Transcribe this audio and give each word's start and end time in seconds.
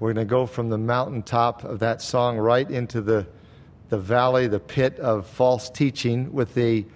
We're 0.00 0.14
going 0.14 0.26
to 0.26 0.30
go 0.30 0.46
from 0.46 0.70
the 0.70 0.78
mountaintop 0.78 1.62
of 1.62 1.80
that 1.80 2.00
song 2.00 2.38
right 2.38 2.68
into 2.70 3.02
the, 3.02 3.26
the 3.90 3.98
valley, 3.98 4.46
the 4.46 4.58
pit 4.58 4.98
of 4.98 5.26
false 5.26 5.68
teaching 5.68 6.32
with 6.32 6.54
the 6.54 6.86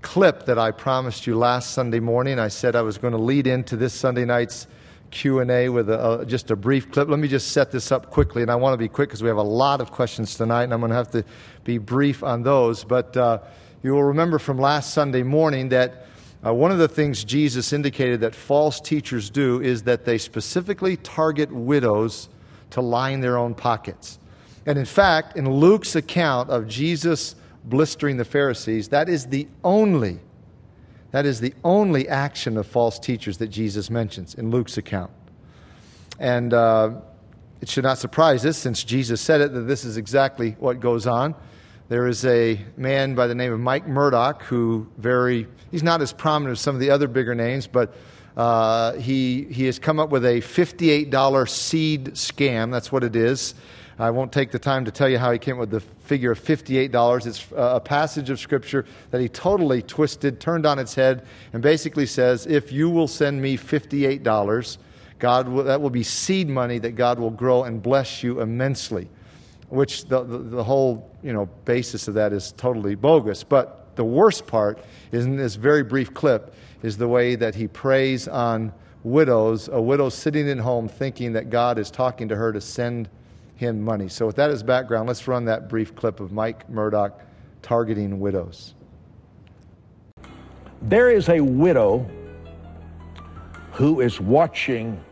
clip 0.00 0.46
that 0.46 0.58
I 0.58 0.70
promised 0.70 1.26
you 1.26 1.36
last 1.36 1.72
Sunday 1.72 2.00
morning. 2.00 2.38
I 2.38 2.48
said 2.48 2.74
I 2.74 2.80
was 2.80 2.96
going 2.96 3.12
to 3.12 3.18
lead 3.18 3.46
into 3.46 3.76
this 3.76 3.92
Sunday 3.92 4.24
night's 4.24 4.66
Q&A 5.10 5.68
with 5.68 5.90
a, 5.90 6.20
a, 6.20 6.24
just 6.24 6.50
a 6.50 6.56
brief 6.56 6.90
clip. 6.90 7.10
Let 7.10 7.18
me 7.18 7.28
just 7.28 7.52
set 7.52 7.70
this 7.70 7.92
up 7.92 8.10
quickly, 8.10 8.40
and 8.40 8.50
I 8.50 8.54
want 8.54 8.72
to 8.72 8.78
be 8.78 8.88
quick 8.88 9.10
because 9.10 9.22
we 9.22 9.28
have 9.28 9.36
a 9.36 9.42
lot 9.42 9.82
of 9.82 9.90
questions 9.90 10.34
tonight, 10.34 10.64
and 10.64 10.72
I'm 10.72 10.80
going 10.80 10.88
to 10.88 10.96
have 10.96 11.10
to 11.10 11.24
be 11.64 11.76
brief 11.76 12.24
on 12.24 12.44
those. 12.44 12.82
But 12.82 13.14
uh, 13.14 13.40
you 13.82 13.92
will 13.92 14.04
remember 14.04 14.38
from 14.38 14.56
last 14.56 14.94
Sunday 14.94 15.22
morning 15.22 15.68
that 15.68 16.06
uh, 16.46 16.54
one 16.54 16.72
of 16.72 16.78
the 16.78 16.88
things 16.88 17.24
Jesus 17.24 17.74
indicated 17.74 18.22
that 18.22 18.34
false 18.34 18.80
teachers 18.80 19.28
do 19.28 19.60
is 19.60 19.82
that 19.82 20.06
they 20.06 20.16
specifically 20.16 20.96
target 20.96 21.52
widows 21.52 22.30
to 22.70 22.80
line 22.80 23.20
their 23.20 23.38
own 23.38 23.54
pockets. 23.54 24.18
And 24.66 24.78
in 24.78 24.84
fact, 24.84 25.36
in 25.36 25.50
Luke's 25.50 25.96
account 25.96 26.50
of 26.50 26.68
Jesus 26.68 27.34
blistering 27.64 28.16
the 28.16 28.24
Pharisees, 28.24 28.88
that 28.88 29.08
is 29.08 29.26
the 29.26 29.48
only 29.64 30.20
that 31.10 31.24
is 31.24 31.40
the 31.40 31.54
only 31.64 32.06
action 32.06 32.58
of 32.58 32.66
false 32.66 32.98
teachers 32.98 33.38
that 33.38 33.48
Jesus 33.48 33.88
mentions 33.88 34.34
in 34.34 34.50
Luke's 34.50 34.76
account. 34.76 35.10
And 36.18 36.52
uh, 36.52 37.00
it 37.60 37.68
should 37.68 37.84
not 37.84 37.98
surprise 37.98 38.44
us, 38.44 38.58
since 38.58 38.84
Jesus 38.84 39.20
said 39.20 39.40
it, 39.40 39.54
that 39.54 39.62
this 39.62 39.84
is 39.84 39.96
exactly 39.96 40.54
what 40.58 40.80
goes 40.80 41.06
on. 41.06 41.34
There 41.88 42.06
is 42.06 42.26
a 42.26 42.60
man 42.76 43.14
by 43.14 43.26
the 43.26 43.34
name 43.34 43.52
of 43.52 43.60
Mike 43.60 43.88
Murdock 43.88 44.42
who 44.42 44.86
very, 44.98 45.46
he's 45.70 45.82
not 45.82 46.02
as 46.02 46.12
prominent 46.12 46.58
as 46.58 46.60
some 46.60 46.74
of 46.74 46.80
the 46.80 46.90
other 46.90 47.08
bigger 47.08 47.34
names, 47.34 47.66
but 47.66 47.94
uh, 48.38 48.92
he, 48.92 49.42
he 49.50 49.64
has 49.64 49.80
come 49.80 49.98
up 49.98 50.10
with 50.10 50.24
a 50.24 50.40
$58 50.40 51.48
seed 51.48 52.04
scam. 52.14 52.70
That's 52.70 52.92
what 52.92 53.02
it 53.02 53.16
is. 53.16 53.54
I 53.98 54.10
won't 54.10 54.30
take 54.30 54.52
the 54.52 54.60
time 54.60 54.84
to 54.84 54.92
tell 54.92 55.08
you 55.08 55.18
how 55.18 55.32
he 55.32 55.40
came 55.40 55.56
up 55.56 55.60
with 55.60 55.70
the 55.70 55.80
figure 55.80 56.30
of 56.30 56.40
$58. 56.40 57.26
It's 57.26 57.44
a 57.56 57.80
passage 57.80 58.30
of 58.30 58.38
Scripture 58.38 58.86
that 59.10 59.20
he 59.20 59.28
totally 59.28 59.82
twisted, 59.82 60.38
turned 60.38 60.66
on 60.66 60.78
its 60.78 60.94
head, 60.94 61.26
and 61.52 61.60
basically 61.60 62.06
says, 62.06 62.46
If 62.46 62.70
you 62.70 62.88
will 62.88 63.08
send 63.08 63.42
me 63.42 63.58
$58, 63.58 64.78
God 65.18 65.66
that 65.66 65.80
will 65.80 65.90
be 65.90 66.04
seed 66.04 66.48
money 66.48 66.78
that 66.78 66.92
God 66.92 67.18
will 67.18 67.32
grow 67.32 67.64
and 67.64 67.82
bless 67.82 68.22
you 68.22 68.40
immensely. 68.40 69.08
Which 69.68 70.04
the, 70.04 70.22
the, 70.22 70.38
the 70.38 70.64
whole 70.64 71.10
you 71.24 71.32
know, 71.32 71.46
basis 71.64 72.06
of 72.06 72.14
that 72.14 72.32
is 72.32 72.52
totally 72.52 72.94
bogus. 72.94 73.42
But 73.42 73.96
the 73.96 74.04
worst 74.04 74.46
part 74.46 74.78
is 75.10 75.26
in 75.26 75.36
this 75.36 75.56
very 75.56 75.82
brief 75.82 76.14
clip 76.14 76.54
is 76.82 76.96
the 76.96 77.08
way 77.08 77.34
that 77.34 77.54
he 77.54 77.66
preys 77.68 78.28
on 78.28 78.72
widows, 79.02 79.68
a 79.68 79.80
widow 79.80 80.08
sitting 80.08 80.48
at 80.48 80.58
home 80.58 80.88
thinking 80.88 81.32
that 81.32 81.50
God 81.50 81.78
is 81.78 81.90
talking 81.90 82.28
to 82.28 82.36
her 82.36 82.52
to 82.52 82.60
send 82.60 83.08
him 83.56 83.82
money. 83.82 84.08
So, 84.08 84.26
with 84.26 84.36
that 84.36 84.50
as 84.50 84.62
background, 84.62 85.08
let's 85.08 85.26
run 85.26 85.44
that 85.46 85.68
brief 85.68 85.94
clip 85.94 86.20
of 86.20 86.32
Mike 86.32 86.68
Murdock 86.70 87.20
targeting 87.62 88.20
widows. 88.20 88.74
There 90.82 91.10
is 91.10 91.28
a 91.28 91.40
widow 91.40 92.08
who 93.72 94.00
is 94.00 94.20
watching 94.20 95.02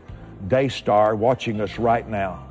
Daystar, 0.47 1.15
watching 1.15 1.59
us 1.59 1.77
right 1.77 2.07
now. 2.07 2.47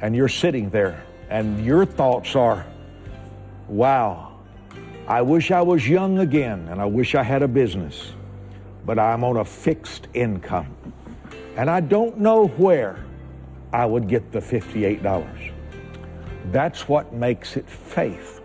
And 0.00 0.14
you're 0.14 0.28
sitting 0.28 0.68
there, 0.70 1.04
and 1.30 1.64
your 1.64 1.86
thoughts 1.86 2.36
are, 2.36 2.66
wow, 3.68 4.33
I 5.06 5.20
wish 5.20 5.50
I 5.50 5.60
was 5.60 5.86
young 5.86 6.18
again 6.20 6.66
and 6.70 6.80
I 6.80 6.86
wish 6.86 7.14
I 7.14 7.22
had 7.22 7.42
a 7.42 7.48
business, 7.48 8.12
but 8.86 8.98
I'm 8.98 9.22
on 9.22 9.36
a 9.36 9.44
fixed 9.44 10.08
income. 10.14 10.74
And 11.56 11.68
I 11.68 11.80
don't 11.80 12.18
know 12.18 12.46
where 12.46 13.04
I 13.72 13.84
would 13.84 14.08
get 14.08 14.32
the 14.32 14.40
$58. 14.40 15.52
That's 16.50 16.88
what 16.88 17.12
makes 17.12 17.56
it 17.56 17.68
faith. 17.68 18.40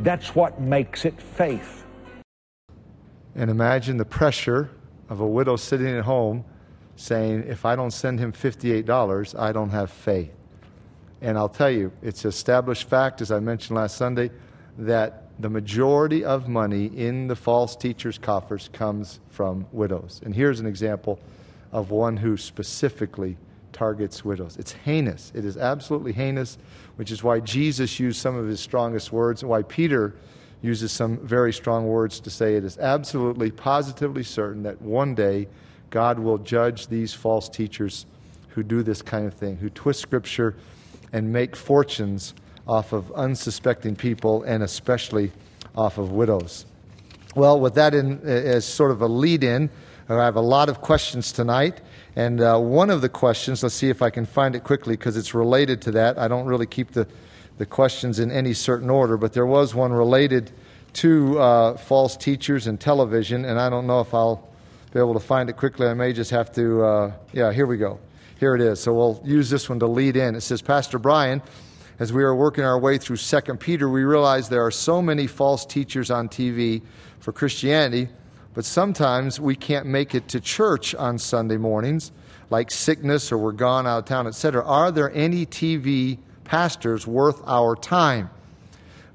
That's 0.00 0.34
what 0.34 0.60
makes 0.60 1.06
it 1.06 1.20
faith. 1.20 1.84
And 3.34 3.50
imagine 3.50 3.96
the 3.96 4.04
pressure 4.04 4.70
of 5.08 5.20
a 5.20 5.26
widow 5.26 5.56
sitting 5.56 5.88
at 5.88 6.04
home 6.04 6.44
saying, 6.96 7.44
If 7.48 7.64
I 7.64 7.74
don't 7.74 7.90
send 7.90 8.20
him 8.20 8.32
$58, 8.32 9.38
I 9.38 9.52
don't 9.52 9.70
have 9.70 9.90
faith. 9.90 10.32
And 11.22 11.38
I'll 11.38 11.48
tell 11.48 11.70
you, 11.70 11.92
it's 12.02 12.24
established 12.24 12.88
fact, 12.88 13.20
as 13.22 13.30
I 13.30 13.40
mentioned 13.40 13.76
last 13.76 13.96
Sunday, 13.96 14.30
that 14.78 15.21
the 15.38 15.50
majority 15.50 16.24
of 16.24 16.48
money 16.48 16.86
in 16.86 17.28
the 17.28 17.36
false 17.36 17.74
teachers' 17.74 18.18
coffers 18.18 18.68
comes 18.72 19.20
from 19.30 19.66
widows. 19.72 20.20
And 20.24 20.34
here's 20.34 20.60
an 20.60 20.66
example 20.66 21.18
of 21.72 21.90
one 21.90 22.16
who 22.16 22.36
specifically 22.36 23.36
targets 23.72 24.24
widows. 24.24 24.56
It's 24.58 24.72
heinous. 24.72 25.32
It 25.34 25.44
is 25.44 25.56
absolutely 25.56 26.12
heinous, 26.12 26.58
which 26.96 27.10
is 27.10 27.22
why 27.22 27.40
Jesus 27.40 27.98
used 27.98 28.20
some 28.20 28.36
of 28.36 28.46
his 28.46 28.60
strongest 28.60 29.12
words 29.12 29.42
and 29.42 29.50
why 29.50 29.62
Peter 29.62 30.14
uses 30.60 30.92
some 30.92 31.16
very 31.18 31.52
strong 31.52 31.86
words 31.86 32.20
to 32.20 32.30
say 32.30 32.54
it 32.54 32.64
is 32.64 32.78
absolutely, 32.78 33.50
positively 33.50 34.22
certain 34.22 34.62
that 34.62 34.80
one 34.80 35.14
day 35.14 35.48
God 35.90 36.18
will 36.18 36.38
judge 36.38 36.86
these 36.86 37.12
false 37.12 37.48
teachers 37.48 38.06
who 38.48 38.62
do 38.62 38.82
this 38.82 39.02
kind 39.02 39.26
of 39.26 39.34
thing, 39.34 39.56
who 39.56 39.70
twist 39.70 40.00
Scripture 40.00 40.54
and 41.12 41.32
make 41.32 41.56
fortunes 41.56 42.34
off 42.66 42.92
of 42.92 43.10
unsuspecting 43.12 43.96
people 43.96 44.42
and 44.44 44.62
especially 44.62 45.32
off 45.76 45.98
of 45.98 46.12
widows. 46.12 46.66
Well, 47.34 47.58
with 47.58 47.74
that 47.74 47.94
in, 47.94 48.20
as 48.20 48.64
sort 48.64 48.90
of 48.90 49.00
a 49.00 49.08
lead 49.08 49.42
in, 49.42 49.70
I 50.08 50.24
have 50.24 50.36
a 50.36 50.40
lot 50.42 50.68
of 50.68 50.80
questions 50.80 51.32
tonight. 51.32 51.80
And 52.14 52.40
uh, 52.40 52.58
one 52.58 52.90
of 52.90 53.00
the 53.00 53.08
questions, 53.08 53.62
let's 53.62 53.74
see 53.74 53.88
if 53.88 54.02
I 54.02 54.10
can 54.10 54.26
find 54.26 54.54
it 54.54 54.64
quickly 54.64 54.96
because 54.96 55.16
it's 55.16 55.32
related 55.32 55.80
to 55.82 55.92
that. 55.92 56.18
I 56.18 56.28
don't 56.28 56.44
really 56.44 56.66
keep 56.66 56.92
the, 56.92 57.08
the 57.56 57.64
questions 57.64 58.18
in 58.18 58.30
any 58.30 58.52
certain 58.52 58.90
order, 58.90 59.16
but 59.16 59.32
there 59.32 59.46
was 59.46 59.74
one 59.74 59.92
related 59.92 60.50
to 60.94 61.38
uh, 61.38 61.76
false 61.78 62.18
teachers 62.18 62.66
and 62.66 62.78
television, 62.78 63.46
and 63.46 63.58
I 63.58 63.70
don't 63.70 63.86
know 63.86 64.00
if 64.00 64.12
I'll 64.12 64.46
be 64.92 64.98
able 64.98 65.14
to 65.14 65.20
find 65.20 65.48
it 65.48 65.56
quickly. 65.56 65.86
I 65.86 65.94
may 65.94 66.12
just 66.12 66.30
have 66.30 66.52
to, 66.52 66.84
uh, 66.84 67.12
yeah, 67.32 67.50
here 67.50 67.66
we 67.66 67.78
go. 67.78 67.98
Here 68.38 68.54
it 68.54 68.60
is. 68.60 68.80
So 68.80 68.92
we'll 68.92 69.22
use 69.24 69.48
this 69.48 69.70
one 69.70 69.78
to 69.78 69.86
lead 69.86 70.16
in. 70.16 70.34
It 70.34 70.42
says, 70.42 70.60
Pastor 70.60 70.98
Brian, 70.98 71.40
as 72.02 72.12
we 72.12 72.24
are 72.24 72.34
working 72.34 72.64
our 72.64 72.80
way 72.80 72.98
through 72.98 73.16
2 73.16 73.40
Peter, 73.58 73.88
we 73.88 74.02
realize 74.02 74.48
there 74.48 74.66
are 74.66 74.72
so 74.72 75.00
many 75.00 75.28
false 75.28 75.64
teachers 75.64 76.10
on 76.10 76.28
TV 76.28 76.82
for 77.20 77.30
Christianity, 77.30 78.08
but 78.54 78.64
sometimes 78.64 79.38
we 79.38 79.54
can't 79.54 79.86
make 79.86 80.12
it 80.12 80.26
to 80.26 80.40
church 80.40 80.96
on 80.96 81.16
Sunday 81.16 81.58
mornings, 81.58 82.10
like 82.50 82.72
sickness 82.72 83.30
or 83.30 83.38
we're 83.38 83.52
gone 83.52 83.86
out 83.86 83.98
of 83.98 84.04
town, 84.06 84.26
etc. 84.26 84.64
Are 84.64 84.90
there 84.90 85.14
any 85.14 85.46
TV 85.46 86.18
pastors 86.42 87.06
worth 87.06 87.40
our 87.46 87.76
time? 87.76 88.30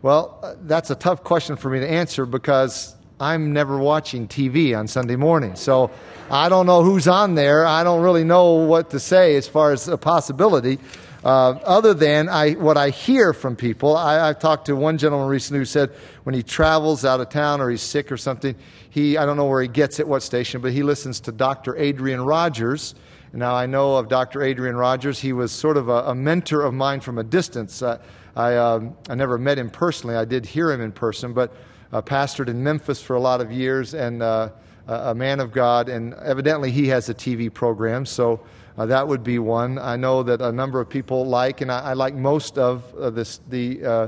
Well, 0.01 0.55
that's 0.61 0.89
a 0.89 0.95
tough 0.95 1.25
question 1.25 1.57
for 1.57 1.69
me 1.69 1.81
to 1.81 1.91
answer 1.91 2.25
because 2.25 2.95
I'm 3.19 3.51
never 3.51 3.77
watching 3.79 4.29
TV 4.29 4.79
on 4.79 4.87
Sunday 4.87 5.17
morning. 5.17 5.57
So 5.57 5.91
I 6.31 6.47
don't 6.47 6.65
know 6.65 6.83
who's 6.83 7.09
on 7.09 7.35
there. 7.35 7.65
I 7.65 7.83
don't 7.83 8.01
really 8.01 8.23
know 8.23 8.53
what 8.53 8.91
to 8.91 8.99
say 9.01 9.35
as 9.35 9.45
far 9.45 9.73
as 9.73 9.89
a 9.89 9.97
possibility. 9.97 10.79
Uh, 11.27 11.59
other 11.65 11.93
than 11.93 12.29
I, 12.29 12.53
what 12.53 12.77
I 12.77 12.89
hear 12.89 13.33
from 13.33 13.57
people, 13.57 13.97
I, 13.97 14.29
I've 14.29 14.39
talked 14.39 14.67
to 14.67 14.77
one 14.77 14.97
gentleman 14.97 15.27
recently 15.27 15.59
who 15.59 15.65
said 15.65 15.91
when 16.23 16.33
he 16.33 16.41
travels 16.41 17.03
out 17.03 17.19
of 17.19 17.27
town 17.27 17.59
or 17.59 17.69
he's 17.69 17.81
sick 17.81 18.13
or 18.13 18.15
something, 18.15 18.55
he, 18.91 19.17
I 19.17 19.25
don't 19.25 19.35
know 19.35 19.43
where 19.43 19.61
he 19.61 19.67
gets 19.67 19.99
it, 19.99 20.07
what 20.07 20.23
station, 20.23 20.61
but 20.61 20.71
he 20.71 20.83
listens 20.83 21.19
to 21.19 21.33
Dr. 21.33 21.75
Adrian 21.75 22.21
Rogers. 22.21 22.95
Now, 23.33 23.55
I 23.55 23.65
know 23.65 23.97
of 23.97 24.07
Dr. 24.07 24.41
Adrian 24.41 24.77
Rogers. 24.77 25.19
He 25.19 25.33
was 25.33 25.51
sort 25.51 25.75
of 25.75 25.89
a, 25.89 26.03
a 26.03 26.15
mentor 26.15 26.61
of 26.61 26.73
mine 26.73 27.01
from 27.01 27.17
a 27.17 27.25
distance. 27.25 27.81
Uh, 27.81 28.01
I, 28.37 28.55
um, 28.55 28.95
I 29.09 29.15
never 29.15 29.37
met 29.37 29.59
him 29.59 29.69
personally. 29.69 30.15
I 30.15 30.23
did 30.23 30.45
hear 30.45 30.71
him 30.71 30.79
in 30.79 30.93
person, 30.93 31.33
but 31.33 31.53
uh, 31.91 32.01
pastored 32.01 32.47
in 32.47 32.63
Memphis 32.63 33.01
for 33.01 33.17
a 33.17 33.19
lot 33.19 33.41
of 33.41 33.51
years 33.51 33.93
and 33.93 34.23
uh, 34.23 34.51
a 34.87 35.15
man 35.15 35.39
of 35.39 35.51
God. 35.51 35.89
And 35.89 36.13
evidently, 36.15 36.71
he 36.71 36.87
has 36.87 37.09
a 37.09 37.13
TV 37.13 37.53
program. 37.53 38.05
So 38.05 38.39
uh, 38.77 38.85
that 38.85 39.07
would 39.07 39.23
be 39.23 39.39
one. 39.39 39.79
I 39.79 39.95
know 39.95 40.23
that 40.23 40.41
a 40.41 40.51
number 40.51 40.79
of 40.79 40.89
people 40.89 41.25
like, 41.25 41.61
and 41.61 41.71
I, 41.71 41.79
I 41.79 41.93
like 41.93 42.13
most 42.13 42.57
of 42.57 42.93
uh, 42.95 43.09
this, 43.09 43.39
the 43.49 43.83
uh, 43.83 44.07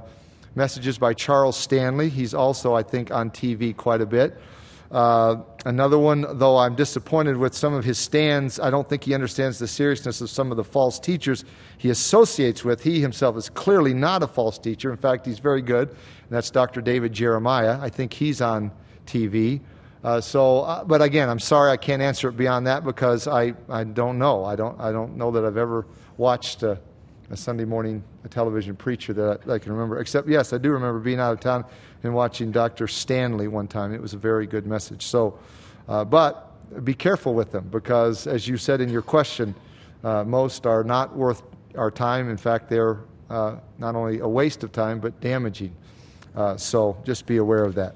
messages 0.55 0.97
by 0.97 1.13
Charles 1.13 1.57
Stanley. 1.57 2.09
He's 2.09 2.33
also, 2.33 2.75
I 2.75 2.83
think, 2.83 3.11
on 3.11 3.31
TV 3.31 3.75
quite 3.75 4.01
a 4.01 4.05
bit. 4.05 4.39
Uh, 4.91 5.37
another 5.65 5.99
one, 5.99 6.25
though 6.39 6.57
I'm 6.57 6.75
disappointed 6.75 7.37
with 7.37 7.53
some 7.53 7.73
of 7.73 7.83
his 7.85 7.99
stands, 7.99 8.59
I 8.59 8.71
don't 8.71 8.89
think 8.89 9.03
he 9.03 9.13
understands 9.13 9.59
the 9.59 9.67
seriousness 9.67 10.19
of 10.19 10.31
some 10.31 10.49
of 10.49 10.57
the 10.57 10.63
false 10.63 10.99
teachers 10.99 11.45
he 11.77 11.91
associates 11.91 12.65
with. 12.65 12.81
He 12.83 12.99
himself 12.99 13.37
is 13.37 13.49
clearly 13.49 13.93
not 13.93 14.23
a 14.23 14.27
false 14.27 14.57
teacher. 14.57 14.89
In 14.89 14.97
fact, 14.97 15.27
he's 15.27 15.37
very 15.37 15.61
good, 15.61 15.89
and 15.89 16.29
that's 16.29 16.49
Dr. 16.49 16.81
David 16.81 17.13
Jeremiah. 17.13 17.79
I 17.79 17.89
think 17.89 18.13
he's 18.13 18.41
on 18.41 18.71
TV. 19.05 19.61
Uh, 20.03 20.21
so, 20.21 20.61
uh, 20.61 20.83
but 20.83 21.01
again, 21.01 21.29
I'm 21.29 21.39
sorry 21.39 21.71
I 21.71 21.77
can't 21.77 22.01
answer 22.01 22.29
it 22.29 22.37
beyond 22.37 22.67
that 22.67 22.83
because 22.83 23.27
I, 23.27 23.53
I 23.67 23.83
don't 23.83 24.17
know. 24.17 24.45
I 24.45 24.55
don't, 24.55 24.79
I 24.79 24.91
don't 24.91 25.17
know 25.17 25.31
that 25.31 25.43
I've 25.43 25.57
ever 25.57 25.85
watched 26.17 26.63
a, 26.63 26.79
a 27.29 27.35
Sunday 27.37 27.65
morning 27.65 28.03
a 28.23 28.29
television 28.29 28.75
preacher 28.75 29.13
that 29.13 29.41
I, 29.41 29.45
that 29.45 29.53
I, 29.53 29.59
can 29.59 29.73
remember. 29.73 29.99
Except, 29.99 30.27
yes, 30.27 30.53
I 30.53 30.57
do 30.57 30.71
remember 30.71 30.99
being 30.99 31.19
out 31.19 31.33
of 31.33 31.39
town 31.41 31.65
and 32.03 32.13
watching 32.13 32.51
Dr. 32.51 32.87
Stanley 32.87 33.47
one 33.47 33.67
time. 33.67 33.93
It 33.93 34.01
was 34.01 34.13
a 34.13 34.17
very 34.17 34.47
good 34.47 34.65
message. 34.65 35.05
So, 35.05 35.37
uh, 35.87 36.05
but 36.05 36.45
be 36.85 36.93
careful 36.93 37.33
with 37.33 37.51
them 37.51 37.67
because, 37.69 38.25
as 38.25 38.47
you 38.47 38.57
said 38.57 38.81
in 38.81 38.89
your 38.89 39.01
question, 39.01 39.53
Uh, 40.01 40.23
most 40.23 40.65
are 40.65 40.83
not 40.83 41.13
worth 41.13 41.43
our 41.75 41.91
time. 41.91 42.29
In 42.29 42.37
fact, 42.37 42.69
they're 42.69 42.99
uh, 43.29 43.57
not 43.77 43.95
only 43.95 44.19
a 44.19 44.27
waste 44.27 44.63
of 44.63 44.71
time, 44.71 44.99
but 45.01 45.19
damaging. 45.19 45.75
Uh, 46.35 46.55
so 46.55 46.95
just 47.03 47.25
be 47.25 47.37
aware 47.37 47.65
of 47.65 47.75
that. 47.75 47.95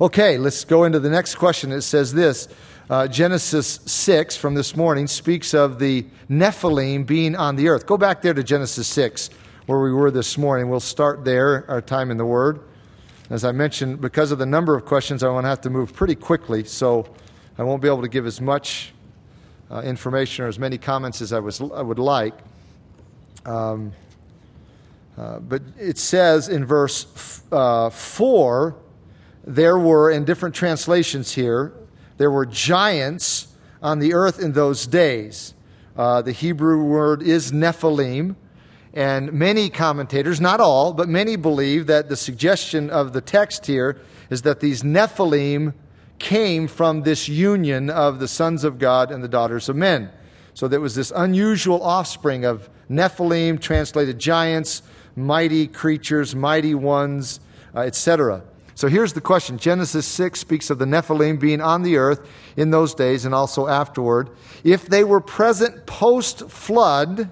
Okay, 0.00 0.38
let's 0.38 0.64
go 0.64 0.82
into 0.82 0.98
the 0.98 1.08
next 1.08 1.36
question. 1.36 1.70
It 1.70 1.82
says 1.82 2.12
this 2.12 2.48
uh, 2.90 3.06
Genesis 3.06 3.78
6 3.86 4.36
from 4.36 4.54
this 4.54 4.74
morning 4.74 5.06
speaks 5.06 5.54
of 5.54 5.78
the 5.78 6.04
Nephilim 6.28 7.06
being 7.06 7.36
on 7.36 7.54
the 7.54 7.68
earth. 7.68 7.86
Go 7.86 7.96
back 7.96 8.20
there 8.20 8.34
to 8.34 8.42
Genesis 8.42 8.88
6, 8.88 9.30
where 9.66 9.80
we 9.80 9.92
were 9.92 10.10
this 10.10 10.36
morning. 10.36 10.68
We'll 10.68 10.80
start 10.80 11.24
there, 11.24 11.64
our 11.70 11.80
time 11.80 12.10
in 12.10 12.16
the 12.16 12.24
Word. 12.26 12.58
As 13.30 13.44
I 13.44 13.52
mentioned, 13.52 14.00
because 14.00 14.32
of 14.32 14.40
the 14.40 14.46
number 14.46 14.74
of 14.74 14.84
questions, 14.84 15.22
I 15.22 15.28
want 15.28 15.44
to 15.44 15.48
have 15.48 15.60
to 15.60 15.70
move 15.70 15.92
pretty 15.92 16.16
quickly, 16.16 16.64
so 16.64 17.06
I 17.56 17.62
won't 17.62 17.80
be 17.80 17.86
able 17.86 18.02
to 18.02 18.08
give 18.08 18.26
as 18.26 18.40
much 18.40 18.92
uh, 19.70 19.82
information 19.82 20.44
or 20.44 20.48
as 20.48 20.58
many 20.58 20.76
comments 20.76 21.22
as 21.22 21.32
I, 21.32 21.38
was, 21.38 21.60
I 21.60 21.82
would 21.82 22.00
like. 22.00 22.34
Um, 23.46 23.92
uh, 25.16 25.38
but 25.38 25.62
it 25.78 25.98
says 25.98 26.48
in 26.48 26.64
verse 26.64 27.06
f- 27.14 27.52
uh, 27.52 27.90
4 27.90 28.74
there 29.46 29.78
were, 29.78 30.10
in 30.10 30.24
different 30.24 30.54
translations 30.54 31.32
here, 31.32 31.72
there 32.16 32.30
were 32.30 32.46
giants 32.46 33.48
on 33.82 33.98
the 33.98 34.14
earth 34.14 34.40
in 34.40 34.52
those 34.52 34.86
days. 34.86 35.54
Uh, 35.96 36.22
the 36.22 36.32
Hebrew 36.32 36.82
word 36.82 37.22
is 37.22 37.52
Nephilim. 37.52 38.36
And 38.94 39.32
many 39.32 39.70
commentators, 39.70 40.40
not 40.40 40.60
all, 40.60 40.92
but 40.92 41.08
many 41.08 41.34
believe 41.34 41.88
that 41.88 42.08
the 42.08 42.16
suggestion 42.16 42.90
of 42.90 43.12
the 43.12 43.20
text 43.20 43.66
here 43.66 44.00
is 44.30 44.42
that 44.42 44.60
these 44.60 44.82
Nephilim 44.82 45.74
came 46.20 46.68
from 46.68 47.02
this 47.02 47.28
union 47.28 47.90
of 47.90 48.20
the 48.20 48.28
sons 48.28 48.62
of 48.62 48.78
God 48.78 49.10
and 49.10 49.22
the 49.22 49.28
daughters 49.28 49.68
of 49.68 49.74
men. 49.74 50.10
So 50.54 50.68
there 50.68 50.80
was 50.80 50.94
this 50.94 51.12
unusual 51.14 51.82
offspring 51.82 52.44
of 52.44 52.70
Nephilim, 52.88 53.60
translated 53.60 54.20
giants, 54.20 54.82
mighty 55.16 55.66
creatures, 55.66 56.36
mighty 56.36 56.74
ones, 56.74 57.40
uh, 57.74 57.80
etc. 57.80 58.42
So 58.76 58.88
here's 58.88 59.12
the 59.12 59.20
question 59.20 59.58
Genesis 59.58 60.06
6 60.06 60.40
speaks 60.40 60.68
of 60.68 60.78
the 60.78 60.84
Nephilim 60.84 61.38
being 61.38 61.60
on 61.60 61.82
the 61.82 61.96
earth 61.96 62.28
in 62.56 62.70
those 62.70 62.94
days 62.94 63.24
and 63.24 63.34
also 63.34 63.68
afterward. 63.68 64.30
If 64.64 64.86
they 64.86 65.04
were 65.04 65.20
present 65.20 65.86
post 65.86 66.50
flood, 66.50 67.30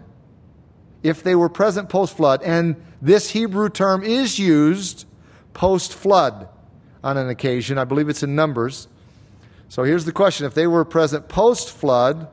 if 1.02 1.22
they 1.22 1.34
were 1.34 1.48
present 1.48 1.88
post 1.88 2.16
flood, 2.16 2.42
and 2.42 2.76
this 3.00 3.30
Hebrew 3.30 3.68
term 3.68 4.04
is 4.04 4.38
used 4.38 5.06
post 5.52 5.92
flood 5.92 6.48
on 7.02 7.16
an 7.16 7.28
occasion, 7.28 7.76
I 7.76 7.84
believe 7.84 8.08
it's 8.08 8.22
in 8.22 8.36
Numbers. 8.36 8.86
So 9.68 9.82
here's 9.82 10.04
the 10.04 10.12
question 10.12 10.46
if 10.46 10.54
they 10.54 10.68
were 10.68 10.84
present 10.84 11.28
post 11.28 11.72
flood, 11.72 12.28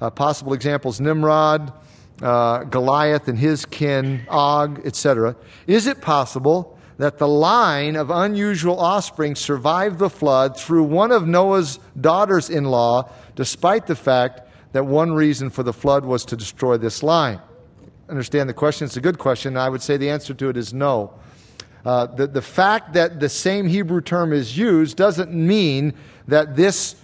uh, 0.00 0.10
possible 0.10 0.52
examples 0.52 1.00
Nimrod, 1.00 1.72
uh, 2.20 2.64
Goliath 2.64 3.26
and 3.28 3.38
his 3.38 3.64
kin, 3.64 4.26
Og, 4.28 4.84
etc., 4.84 5.34
is 5.66 5.86
it 5.86 6.02
possible? 6.02 6.73
That 6.98 7.18
the 7.18 7.28
line 7.28 7.96
of 7.96 8.10
unusual 8.10 8.78
offspring 8.78 9.34
survived 9.34 9.98
the 9.98 10.10
flood 10.10 10.56
through 10.56 10.84
one 10.84 11.10
of 11.10 11.26
Noah's 11.26 11.78
daughters 12.00 12.50
in 12.50 12.64
law, 12.64 13.10
despite 13.34 13.86
the 13.86 13.96
fact 13.96 14.42
that 14.72 14.86
one 14.86 15.12
reason 15.12 15.50
for 15.50 15.62
the 15.62 15.72
flood 15.72 16.04
was 16.04 16.24
to 16.26 16.36
destroy 16.36 16.76
this 16.76 17.02
line. 17.02 17.40
Understand 18.08 18.48
the 18.48 18.54
question? 18.54 18.84
It's 18.84 18.96
a 18.96 19.00
good 19.00 19.18
question. 19.18 19.56
I 19.56 19.68
would 19.68 19.82
say 19.82 19.96
the 19.96 20.10
answer 20.10 20.34
to 20.34 20.48
it 20.48 20.56
is 20.56 20.74
no. 20.74 21.14
Uh, 21.84 22.06
the, 22.06 22.26
the 22.26 22.42
fact 22.42 22.94
that 22.94 23.20
the 23.20 23.28
same 23.28 23.66
Hebrew 23.66 24.00
term 24.00 24.32
is 24.32 24.56
used 24.56 24.96
doesn't 24.96 25.32
mean 25.32 25.94
that 26.28 26.56
this 26.56 26.96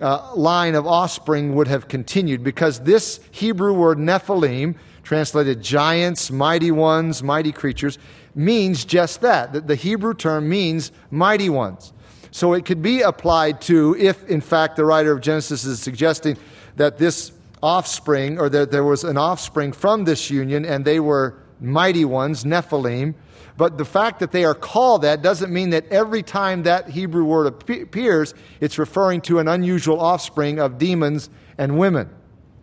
uh, 0.00 0.34
line 0.34 0.74
of 0.74 0.86
offspring 0.86 1.54
would 1.54 1.68
have 1.68 1.88
continued 1.88 2.44
because 2.44 2.80
this 2.80 3.20
Hebrew 3.30 3.72
word 3.72 3.98
Nephilim, 3.98 4.76
translated 5.06 5.62
giants, 5.62 6.32
mighty 6.32 6.72
ones, 6.72 7.22
mighty 7.22 7.52
creatures, 7.52 7.96
means 8.34 8.84
just 8.84 9.20
that. 9.20 9.68
The 9.68 9.76
Hebrew 9.76 10.14
term 10.14 10.48
means 10.48 10.90
mighty 11.12 11.48
ones. 11.48 11.92
So 12.32 12.54
it 12.54 12.64
could 12.64 12.82
be 12.82 13.02
applied 13.02 13.60
to 13.62 13.94
if, 13.96 14.28
in 14.28 14.40
fact, 14.40 14.74
the 14.74 14.84
writer 14.84 15.12
of 15.12 15.20
Genesis 15.20 15.64
is 15.64 15.80
suggesting 15.80 16.36
that 16.74 16.98
this 16.98 17.30
offspring, 17.62 18.40
or 18.40 18.48
that 18.48 18.72
there 18.72 18.82
was 18.82 19.04
an 19.04 19.16
offspring 19.16 19.72
from 19.72 20.04
this 20.04 20.28
union 20.28 20.64
and 20.64 20.84
they 20.84 20.98
were 20.98 21.38
mighty 21.60 22.04
ones, 22.04 22.42
Nephilim. 22.42 23.14
But 23.56 23.78
the 23.78 23.84
fact 23.84 24.18
that 24.18 24.32
they 24.32 24.44
are 24.44 24.56
called 24.56 25.02
that 25.02 25.22
doesn't 25.22 25.52
mean 25.52 25.70
that 25.70 25.86
every 25.88 26.24
time 26.24 26.64
that 26.64 26.90
Hebrew 26.90 27.24
word 27.24 27.46
appears, 27.46 28.34
it's 28.60 28.76
referring 28.76 29.20
to 29.22 29.38
an 29.38 29.46
unusual 29.46 30.00
offspring 30.00 30.58
of 30.58 30.78
demons 30.78 31.30
and 31.56 31.78
women. 31.78 32.10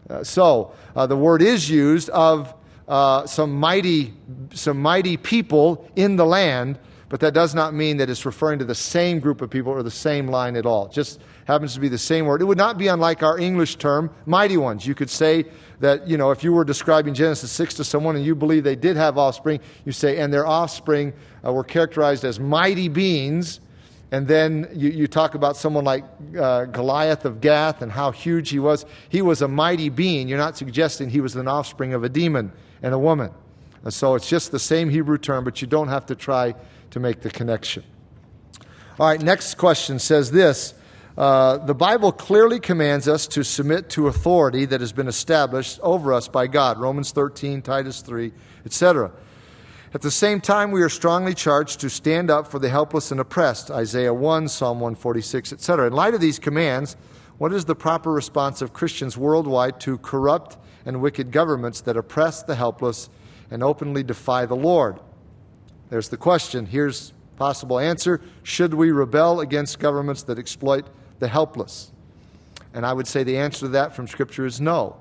Uh, 0.09 0.23
so 0.23 0.73
uh, 0.95 1.07
the 1.07 1.17
word 1.17 1.41
is 1.41 1.69
used 1.69 2.09
of 2.09 2.53
uh, 2.87 3.25
some, 3.25 3.53
mighty, 3.53 4.13
some 4.53 4.81
mighty 4.81 5.17
people 5.17 5.89
in 5.95 6.15
the 6.15 6.25
land, 6.25 6.77
but 7.09 7.19
that 7.19 7.33
does 7.33 7.53
not 7.53 7.73
mean 7.73 7.97
that 7.97 8.09
it's 8.09 8.25
referring 8.25 8.59
to 8.59 8.65
the 8.65 8.75
same 8.75 9.19
group 9.19 9.41
of 9.41 9.49
people 9.49 9.71
or 9.71 9.83
the 9.83 9.91
same 9.91 10.27
line 10.27 10.55
at 10.55 10.65
all. 10.65 10.87
It 10.87 10.91
just 10.91 11.21
happens 11.45 11.73
to 11.75 11.79
be 11.79 11.87
the 11.87 11.97
same 11.97 12.25
word. 12.25 12.41
It 12.41 12.45
would 12.45 12.57
not 12.57 12.77
be 12.77 12.87
unlike 12.87 13.23
our 13.23 13.37
English 13.37 13.75
term, 13.75 14.09
mighty 14.25 14.57
ones. 14.57 14.85
You 14.85 14.95
could 14.95 15.09
say 15.09 15.45
that, 15.79 16.07
you 16.07 16.17
know, 16.17 16.31
if 16.31 16.43
you 16.43 16.53
were 16.53 16.63
describing 16.63 17.13
Genesis 17.13 17.51
6 17.51 17.75
to 17.75 17.83
someone 17.83 18.15
and 18.15 18.25
you 18.25 18.35
believe 18.35 18.63
they 18.63 18.75
did 18.75 18.97
have 18.97 19.17
offspring, 19.17 19.59
you 19.85 19.91
say, 19.91 20.17
and 20.17 20.33
their 20.33 20.45
offspring 20.45 21.13
uh, 21.45 21.53
were 21.53 21.63
characterized 21.63 22.23
as 22.25 22.39
mighty 22.39 22.87
beings. 22.87 23.59
And 24.13 24.27
then 24.27 24.69
you, 24.75 24.91
you 24.91 25.07
talk 25.07 25.33
about 25.33 25.57
someone 25.57 25.85
like 25.85 26.05
uh, 26.39 26.65
Goliath 26.65 27.25
of 27.25 27.41
Gath 27.41 27.81
and 27.81 27.91
how 27.91 28.11
huge 28.11 28.51
he 28.51 28.59
was. 28.59 28.85
He 29.09 29.23
was 29.23 29.41
a 29.41 29.47
mighty 29.47 29.89
being. 29.89 30.27
You're 30.27 30.37
not 30.37 30.55
suggesting 30.55 31.09
he 31.09 31.19
was 31.19 31.35
an 31.35 31.47
offspring 31.47 31.95
of 31.95 32.03
a 32.03 32.09
demon 32.09 32.51
and 32.83 32.93
a 32.93 32.99
woman. 32.99 33.31
And 33.83 33.91
so 33.91 34.13
it's 34.13 34.29
just 34.29 34.51
the 34.51 34.59
same 34.59 34.91
Hebrew 34.91 35.17
term, 35.17 35.43
but 35.43 35.63
you 35.63 35.67
don't 35.67 35.87
have 35.87 36.05
to 36.05 36.15
try 36.15 36.53
to 36.91 36.99
make 36.99 37.21
the 37.21 37.31
connection. 37.31 37.83
All 38.99 39.07
right, 39.07 39.19
next 39.19 39.55
question 39.55 39.97
says 39.97 40.29
this 40.29 40.75
uh, 41.17 41.57
The 41.57 41.73
Bible 41.73 42.11
clearly 42.11 42.59
commands 42.59 43.07
us 43.07 43.25
to 43.29 43.43
submit 43.43 43.89
to 43.89 44.09
authority 44.09 44.65
that 44.65 44.79
has 44.79 44.93
been 44.93 45.07
established 45.07 45.79
over 45.81 46.13
us 46.13 46.27
by 46.27 46.45
God. 46.45 46.77
Romans 46.79 47.09
13, 47.13 47.63
Titus 47.63 48.01
3, 48.01 48.31
etc. 48.63 49.11
At 49.93 50.01
the 50.01 50.11
same 50.11 50.41
time, 50.41 50.71
we 50.71 50.81
are 50.81 50.89
strongly 50.89 51.35
charged 51.35 51.79
to 51.81 51.89
stand 51.89 52.31
up 52.31 52.47
for 52.47 52.57
the 52.57 52.69
helpless 52.69 53.11
and 53.11 53.19
oppressed. 53.19 53.69
Isaiah 53.69 54.13
1, 54.13 54.47
Psalm 54.47 54.79
146, 54.79 55.53
etc. 55.53 55.87
In 55.87 55.93
light 55.93 56.15
of 56.15 56.21
these 56.21 56.39
commands, 56.39 56.95
what 57.37 57.53
is 57.53 57.65
the 57.65 57.75
proper 57.75 58.11
response 58.11 58.61
of 58.61 58.73
Christians 58.73 59.17
worldwide 59.17 59.79
to 59.81 59.99
corrupt 59.99 60.57
and 60.85 61.01
wicked 61.01 61.31
governments 61.31 61.81
that 61.81 61.97
oppress 61.97 62.43
the 62.43 62.55
helpless 62.55 63.09
and 63.51 63.63
openly 63.63 64.03
defy 64.03 64.45
the 64.45 64.55
Lord. 64.55 64.99
There's 65.89 66.09
the 66.09 66.17
question. 66.17 66.65
Here's 66.65 67.13
possible 67.37 67.79
answer. 67.79 68.21
Should 68.41 68.73
we 68.73 68.91
rebel 68.91 69.41
against 69.41 69.79
governments 69.79 70.23
that 70.23 70.39
exploit 70.39 70.87
the 71.19 71.27
helpless? 71.27 71.91
And 72.73 72.85
I 72.85 72.93
would 72.93 73.07
say 73.07 73.23
the 73.23 73.37
answer 73.37 73.61
to 73.61 73.67
that 73.69 73.95
from 73.95 74.07
Scripture 74.07 74.45
is 74.45 74.59
no. 74.59 74.97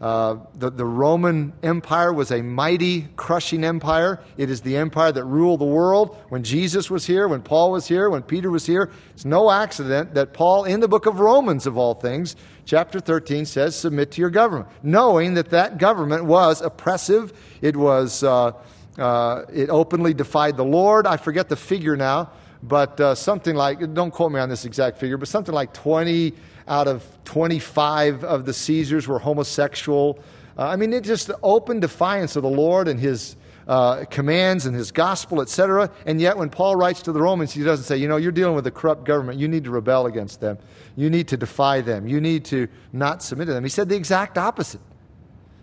Uh, 0.00 0.36
the, 0.54 0.70
the 0.70 0.84
Roman 0.84 1.54
Empire 1.62 2.12
was 2.12 2.30
a 2.30 2.42
mighty, 2.42 3.08
crushing 3.16 3.64
empire. 3.64 4.20
It 4.36 4.50
is 4.50 4.60
the 4.60 4.76
empire 4.76 5.10
that 5.10 5.24
ruled 5.24 5.60
the 5.60 5.66
world. 5.66 6.18
When 6.28 6.42
Jesus 6.42 6.90
was 6.90 7.06
here, 7.06 7.26
when 7.28 7.40
Paul 7.40 7.72
was 7.72 7.88
here, 7.88 8.10
when 8.10 8.22
Peter 8.22 8.50
was 8.50 8.66
here, 8.66 8.90
it's 9.14 9.24
no 9.24 9.50
accident 9.50 10.12
that 10.14 10.34
Paul, 10.34 10.64
in 10.64 10.80
the 10.80 10.88
book 10.88 11.06
of 11.06 11.18
Romans, 11.18 11.66
of 11.66 11.78
all 11.78 11.94
things, 11.94 12.36
chapter 12.66 13.00
13, 13.00 13.46
says, 13.46 13.74
Submit 13.74 14.10
to 14.12 14.20
your 14.20 14.28
government, 14.30 14.68
knowing 14.82 15.34
that 15.34 15.48
that 15.50 15.78
government 15.78 16.26
was 16.26 16.60
oppressive. 16.60 17.32
It 17.62 17.76
was. 17.76 18.22
Uh, 18.22 18.52
uh, 18.98 19.44
it 19.52 19.68
openly 19.68 20.14
defied 20.14 20.56
the 20.56 20.64
Lord. 20.64 21.06
I 21.06 21.18
forget 21.18 21.50
the 21.50 21.56
figure 21.56 21.96
now, 21.96 22.30
but 22.62 22.98
uh, 22.98 23.14
something 23.14 23.54
like, 23.54 23.92
don't 23.92 24.10
quote 24.10 24.32
me 24.32 24.40
on 24.40 24.48
this 24.48 24.64
exact 24.64 24.98
figure, 24.98 25.18
but 25.18 25.28
something 25.28 25.54
like 25.54 25.74
20 25.74 26.32
out 26.68 26.88
of 26.88 27.04
25 27.24 28.24
of 28.24 28.44
the 28.44 28.52
Caesars 28.52 29.06
were 29.06 29.18
homosexual. 29.18 30.18
Uh, 30.58 30.66
I 30.66 30.76
mean, 30.76 30.92
it 30.92 31.04
just 31.04 31.30
open 31.42 31.80
defiance 31.80 32.36
of 32.36 32.42
the 32.42 32.48
Lord 32.48 32.88
and 32.88 32.98
his 32.98 33.36
uh, 33.68 34.04
commands 34.04 34.66
and 34.66 34.74
his 34.74 34.92
gospel, 34.92 35.42
etc. 35.42 35.90
And 36.06 36.20
yet, 36.20 36.36
when 36.36 36.50
Paul 36.50 36.76
writes 36.76 37.02
to 37.02 37.12
the 37.12 37.20
Romans, 37.20 37.52
he 37.52 37.62
doesn't 37.62 37.84
say, 37.84 37.96
you 37.96 38.08
know, 38.08 38.16
you're 38.16 38.32
dealing 38.32 38.54
with 38.54 38.66
a 38.66 38.70
corrupt 38.70 39.04
government. 39.04 39.38
You 39.38 39.48
need 39.48 39.64
to 39.64 39.70
rebel 39.70 40.06
against 40.06 40.40
them. 40.40 40.58
You 40.96 41.10
need 41.10 41.28
to 41.28 41.36
defy 41.36 41.80
them. 41.80 42.06
You 42.06 42.20
need 42.20 42.44
to 42.46 42.68
not 42.92 43.22
submit 43.22 43.46
to 43.48 43.52
them. 43.52 43.64
He 43.64 43.70
said 43.70 43.88
the 43.88 43.96
exact 43.96 44.38
opposite. 44.38 44.80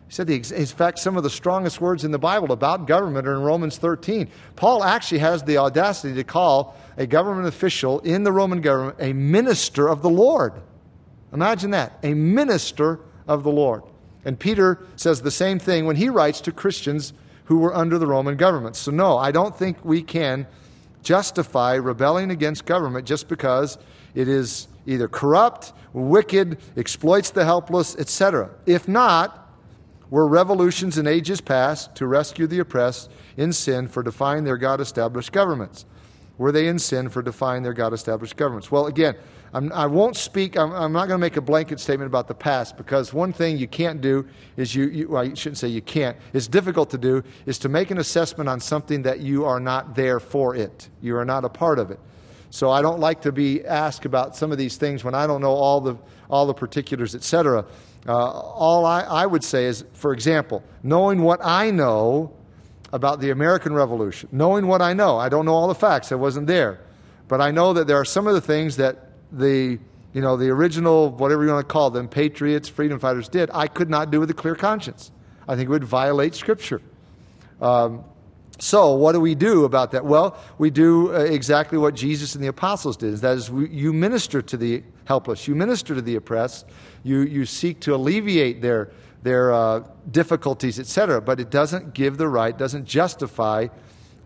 He 0.08 0.14
said, 0.14 0.28
the, 0.28 0.36
in 0.36 0.66
fact, 0.66 1.00
some 1.00 1.18
of 1.18 1.24
the 1.24 1.30
strongest 1.30 1.82
words 1.82 2.04
in 2.04 2.12
the 2.12 2.20
Bible 2.20 2.52
about 2.52 2.88
government 2.88 3.28
are 3.28 3.34
in 3.34 3.42
Romans 3.42 3.78
13. 3.78 4.28
Paul 4.56 4.84
actually 4.84 5.20
has 5.20 5.42
the 5.42 5.58
audacity 5.58 6.14
to 6.16 6.24
call 6.24 6.76
a 6.98 7.08
government 7.08 7.48
official 7.48 8.00
in 8.02 8.24
the 8.24 8.32
Roman 8.32 8.62
government 8.62 8.98
a 9.00 9.14
minister 9.14 9.90
of 9.90 10.02
the 10.02 10.10
Lord. 10.10 10.54
Imagine 11.34 11.72
that, 11.72 11.98
a 12.04 12.13
minister 12.13 13.00
of 13.28 13.44
the 13.44 13.52
Lord. 13.52 13.84
And 14.25 14.40
Peter 14.40 14.86
says 14.96 15.22
the 15.22 15.32
same 15.32 15.60
thing 15.60 15.86
when 15.86 15.96
he 15.96 16.10
writes 16.10 16.40
to 16.42 16.52
Christians 16.52 17.13
who 17.46 17.60
were 17.60 17.75
under 17.75 17.98
the 17.98 18.08
Roman 18.08 18.38
government. 18.38 18.75
So, 18.75 18.92
no, 18.92 19.18
I 19.18 19.32
don't 19.32 19.56
think 19.56 19.84
we 19.84 20.02
can 20.02 20.48
justify 21.02 21.74
rebelling 21.75 22.32
against 22.32 22.66
government 22.66 23.06
just 23.06 23.28
because 23.28 23.78
it 24.16 24.28
is 24.28 24.68
either 24.86 25.08
corrupt, 25.08 25.74
wicked, 25.92 26.58
exploits 26.78 27.32
the 27.32 27.44
helpless, 27.46 27.96
etc. 27.98 28.50
If 28.66 28.88
not, 28.88 29.40
were 30.10 30.28
revolutions 30.28 30.98
in 30.98 31.08
ages 31.08 31.42
past 31.42 31.96
to 31.96 32.08
rescue 32.08 32.48
the 32.48 32.60
oppressed 32.60 33.10
in 33.36 33.52
sin 33.52 33.88
for 33.88 34.04
defying 34.04 34.44
their 34.44 34.58
God 34.58 34.80
established 34.80 35.32
governments? 35.32 35.86
Were 36.38 36.52
they 36.52 36.68
in 36.68 36.80
sin 36.80 37.10
for 37.10 37.22
defying 37.22 37.63
their 37.63 37.74
God 37.74 37.94
established 37.94 38.36
governments? 38.36 38.72
Well, 38.72 38.88
again, 38.88 39.16
I'm, 39.54 39.72
I 39.72 39.86
will 39.86 40.08
not 40.08 40.16
speak, 40.16 40.58
I'm, 40.58 40.72
I'm 40.72 40.92
not 40.92 41.08
going 41.08 41.20
to 41.20 41.22
make 41.22 41.38
a 41.38 41.42
blanket 41.42 41.80
statement 41.80 42.08
about 42.08 42.28
the 42.28 42.34
past 42.34 42.76
because 42.76 43.14
one 43.14 43.32
thing 43.32 43.58
you 43.58 43.68
can't 43.68 44.02
do 44.02 44.28
is 44.58 44.74
you, 44.74 44.86
you, 44.86 45.10
well, 45.10 45.22
I 45.22 45.34
shouldn't 45.36 45.60
say 45.60 45.68
you 45.68 45.82
can't, 45.82 46.18
it's 46.34 46.48
difficult 46.48 46.90
to 46.90 46.98
do, 46.98 47.24
is 47.46 47.60
to 47.60 47.70
make 47.70 47.92
an 47.92 48.00
assessment 48.00 48.50
on 48.50 48.60
something 48.60 49.04
that 49.04 49.20
you 49.20 49.46
are 49.46 49.60
not 49.60 49.96
there 49.96 50.20
for 50.20 50.56
it. 50.56 50.90
You 51.02 51.18
are 51.18 51.26
not 51.26 51.46
a 51.46 51.50
part 51.50 51.78
of 51.78 51.92
it. 51.92 52.00
So 52.50 52.72
I 52.72 52.82
don't 52.82 53.00
like 53.00 53.22
to 53.22 53.32
be 53.32 53.64
asked 53.64 54.06
about 54.06 54.36
some 54.36 54.52
of 54.52 54.58
these 54.58 54.78
things 54.78 55.04
when 55.04 55.14
I 55.14 55.28
don't 55.28 55.42
know 55.42 55.54
all 55.54 55.82
the, 55.82 55.98
all 56.32 56.48
the 56.48 56.54
particulars, 56.54 57.14
etc. 57.14 57.66
Uh, 58.08 58.12
all 58.14 58.86
I, 58.86 59.02
I 59.02 59.26
would 59.28 59.44
say 59.44 59.66
is, 59.66 59.86
for 59.94 60.14
example, 60.14 60.64
knowing 60.82 61.22
what 61.22 61.40
I 61.44 61.70
know 61.70 62.34
about 62.92 63.22
the 63.22 63.30
American 63.30 63.74
Revolution, 63.74 64.30
knowing 64.32 64.66
what 64.66 64.82
I 64.82 64.94
know, 64.94 65.18
I 65.18 65.30
don't 65.30 65.46
know 65.46 65.54
all 65.54 65.68
the 65.68 65.76
facts, 65.76 66.12
I 66.12 66.16
wasn't 66.16 66.48
there. 66.48 66.80
But 67.28 67.40
I 67.40 67.52
know 67.52 67.74
that 67.74 67.88
there 67.88 67.98
are 67.98 68.06
some 68.06 68.28
of 68.28 68.34
the 68.34 68.42
things 68.42 68.78
that 68.78 69.12
the 69.34 69.80
you 70.13 70.22
know 70.22 70.38
the 70.38 70.50
original 70.50 71.10
whatever 71.10 71.44
you 71.44 71.52
want 71.52 71.68
to 71.68 71.72
call 71.72 71.90
them 71.90 72.08
patriots 72.08 72.70
freedom 72.70 73.00
fighters 73.00 73.28
did 73.28 73.50
i 73.54 73.68
could 73.68 73.90
not 73.90 74.12
do 74.12 74.20
with 74.20 74.30
a 74.30 74.34
clear 74.34 74.56
conscience. 74.56 75.12
I 75.48 75.56
think 75.56 75.68
it 75.68 75.72
would 75.72 75.84
violate 75.84 76.36
scripture. 76.36 76.82
Um, 77.62 78.06
so 78.60 78.94
what 78.94 79.12
do 79.12 79.20
we 79.20 79.36
do 79.36 79.66
about 79.66 79.92
that? 79.92 80.06
Well 80.06 80.38
we 80.58 80.70
do 80.70 81.13
uh, 81.13 81.20
exactly 81.20 81.78
what 81.78 81.96
jesus 81.96 82.36
and 82.36 82.44
the 82.44 82.48
apostles 82.48 82.96
did 82.96 83.18
that 83.18 83.38
is 83.38 83.50
we, 83.50 83.68
you 83.70 83.92
minister 83.92 84.42
to 84.42 84.56
the 84.56 84.84
helpless 85.06 85.48
you 85.48 85.56
minister 85.56 85.96
to 85.96 86.02
the 86.02 86.16
oppressed 86.16 86.66
you, 87.04 87.22
you 87.22 87.46
seek 87.46 87.80
to 87.82 87.96
alleviate 87.96 88.62
their 88.62 88.92
their 89.24 89.52
uh, 89.52 89.84
difficulties 90.12 90.80
etc 90.80 91.20
but 91.20 91.40
it 91.40 91.50
doesn't 91.50 91.94
give 91.94 92.18
the 92.18 92.28
right 92.28 92.58
doesn't 92.58 92.86
justify 92.86 93.68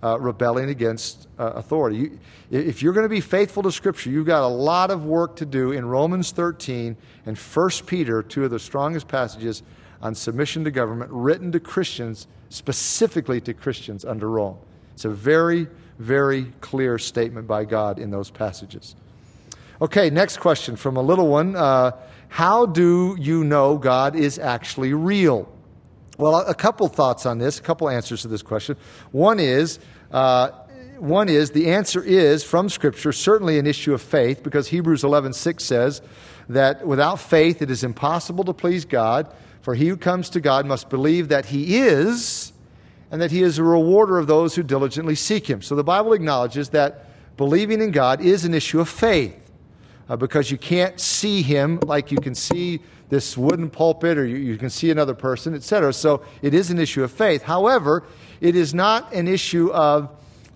uh, 0.07 0.17
rebelling 0.17 0.69
against 0.69 1.27
uh, 1.37 1.51
authority. 1.55 1.97
You, 1.97 2.19
if 2.49 2.81
you're 2.81 2.93
going 2.93 3.05
to 3.05 3.09
be 3.09 3.21
faithful 3.21 3.63
to 3.63 3.71
Scripture, 3.71 4.09
you've 4.09 4.25
got 4.25 4.43
a 4.43 4.47
lot 4.47 4.89
of 4.91 5.05
work 5.05 5.35
to 5.37 5.45
do 5.45 5.71
in 5.71 5.85
Romans 5.85 6.31
13 6.31 6.95
and 7.25 7.37
1 7.37 7.69
Peter, 7.85 8.23
two 8.23 8.45
of 8.45 8.51
the 8.51 8.59
strongest 8.59 9.07
passages 9.07 9.63
on 10.01 10.15
submission 10.15 10.63
to 10.63 10.71
government, 10.71 11.11
written 11.11 11.51
to 11.51 11.59
Christians, 11.59 12.27
specifically 12.49 13.41
to 13.41 13.53
Christians 13.53 14.05
under 14.05 14.29
Rome. 14.29 14.57
It's 14.93 15.05
a 15.05 15.09
very, 15.09 15.67
very 15.99 16.45
clear 16.61 16.97
statement 16.97 17.47
by 17.47 17.65
God 17.65 17.99
in 17.99 18.11
those 18.11 18.29
passages. 18.29 18.95
Okay, 19.81 20.09
next 20.09 20.37
question 20.37 20.75
from 20.75 20.97
a 20.97 21.01
little 21.01 21.27
one. 21.27 21.55
Uh, 21.55 21.91
how 22.29 22.65
do 22.65 23.15
you 23.19 23.43
know 23.43 23.77
God 23.77 24.15
is 24.15 24.39
actually 24.39 24.93
real? 24.93 25.51
Well, 26.17 26.35
a 26.35 26.55
couple 26.55 26.87
thoughts 26.87 27.27
on 27.27 27.37
this, 27.37 27.59
a 27.59 27.61
couple 27.61 27.87
answers 27.89 28.23
to 28.23 28.27
this 28.27 28.41
question. 28.41 28.75
One 29.11 29.39
is, 29.39 29.77
uh, 30.11 30.51
one 30.99 31.29
is 31.29 31.51
the 31.51 31.71
answer 31.71 32.03
is 32.03 32.43
from 32.43 32.69
Scripture 32.69 33.11
certainly 33.11 33.59
an 33.59 33.67
issue 33.67 33.93
of 33.93 34.01
faith 34.01 34.43
because 34.43 34.67
Hebrews 34.67 35.03
11:6 35.03 35.61
says 35.61 36.01
that 36.49 36.85
without 36.85 37.19
faith 37.19 37.61
it 37.61 37.69
is 37.69 37.83
impossible 37.83 38.43
to 38.45 38.53
please 38.53 38.85
God, 38.85 39.31
for 39.61 39.75
he 39.75 39.87
who 39.87 39.97
comes 39.97 40.29
to 40.31 40.39
God 40.39 40.65
must 40.65 40.89
believe 40.89 41.29
that 41.29 41.47
he 41.47 41.77
is 41.77 42.53
and 43.11 43.21
that 43.21 43.31
he 43.31 43.43
is 43.43 43.57
a 43.57 43.63
rewarder 43.63 44.17
of 44.17 44.27
those 44.27 44.55
who 44.55 44.63
diligently 44.63 45.15
seek 45.15 45.47
him. 45.47 45.61
So 45.61 45.75
the 45.75 45.83
Bible 45.83 46.13
acknowledges 46.13 46.69
that 46.69 47.05
believing 47.37 47.81
in 47.81 47.91
God 47.91 48.21
is 48.21 48.43
an 48.43 48.53
issue 48.53 48.79
of 48.79 48.89
faith 48.89 49.46
uh, 50.09 50.15
because 50.15 50.51
you 50.51 50.57
can't 50.57 50.99
see 50.99 51.41
him 51.41 51.79
like 51.81 52.11
you 52.11 52.17
can 52.17 52.35
see 52.35 52.79
this 53.09 53.37
wooden 53.37 53.69
pulpit 53.69 54.17
or 54.17 54.25
you, 54.25 54.37
you 54.37 54.57
can 54.57 54.69
see 54.69 54.91
another 54.91 55.13
person, 55.13 55.53
etc. 55.53 55.93
So 55.93 56.23
it 56.41 56.53
is 56.53 56.71
an 56.71 56.79
issue 56.79 57.03
of 57.03 57.11
faith. 57.11 57.43
However, 57.43 58.03
it 58.41 58.55
is 58.55 58.73
not 58.73 59.13
an 59.13 59.27
issue 59.27 59.71
of, 59.71 60.09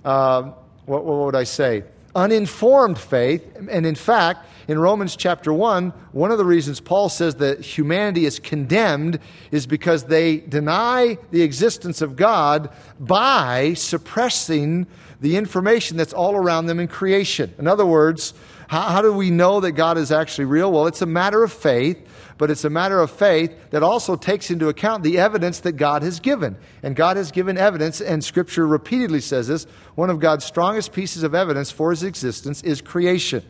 uh, 0.04 0.52
what, 0.86 1.06
what 1.06 1.26
would 1.26 1.36
I 1.36 1.46
say, 1.46 1.84
uninformed 2.16 3.00
faith. 3.00 3.56
And 3.70 3.86
in 3.86 3.96
fact, 3.96 4.48
in 4.68 4.78
Romans 4.80 5.16
chapter 5.16 5.54
1, 5.54 5.90
one 6.12 6.32
of 6.32 6.38
the 6.38 6.46
reasons 6.46 6.80
Paul 6.80 7.10
says 7.10 7.36
that 7.36 7.62
humanity 7.62 8.26
is 8.26 8.40
condemned 8.40 9.20
is 9.52 9.66
because 9.66 10.06
they 10.06 10.38
deny 10.38 11.18
the 11.32 11.42
existence 11.42 12.02
of 12.02 12.16
God 12.16 12.70
by 13.00 13.74
suppressing 13.74 14.88
the 15.20 15.38
information 15.38 15.98
that's 15.98 16.14
all 16.14 16.36
around 16.36 16.66
them 16.66 16.80
in 16.80 16.88
creation. 16.88 17.54
In 17.58 17.68
other 17.68 17.86
words, 17.86 18.34
how, 18.72 18.82
how 18.84 19.02
do 19.02 19.12
we 19.12 19.30
know 19.30 19.60
that 19.60 19.74
God 19.74 19.98
is 19.98 20.12
actually 20.12 20.46
real? 20.46 20.72
Well, 20.72 20.88
it's 20.88 21.02
a 21.02 21.06
matter 21.06 21.44
of 21.44 21.52
faith 21.52 22.08
but 22.42 22.50
it's 22.50 22.66
a 22.66 22.72
matter 22.72 23.00
of 23.00 23.12
faith 23.12 23.56
that 23.70 23.84
also 23.84 24.16
takes 24.16 24.50
into 24.50 24.68
account 24.68 25.04
the 25.04 25.20
evidence 25.20 25.60
that 25.60 25.74
God 25.74 26.02
has 26.02 26.20
given. 26.20 26.58
And 26.82 26.96
God 26.96 27.16
has 27.16 27.32
given 27.32 27.56
evidence, 27.56 28.02
and 28.02 28.24
Scripture 28.24 28.66
repeatedly 28.66 29.22
says 29.22 29.48
this 29.48 29.66
one 29.94 30.10
of 30.10 30.20
God's 30.20 30.44
strongest 30.44 30.92
pieces 30.92 31.22
of 31.22 31.36
evidence 31.36 31.70
for 31.70 31.92
his 31.92 32.02
existence 32.02 32.64
is 32.64 32.82
creation. 32.82 33.44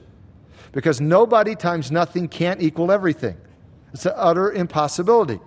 Because 0.73 0.99
nobody 0.99 1.55
times 1.55 1.89
nothing 1.89 2.27
can't 2.27 2.61
equal 2.61 2.91
everything, 2.91 3.37
it's 3.93 4.05
an 4.05 4.11
utter 4.17 4.51
impossibility. 4.51 5.39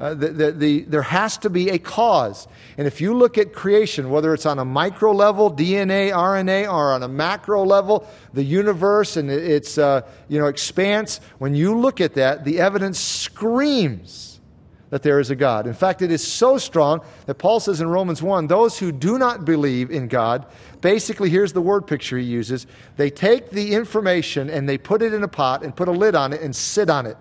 Uh, 0.00 0.14
the, 0.14 0.28
the, 0.28 0.52
the, 0.52 0.80
there 0.82 1.02
has 1.02 1.36
to 1.36 1.50
be 1.50 1.68
a 1.68 1.78
cause. 1.78 2.48
And 2.78 2.86
if 2.86 3.02
you 3.02 3.12
look 3.12 3.36
at 3.36 3.52
creation, 3.52 4.08
whether 4.08 4.32
it's 4.32 4.46
on 4.46 4.58
a 4.58 4.64
micro 4.64 5.12
level, 5.12 5.50
DNA, 5.52 6.10
RNA, 6.10 6.72
or 6.72 6.92
on 6.92 7.02
a 7.02 7.08
macro 7.08 7.64
level, 7.64 8.08
the 8.32 8.42
universe 8.42 9.18
and 9.18 9.30
its 9.30 9.76
uh, 9.76 10.00
you 10.28 10.38
know, 10.38 10.46
expanse, 10.46 11.20
when 11.38 11.54
you 11.54 11.78
look 11.78 12.00
at 12.00 12.14
that, 12.14 12.46
the 12.46 12.60
evidence 12.60 12.98
screams 12.98 14.40
that 14.88 15.02
there 15.02 15.20
is 15.20 15.28
a 15.28 15.36
God. 15.36 15.66
In 15.66 15.74
fact, 15.74 16.00
it 16.00 16.10
is 16.10 16.26
so 16.26 16.56
strong 16.56 17.02
that 17.26 17.34
Paul 17.34 17.60
says 17.60 17.82
in 17.82 17.88
Romans 17.88 18.22
1 18.22 18.46
those 18.46 18.78
who 18.78 18.92
do 18.92 19.18
not 19.18 19.44
believe 19.44 19.90
in 19.90 20.08
God, 20.08 20.46
basically, 20.80 21.28
here's 21.28 21.52
the 21.52 21.60
word 21.60 21.86
picture 21.86 22.16
he 22.16 22.24
uses 22.24 22.66
they 22.96 23.10
take 23.10 23.50
the 23.50 23.74
information 23.74 24.48
and 24.48 24.66
they 24.66 24.78
put 24.78 25.02
it 25.02 25.12
in 25.12 25.22
a 25.22 25.28
pot 25.28 25.62
and 25.62 25.76
put 25.76 25.88
a 25.88 25.92
lid 25.92 26.14
on 26.14 26.32
it 26.32 26.40
and 26.40 26.56
sit 26.56 26.88
on 26.88 27.04
it 27.04 27.18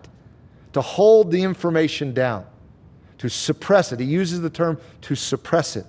to 0.72 0.82
hold 0.82 1.30
the 1.30 1.44
information 1.44 2.14
down 2.14 2.46
to 3.20 3.30
suppress 3.30 3.92
it. 3.92 4.00
He 4.00 4.06
uses 4.06 4.42
the 4.42 4.50
term 4.50 4.80
to 5.02 5.16
suppress 5.16 5.76
it 5.76 5.86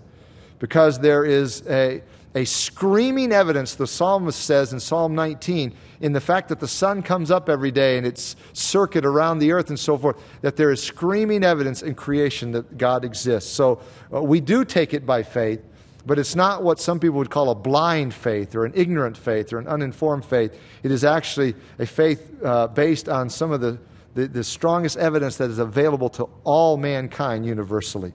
because 0.59 0.99
there 0.99 1.25
is 1.25 1.67
a, 1.69 2.03
a 2.35 2.45
screaming 2.45 3.33
evidence, 3.33 3.75
the 3.75 3.87
psalmist 3.87 4.45
says 4.45 4.73
in 4.73 4.81
Psalm 4.81 5.15
19, 5.15 5.73
in 6.01 6.13
the 6.13 6.21
fact 6.21 6.49
that 6.49 6.61
the 6.61 6.69
sun 6.69 7.03
comes 7.03 7.31
up 7.31 7.49
every 7.49 7.71
day 7.71 7.99
and 7.99 8.07
its 8.07 8.37
circuit 8.53 9.05
around 9.07 9.39
the 9.39 9.53
earth 9.53 9.71
and 9.71 9.79
so 9.79 9.97
forth, 9.97 10.21
that 10.43 10.57
there 10.57 10.71
is 10.71 10.83
screaming 10.83 11.45
evidence 11.45 11.83
in 11.83 11.95
creation 11.95 12.53
that 12.53 12.77
God 12.77 13.05
exists. 13.05 13.51
So 13.51 13.81
uh, 14.13 14.23
we 14.23 14.41
do 14.41 14.65
take 14.65 14.93
it 14.93 15.07
by 15.07 15.23
faith, 15.23 15.63
but 16.07 16.19
it's 16.19 16.35
not 16.35 16.63
what 16.63 16.81
some 16.81 16.99
people 16.99 17.19
would 17.19 17.31
call 17.31 17.51
a 17.51 17.55
blind 17.55 18.13
faith 18.13 18.55
or 18.55 18.65
an 18.65 18.73
ignorant 18.75 19.17
faith 19.17 19.53
or 19.53 19.59
an 19.59 19.69
uninformed 19.69 20.25
faith. 20.25 20.59
It 20.83 20.91
is 20.91 21.05
actually 21.05 21.55
a 21.79 21.87
faith 21.87 22.43
uh, 22.43 22.67
based 22.69 23.09
on 23.09 23.31
some 23.31 23.53
of 23.53 23.61
the 23.61 23.79
the, 24.15 24.27
the 24.27 24.45
strongest 24.45 24.97
evidence 24.97 25.37
that 25.37 25.51
is 25.51 25.59
available 25.59 26.09
to 26.11 26.29
all 26.45 26.77
mankind 26.77 27.47
universally. 27.47 28.13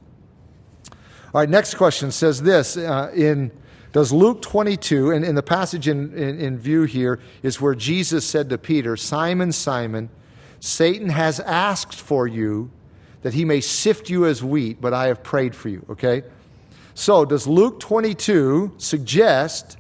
All 0.92 1.42
right, 1.42 1.50
next 1.50 1.76
question 1.76 2.12
says 2.12 2.42
this 2.42 2.78
uh, 2.78 3.12
in 3.16 3.52
does 3.96 4.12
Luke 4.12 4.42
22, 4.42 5.12
and 5.12 5.24
in 5.24 5.36
the 5.36 5.42
passage 5.42 5.88
in, 5.88 6.14
in, 6.18 6.38
in, 6.38 6.58
view 6.58 6.84
here 6.84 7.22
is 7.44 7.62
where 7.62 7.74
Jesus 7.74 8.26
said 8.26 8.50
to 8.50 8.58
Peter, 8.58 8.98
Simon, 8.98 9.54
Simon, 9.54 10.10
Satan 10.60 11.08
has 11.08 11.40
asked 11.40 11.96
for 11.96 12.28
you 12.28 12.70
that 13.22 13.34
he 13.34 13.46
may 13.46 13.62
sift 13.62 14.10
you 14.10 14.26
as 14.26 14.44
wheat, 14.44 14.82
but 14.82 14.94
I 14.94 15.08
have 15.08 15.24
prayed 15.24 15.56
for 15.56 15.70
you. 15.70 15.86
Okay? 15.90 16.24
So, 16.94 17.24
does 17.24 17.48
Luke 17.48 17.80
22 17.80 18.74
suggest 18.80 19.78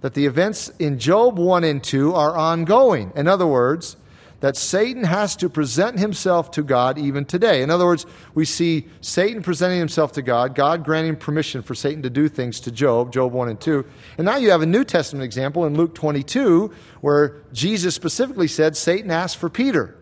that 0.00 0.14
the 0.14 0.26
events 0.26 0.68
in 0.80 0.98
Job 0.98 1.38
1 1.38 1.62
and 1.62 1.84
2 1.84 2.14
are 2.14 2.36
ongoing? 2.36 3.12
In 3.14 3.28
other 3.28 3.46
words, 3.46 3.96
that 4.42 4.56
Satan 4.56 5.04
has 5.04 5.36
to 5.36 5.48
present 5.48 6.00
himself 6.00 6.50
to 6.50 6.64
God 6.64 6.98
even 6.98 7.24
today. 7.24 7.62
In 7.62 7.70
other 7.70 7.86
words, 7.86 8.06
we 8.34 8.44
see 8.44 8.88
Satan 9.00 9.40
presenting 9.40 9.78
himself 9.78 10.10
to 10.12 10.22
God, 10.22 10.56
God 10.56 10.84
granting 10.84 11.14
permission 11.14 11.62
for 11.62 11.76
Satan 11.76 12.02
to 12.02 12.10
do 12.10 12.28
things 12.28 12.58
to 12.60 12.72
Job, 12.72 13.12
Job 13.12 13.32
1 13.32 13.48
and 13.48 13.60
2. 13.60 13.84
And 14.18 14.24
now 14.24 14.36
you 14.36 14.50
have 14.50 14.60
a 14.60 14.66
New 14.66 14.82
Testament 14.82 15.24
example 15.24 15.64
in 15.64 15.76
Luke 15.76 15.94
22 15.94 16.74
where 17.02 17.36
Jesus 17.52 17.94
specifically 17.94 18.48
said 18.48 18.76
Satan 18.76 19.12
asked 19.12 19.36
for 19.36 19.48
Peter. 19.48 19.96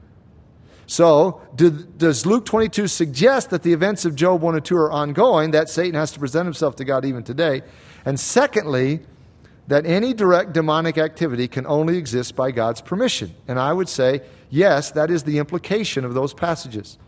So, 0.86 1.42
does 1.54 2.24
Luke 2.24 2.46
22 2.46 2.88
suggest 2.88 3.50
that 3.50 3.62
the 3.62 3.74
events 3.74 4.06
of 4.06 4.16
Job 4.16 4.40
1 4.40 4.54
and 4.54 4.64
2 4.64 4.74
are 4.74 4.90
ongoing, 4.90 5.50
that 5.50 5.68
Satan 5.68 5.94
has 5.94 6.12
to 6.12 6.18
present 6.18 6.46
himself 6.46 6.76
to 6.76 6.84
God 6.84 7.04
even 7.04 7.22
today? 7.22 7.60
And 8.06 8.18
secondly, 8.18 9.00
that 9.68 9.86
any 9.86 10.12
direct 10.12 10.52
demonic 10.52 10.98
activity 10.98 11.46
can 11.46 11.66
only 11.66 11.96
exist 11.96 12.34
by 12.34 12.50
God's 12.50 12.80
permission. 12.80 13.34
And 13.46 13.58
I 13.58 13.72
would 13.72 13.88
say, 13.88 14.22
yes, 14.50 14.90
that 14.92 15.10
is 15.10 15.22
the 15.22 15.38
implication 15.38 16.04
of 16.04 16.14
those 16.14 16.34
passages. 16.34 16.98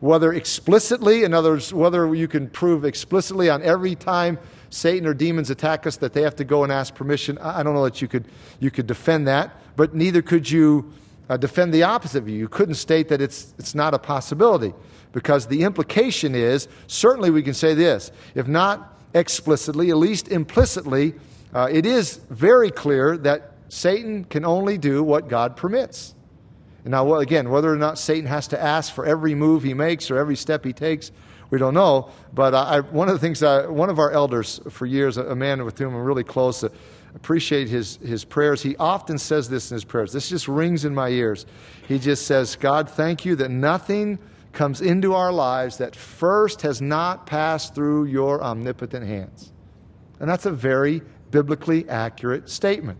Whether 0.00 0.32
explicitly, 0.32 1.24
in 1.24 1.34
other 1.34 1.50
words, 1.50 1.72
whether 1.72 2.12
you 2.14 2.28
can 2.28 2.48
prove 2.48 2.84
explicitly 2.84 3.48
on 3.48 3.62
every 3.62 3.94
time 3.94 4.38
Satan 4.70 5.06
or 5.06 5.14
demons 5.14 5.50
attack 5.50 5.86
us 5.86 5.96
that 5.98 6.12
they 6.12 6.22
have 6.22 6.36
to 6.36 6.44
go 6.44 6.64
and 6.64 6.72
ask 6.72 6.94
permission, 6.94 7.38
I 7.38 7.62
don't 7.62 7.74
know 7.74 7.84
that 7.84 8.02
you 8.02 8.08
could, 8.08 8.26
you 8.58 8.70
could 8.70 8.86
defend 8.86 9.28
that, 9.28 9.56
but 9.76 9.94
neither 9.94 10.22
could 10.22 10.50
you 10.50 10.92
uh, 11.28 11.36
defend 11.36 11.72
the 11.72 11.82
opposite 11.82 12.24
view. 12.24 12.36
You 12.36 12.48
couldn't 12.48 12.74
state 12.74 13.08
that 13.08 13.20
it's, 13.20 13.54
it's 13.58 13.74
not 13.74 13.94
a 13.94 13.98
possibility 13.98 14.74
because 15.12 15.46
the 15.46 15.62
implication 15.62 16.34
is 16.34 16.68
certainly 16.86 17.30
we 17.30 17.42
can 17.42 17.54
say 17.54 17.74
this. 17.74 18.10
If 18.34 18.48
not 18.48 18.98
explicitly, 19.14 19.90
at 19.90 19.96
least 19.96 20.28
implicitly, 20.28 21.14
uh, 21.52 21.68
it 21.70 21.86
is 21.86 22.16
very 22.30 22.70
clear 22.70 23.16
that 23.18 23.52
Satan 23.68 24.24
can 24.24 24.44
only 24.44 24.78
do 24.78 25.02
what 25.02 25.28
God 25.28 25.56
permits. 25.56 26.14
And 26.84 26.92
now, 26.92 27.14
again, 27.16 27.50
whether 27.50 27.72
or 27.72 27.76
not 27.76 27.98
Satan 27.98 28.26
has 28.26 28.48
to 28.48 28.60
ask 28.60 28.92
for 28.92 29.06
every 29.06 29.34
move 29.34 29.62
he 29.62 29.74
makes 29.74 30.10
or 30.10 30.18
every 30.18 30.36
step 30.36 30.64
he 30.64 30.72
takes, 30.72 31.12
we 31.50 31.58
don't 31.58 31.74
know. 31.74 32.10
But 32.32 32.54
I, 32.54 32.80
one 32.80 33.08
of 33.08 33.14
the 33.14 33.18
things, 33.18 33.42
I, 33.42 33.66
one 33.66 33.90
of 33.90 33.98
our 33.98 34.10
elders 34.10 34.60
for 34.70 34.86
years, 34.86 35.16
a, 35.16 35.36
man 35.36 35.64
with 35.64 35.78
whom 35.78 35.94
I'm 35.94 36.02
really 36.02 36.24
close, 36.24 36.64
uh, 36.64 36.70
appreciate 37.14 37.68
his, 37.68 37.96
his 37.98 38.24
prayers. 38.24 38.62
He 38.62 38.74
often 38.76 39.18
says 39.18 39.48
this 39.48 39.70
in 39.70 39.74
his 39.74 39.84
prayers. 39.84 40.12
This 40.12 40.30
just 40.30 40.48
rings 40.48 40.84
in 40.84 40.94
my 40.94 41.10
ears. 41.10 41.44
He 41.86 41.98
just 41.98 42.26
says, 42.26 42.56
God, 42.56 42.88
thank 42.88 43.24
you 43.26 43.36
that 43.36 43.50
nothing 43.50 44.18
comes 44.52 44.80
into 44.80 45.14
our 45.14 45.32
lives 45.32 45.78
that 45.78 45.94
first 45.94 46.62
has 46.62 46.80
not 46.80 47.26
passed 47.26 47.74
through 47.74 48.04
your 48.04 48.42
omnipotent 48.42 49.06
hands. 49.06 49.52
And 50.20 50.28
that's 50.28 50.46
a 50.46 50.50
very 50.50 51.02
biblically 51.32 51.88
accurate 51.88 52.48
statement. 52.48 52.98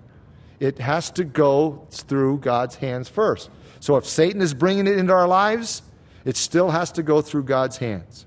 It 0.58 0.78
has 0.78 1.10
to 1.12 1.24
go 1.24 1.86
through 1.90 2.38
God's 2.38 2.74
hands 2.76 3.08
first. 3.08 3.50
So 3.78 3.96
if 3.96 4.06
Satan 4.06 4.40
is 4.40 4.54
bringing 4.54 4.88
it 4.88 4.98
into 4.98 5.12
our 5.12 5.28
lives, 5.28 5.82
it 6.24 6.36
still 6.36 6.70
has 6.70 6.90
to 6.92 7.02
go 7.02 7.22
through 7.22 7.44
God's 7.44 7.76
hands. 7.76 8.26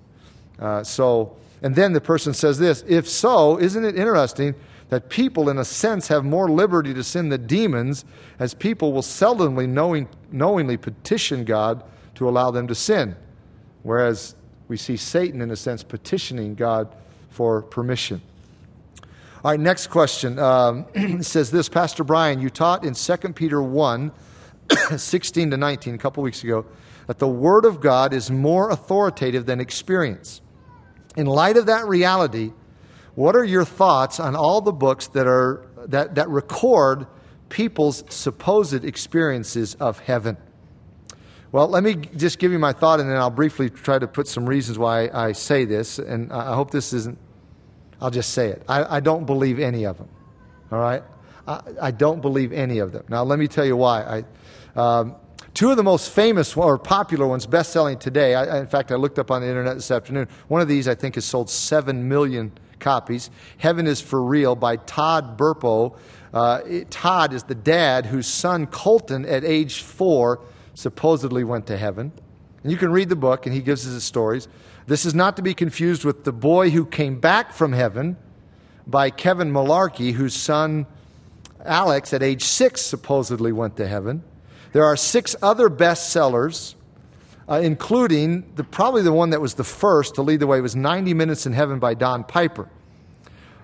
Uh, 0.59 0.83
so, 0.83 1.35
and 1.61 1.75
then 1.75 1.91
the 1.93 2.01
person 2.01 2.33
says 2.33 2.57
this 2.57 2.83
if 2.87 3.09
so, 3.09 3.59
isn't 3.59 3.83
it 3.83 3.97
interesting 3.97 4.55
that 4.89 5.09
people, 5.09 5.49
in 5.49 5.57
a 5.57 5.65
sense, 5.65 6.07
have 6.07 6.23
more 6.23 6.49
liberty 6.49 6.93
to 6.93 7.03
sin 7.03 7.29
than 7.29 7.47
demons, 7.47 8.05
as 8.37 8.53
people 8.53 8.93
will 8.93 9.01
seldomly 9.01 9.67
knowing, 9.67 10.07
knowingly 10.31 10.77
petition 10.77 11.43
God 11.43 11.83
to 12.15 12.29
allow 12.29 12.51
them 12.51 12.67
to 12.67 12.75
sin. 12.75 13.15
Whereas 13.83 14.35
we 14.67 14.77
see 14.77 14.97
Satan, 14.97 15.41
in 15.41 15.51
a 15.51 15.55
sense, 15.55 15.83
petitioning 15.83 16.55
God 16.55 16.95
for 17.29 17.61
permission. 17.61 18.21
All 19.45 19.51
right, 19.51 19.59
next 19.59 19.91
question 19.91 20.39
um, 20.39 20.87
says 21.21 21.51
this 21.51 21.69
Pastor 21.69 22.03
Brian, 22.03 22.41
you 22.41 22.49
taught 22.49 22.83
in 22.83 22.95
2 22.95 23.17
Peter 23.33 23.61
1 23.61 24.11
16 24.97 25.51
to 25.51 25.55
19, 25.55 25.93
a 25.93 25.97
couple 25.99 26.23
weeks 26.23 26.43
ago, 26.43 26.65
that 27.05 27.19
the 27.19 27.27
Word 27.27 27.63
of 27.65 27.79
God 27.79 28.11
is 28.11 28.31
more 28.31 28.71
authoritative 28.71 29.45
than 29.45 29.61
experience. 29.61 30.41
In 31.15 31.27
light 31.27 31.57
of 31.57 31.67
that 31.67 31.85
reality, 31.85 32.53
what 33.13 33.35
are 33.35 33.43
your 33.43 33.65
thoughts 33.65 34.19
on 34.19 34.35
all 34.35 34.61
the 34.61 34.71
books 34.71 35.09
that, 35.09 35.27
are, 35.27 35.67
that, 35.89 36.15
that 36.15 36.27
record 36.27 37.05
people's 37.49 38.03
supposed 38.09 38.83
experiences 38.83 39.75
of 39.75 39.99
heaven? 39.99 40.37
Well, 41.51 41.67
let 41.67 41.83
me 41.83 41.97
just 41.97 42.39
give 42.39 42.51
you 42.51 42.57
my 42.57 42.73
thought, 42.73 42.99
and 42.99 43.07
then 43.07 43.17
I'll 43.17 43.29
briefly 43.29 43.69
try 43.69 43.99
to 43.99 44.07
put 44.07 44.27
some 44.27 44.47
reasons 44.47 44.79
why 44.79 45.07
I 45.13 45.33
say 45.33 45.65
this. 45.65 45.99
And 45.99 46.33
I 46.33 46.55
hope 46.55 46.71
this 46.71 46.93
isn't, 46.93 47.19
I'll 48.01 48.11
just 48.11 48.31
say 48.31 48.49
it. 48.49 48.63
I, 48.67 48.97
I 48.97 48.99
don't 48.99 49.25
believe 49.25 49.59
any 49.59 49.85
of 49.85 49.97
them. 49.97 50.09
All 50.71 50.79
right? 50.79 51.03
I, 51.47 51.61
I, 51.81 51.91
don't 51.91 52.21
believe 52.21 52.51
any 52.51 52.79
of 52.79 52.91
them. 52.91 53.05
Now, 53.07 53.23
let 53.23 53.39
me 53.39 53.47
tell 53.47 53.65
you 53.65 53.77
why. 53.77 54.23
I, 54.75 54.79
um, 54.79 55.15
two 55.53 55.71
of 55.71 55.77
the 55.77 55.83
most 55.83 56.11
famous 56.11 56.55
or 56.57 56.77
popular 56.77 57.27
ones, 57.27 57.45
best 57.45 57.71
selling 57.71 57.97
today, 57.97 58.35
I, 58.35 58.59
in 58.59 58.67
fact, 58.67 58.91
I 58.91 58.95
looked 58.95 59.19
up 59.19 59.31
on 59.31 59.41
the 59.41 59.47
internet 59.47 59.75
this 59.75 59.91
afternoon. 59.91 60.27
One 60.47 60.61
of 60.61 60.67
these, 60.67 60.87
I 60.87 60.95
think, 60.95 61.15
has 61.15 61.25
sold 61.25 61.49
7 61.49 62.07
million 62.07 62.51
copies. 62.79 63.29
Heaven 63.57 63.87
is 63.87 64.01
for 64.01 64.21
Real 64.21 64.55
by 64.55 64.77
Todd 64.77 65.37
Burpo. 65.37 65.97
Uh, 66.33 66.61
it, 66.65 66.91
Todd 66.91 67.33
is 67.33 67.43
the 67.43 67.55
dad 67.55 68.05
whose 68.05 68.27
son 68.27 68.67
Colton, 68.67 69.25
at 69.25 69.43
age 69.43 69.81
four, 69.81 70.41
supposedly 70.73 71.43
went 71.43 71.67
to 71.67 71.77
heaven. 71.77 72.11
And 72.65 72.71
you 72.71 72.79
can 72.79 72.91
read 72.91 73.09
the 73.09 73.15
book, 73.15 73.45
and 73.45 73.53
he 73.53 73.61
gives 73.61 73.85
us 73.85 73.93
his 73.93 74.03
stories. 74.03 74.47
This 74.87 75.05
is 75.05 75.13
not 75.13 75.35
to 75.35 75.43
be 75.43 75.53
confused 75.53 76.03
with 76.03 76.23
The 76.23 76.31
Boy 76.31 76.71
Who 76.71 76.83
Came 76.83 77.19
Back 77.19 77.53
from 77.53 77.73
Heaven 77.73 78.17
by 78.87 79.11
Kevin 79.11 79.53
Malarkey, 79.53 80.13
whose 80.13 80.33
son 80.33 80.87
Alex, 81.63 82.11
at 82.11 82.23
age 82.23 82.43
six, 82.43 82.81
supposedly 82.81 83.51
went 83.51 83.77
to 83.77 83.87
heaven. 83.87 84.23
There 84.71 84.83
are 84.83 84.97
six 84.97 85.35
other 85.43 85.69
bestsellers, 85.69 86.73
uh, 87.47 87.61
including 87.63 88.51
the, 88.55 88.63
probably 88.63 89.03
the 89.03 89.13
one 89.13 89.29
that 89.29 89.41
was 89.41 89.53
the 89.53 89.63
first 89.63 90.15
to 90.15 90.23
lead 90.23 90.39
the 90.39 90.47
way 90.47 90.59
was 90.59 90.75
90 90.75 91.13
Minutes 91.13 91.45
in 91.45 91.53
Heaven 91.53 91.77
by 91.77 91.93
Don 91.93 92.23
Piper. 92.23 92.67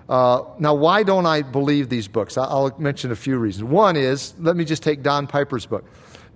Uh, 0.08 0.44
now, 0.60 0.74
why 0.74 1.02
don't 1.02 1.26
I 1.26 1.42
believe 1.42 1.88
these 1.88 2.06
books? 2.06 2.38
I'll 2.38 2.72
mention 2.78 3.10
a 3.10 3.16
few 3.16 3.36
reasons. 3.36 3.64
One 3.64 3.96
is, 3.96 4.32
let 4.38 4.54
me 4.54 4.64
just 4.64 4.84
take 4.84 5.02
Don 5.02 5.26
Piper's 5.26 5.66
book. 5.66 5.84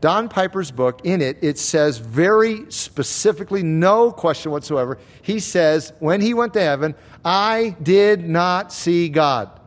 Don 0.00 0.28
Piper's 0.28 0.70
book, 0.70 1.00
in 1.04 1.22
it, 1.22 1.38
it 1.42 1.59
says 1.59 1.98
very 1.98 2.70
specifically, 2.70 3.62
no 3.62 4.12
question 4.12 4.52
whatsoever, 4.52 4.98
he 5.22 5.40
says, 5.40 5.92
when 6.00 6.20
he 6.20 6.35
went 6.35 6.52
to 6.54 6.61
heaven, 6.61 6.94
I 7.24 7.76
did 7.82 8.28
not 8.28 8.72
see 8.72 9.09
God. 9.09 9.59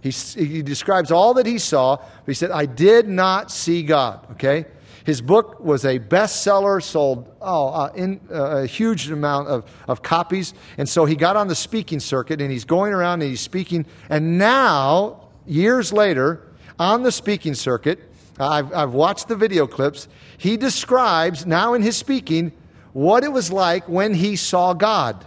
He, 0.00 0.10
he 0.10 0.62
describes 0.62 1.10
all 1.10 1.34
that 1.34 1.46
he 1.46 1.58
saw, 1.58 1.96
but 1.96 2.26
he 2.26 2.34
said, 2.34 2.50
I 2.50 2.66
did 2.66 3.08
not 3.08 3.50
see 3.50 3.82
God, 3.82 4.26
okay? 4.32 4.66
His 5.04 5.20
book 5.20 5.60
was 5.60 5.84
a 5.84 5.98
bestseller, 5.98 6.82
sold 6.82 7.34
oh, 7.40 7.68
uh, 7.68 7.92
in, 7.94 8.20
uh, 8.30 8.62
a 8.62 8.66
huge 8.66 9.10
amount 9.10 9.48
of, 9.48 9.70
of 9.86 10.02
copies. 10.02 10.54
And 10.78 10.88
so 10.88 11.04
he 11.04 11.14
got 11.14 11.36
on 11.36 11.46
the 11.46 11.54
speaking 11.54 12.00
circuit 12.00 12.40
and 12.40 12.50
he's 12.50 12.64
going 12.64 12.92
around 12.92 13.20
and 13.20 13.30
he's 13.30 13.42
speaking. 13.42 13.84
And 14.08 14.38
now, 14.38 15.28
years 15.46 15.92
later, 15.92 16.48
on 16.78 17.02
the 17.02 17.12
speaking 17.12 17.54
circuit, 17.54 18.00
I've, 18.38 18.72
I've 18.72 18.92
watched 18.92 19.28
the 19.28 19.36
video 19.36 19.66
clips. 19.66 20.08
He 20.38 20.56
describes 20.56 21.46
now 21.46 21.74
in 21.74 21.82
his 21.82 21.96
speaking 21.96 22.52
what 22.92 23.24
it 23.24 23.32
was 23.32 23.50
like 23.50 23.88
when 23.88 24.14
he 24.14 24.36
saw 24.36 24.72
God, 24.72 25.24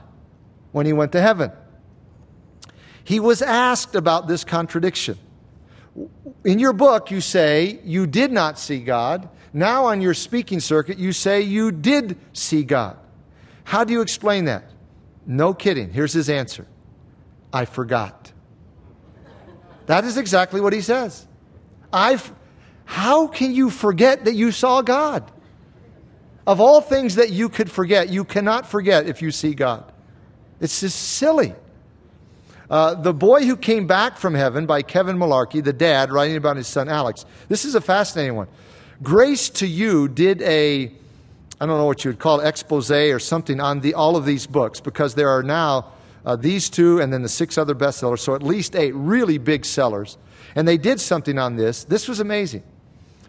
when 0.71 0.85
he 0.85 0.93
went 0.93 1.11
to 1.13 1.21
heaven. 1.21 1.51
He 3.03 3.19
was 3.19 3.41
asked 3.41 3.95
about 3.95 4.27
this 4.27 4.43
contradiction. 4.43 5.17
In 6.43 6.59
your 6.59 6.73
book, 6.73 7.09
you 7.09 7.21
say 7.21 7.79
you 7.83 8.05
did 8.05 8.31
not 8.31 8.59
see 8.59 8.79
God. 8.79 9.29
Now, 9.53 9.85
on 9.85 10.01
your 10.01 10.13
speaking 10.13 10.59
circuit, 10.59 10.99
you 10.99 11.13
say 11.13 11.41
you 11.41 11.71
did 11.71 12.17
see 12.33 12.63
God. 12.63 12.97
How 13.63 13.83
do 13.83 13.93
you 13.93 14.01
explain 14.01 14.45
that? 14.45 14.65
No 15.25 15.53
kidding. 15.53 15.91
Here's 15.91 16.13
his 16.13 16.29
answer 16.29 16.67
I 17.51 17.65
forgot. 17.65 18.31
That 19.87 20.03
is 20.03 20.17
exactly 20.17 20.61
what 20.61 20.73
he 20.73 20.81
says. 20.81 21.25
I've, 21.91 22.31
how 22.87 23.27
can 23.27 23.53
you 23.53 23.69
forget 23.69 24.23
that 24.25 24.33
you 24.33 24.53
saw 24.53 24.81
God? 24.81 25.29
Of 26.47 26.61
all 26.61 26.79
things 26.79 27.15
that 27.15 27.31
you 27.31 27.49
could 27.49 27.69
forget, 27.69 28.07
you 28.07 28.23
cannot 28.23 28.65
forget 28.65 29.07
if 29.07 29.21
you 29.21 29.29
see 29.29 29.53
God. 29.53 29.91
It's 30.61 30.79
just 30.79 30.97
silly. 30.97 31.53
Uh, 32.69 32.95
the 32.95 33.13
Boy 33.13 33.43
Who 33.43 33.57
Came 33.57 33.87
Back 33.87 34.17
from 34.17 34.33
Heaven 34.33 34.65
by 34.65 34.83
Kevin 34.83 35.17
Malarkey, 35.17 35.61
the 35.61 35.73
dad, 35.73 36.13
writing 36.13 36.37
about 36.37 36.55
his 36.55 36.65
son 36.65 36.87
Alex. 36.87 37.25
This 37.49 37.65
is 37.65 37.75
a 37.75 37.81
fascinating 37.81 38.37
one. 38.37 38.47
Grace 39.03 39.49
to 39.49 39.67
You 39.67 40.07
did 40.07 40.41
a, 40.41 40.85
I 41.59 41.65
don't 41.65 41.77
know 41.77 41.85
what 41.85 42.05
you 42.05 42.11
would 42.11 42.19
call 42.19 42.39
it, 42.39 42.47
expose 42.47 42.89
or 42.89 43.19
something 43.19 43.59
on 43.59 43.81
the, 43.81 43.95
all 43.95 44.15
of 44.15 44.23
these 44.23 44.47
books 44.47 44.79
because 44.79 45.13
there 45.13 45.29
are 45.29 45.43
now 45.43 45.91
uh, 46.25 46.37
these 46.37 46.69
two 46.69 47.01
and 47.01 47.11
then 47.11 47.21
the 47.21 47.29
six 47.29 47.57
other 47.57 47.75
bestsellers, 47.75 48.19
so 48.19 48.33
at 48.33 48.43
least 48.43 48.77
eight 48.77 48.95
really 48.95 49.37
big 49.37 49.65
sellers. 49.65 50.17
And 50.55 50.65
they 50.65 50.77
did 50.77 51.01
something 51.01 51.37
on 51.37 51.57
this. 51.57 51.83
This 51.83 52.07
was 52.07 52.21
amazing. 52.21 52.63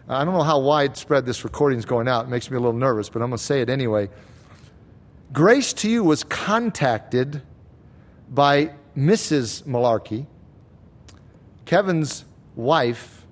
I 0.09 0.25
don't 0.25 0.33
know 0.33 0.41
how 0.41 0.59
widespread 0.59 1.27
this 1.27 1.43
recording 1.43 1.77
is 1.77 1.85
going 1.85 2.07
out. 2.07 2.25
It 2.25 2.29
makes 2.29 2.49
me 2.49 2.57
a 2.57 2.59
little 2.59 2.73
nervous, 2.73 3.09
but 3.09 3.21
I'm 3.21 3.29
going 3.29 3.37
to 3.37 3.43
say 3.43 3.61
it 3.61 3.69
anyway. 3.69 4.09
Grace 5.31 5.71
to 5.73 5.89
You 5.89 6.03
was 6.03 6.23
contacted 6.23 7.43
by 8.27 8.73
Mrs. 8.97 9.63
Malarkey, 9.65 10.25
Kevin's 11.65 12.25
wife, 12.55 13.27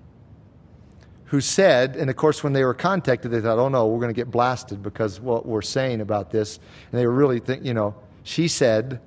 who 1.25 1.41
said, 1.41 1.95
and 1.95 2.11
of 2.11 2.15
course, 2.15 2.43
when 2.43 2.53
they 2.53 2.63
were 2.63 2.75
contacted, 2.75 3.31
they 3.31 3.41
thought, 3.41 3.57
oh 3.57 3.69
no, 3.69 3.87
we're 3.87 3.99
going 3.99 4.13
to 4.13 4.19
get 4.19 4.29
blasted 4.29 4.83
because 4.83 5.19
what 5.19 5.47
we're 5.47 5.63
saying 5.63 5.99
about 5.99 6.29
this. 6.29 6.59
And 6.91 6.99
they 6.99 7.07
were 7.07 7.13
really 7.13 7.39
thinking, 7.39 7.65
you 7.65 7.73
know, 7.73 7.95
she 8.21 8.47
said, 8.47 9.01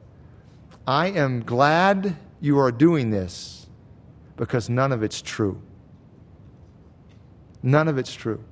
I 0.89 1.11
am 1.11 1.45
glad 1.45 2.17
you 2.41 2.59
are 2.59 2.73
doing 2.73 3.11
this 3.11 3.69
because 4.37 4.69
none 4.69 4.91
of 4.91 5.05
it's 5.05 5.23
true. 5.23 5.63
None 7.62 7.88
of 7.88 7.99
it's 7.99 8.14
true. 8.14 8.42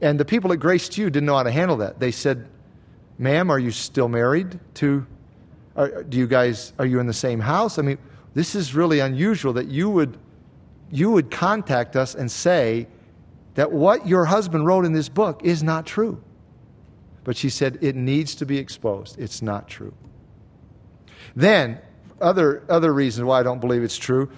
And 0.00 0.18
the 0.18 0.24
people 0.24 0.52
at 0.52 0.60
Grace 0.60 0.96
You 0.96 1.10
didn't 1.10 1.26
know 1.26 1.36
how 1.36 1.42
to 1.42 1.50
handle 1.50 1.78
that. 1.78 2.00
They 2.00 2.10
said, 2.10 2.46
Ma'am, 3.18 3.50
are 3.50 3.58
you 3.58 3.70
still 3.70 4.08
married 4.08 4.58
to? 4.74 5.06
Are, 5.76 6.02
do 6.02 6.18
you 6.18 6.26
guys, 6.26 6.72
are 6.78 6.86
you 6.86 7.00
in 7.00 7.06
the 7.06 7.12
same 7.12 7.40
house? 7.40 7.78
I 7.78 7.82
mean, 7.82 7.98
this 8.34 8.54
is 8.54 8.74
really 8.74 9.00
unusual 9.00 9.52
that 9.54 9.68
you 9.68 9.88
would, 9.90 10.18
you 10.90 11.10
would 11.10 11.30
contact 11.30 11.96
us 11.96 12.14
and 12.14 12.30
say 12.30 12.86
that 13.54 13.72
what 13.72 14.06
your 14.06 14.24
husband 14.24 14.66
wrote 14.66 14.84
in 14.84 14.92
this 14.92 15.08
book 15.08 15.40
is 15.44 15.62
not 15.62 15.86
true. 15.86 16.22
But 17.22 17.36
she 17.36 17.48
said, 17.48 17.78
it 17.80 17.96
needs 17.96 18.34
to 18.36 18.46
be 18.46 18.58
exposed. 18.58 19.18
It's 19.18 19.40
not 19.40 19.68
true. 19.68 19.94
Then, 21.34 21.80
other, 22.20 22.62
other 22.68 22.92
reasons 22.92 23.24
why 23.24 23.40
I 23.40 23.42
don't 23.42 23.60
believe 23.60 23.82
it's 23.82 23.96
true 23.96 24.30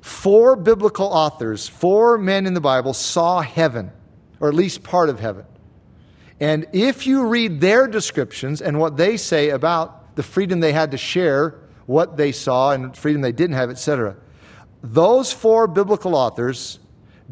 Four 0.00 0.56
biblical 0.56 1.06
authors, 1.06 1.68
four 1.68 2.18
men 2.18 2.46
in 2.46 2.54
the 2.54 2.60
Bible, 2.60 2.94
saw 2.94 3.40
heaven. 3.40 3.92
or 4.40 4.48
at 4.48 4.54
least 4.54 4.82
part 4.82 5.10
of 5.10 5.20
heaven. 5.20 5.44
And 6.40 6.66
if 6.72 7.06
you 7.06 7.26
read 7.26 7.60
their 7.60 7.86
descriptions 7.86 8.62
and 8.62 8.78
what 8.78 8.96
they 8.96 9.18
say 9.18 9.50
about 9.50 10.16
the 10.16 10.22
freedom 10.22 10.60
they 10.60 10.72
had 10.72 10.92
to 10.92 10.96
share 10.96 11.58
what 11.84 12.16
they 12.16 12.32
saw 12.32 12.72
and 12.72 12.96
freedom 12.96 13.20
they 13.20 13.32
didn't 13.32 13.56
have, 13.56 13.68
etc., 13.68 14.16
those 14.82 15.30
four 15.30 15.66
biblical 15.66 16.14
authors 16.14 16.78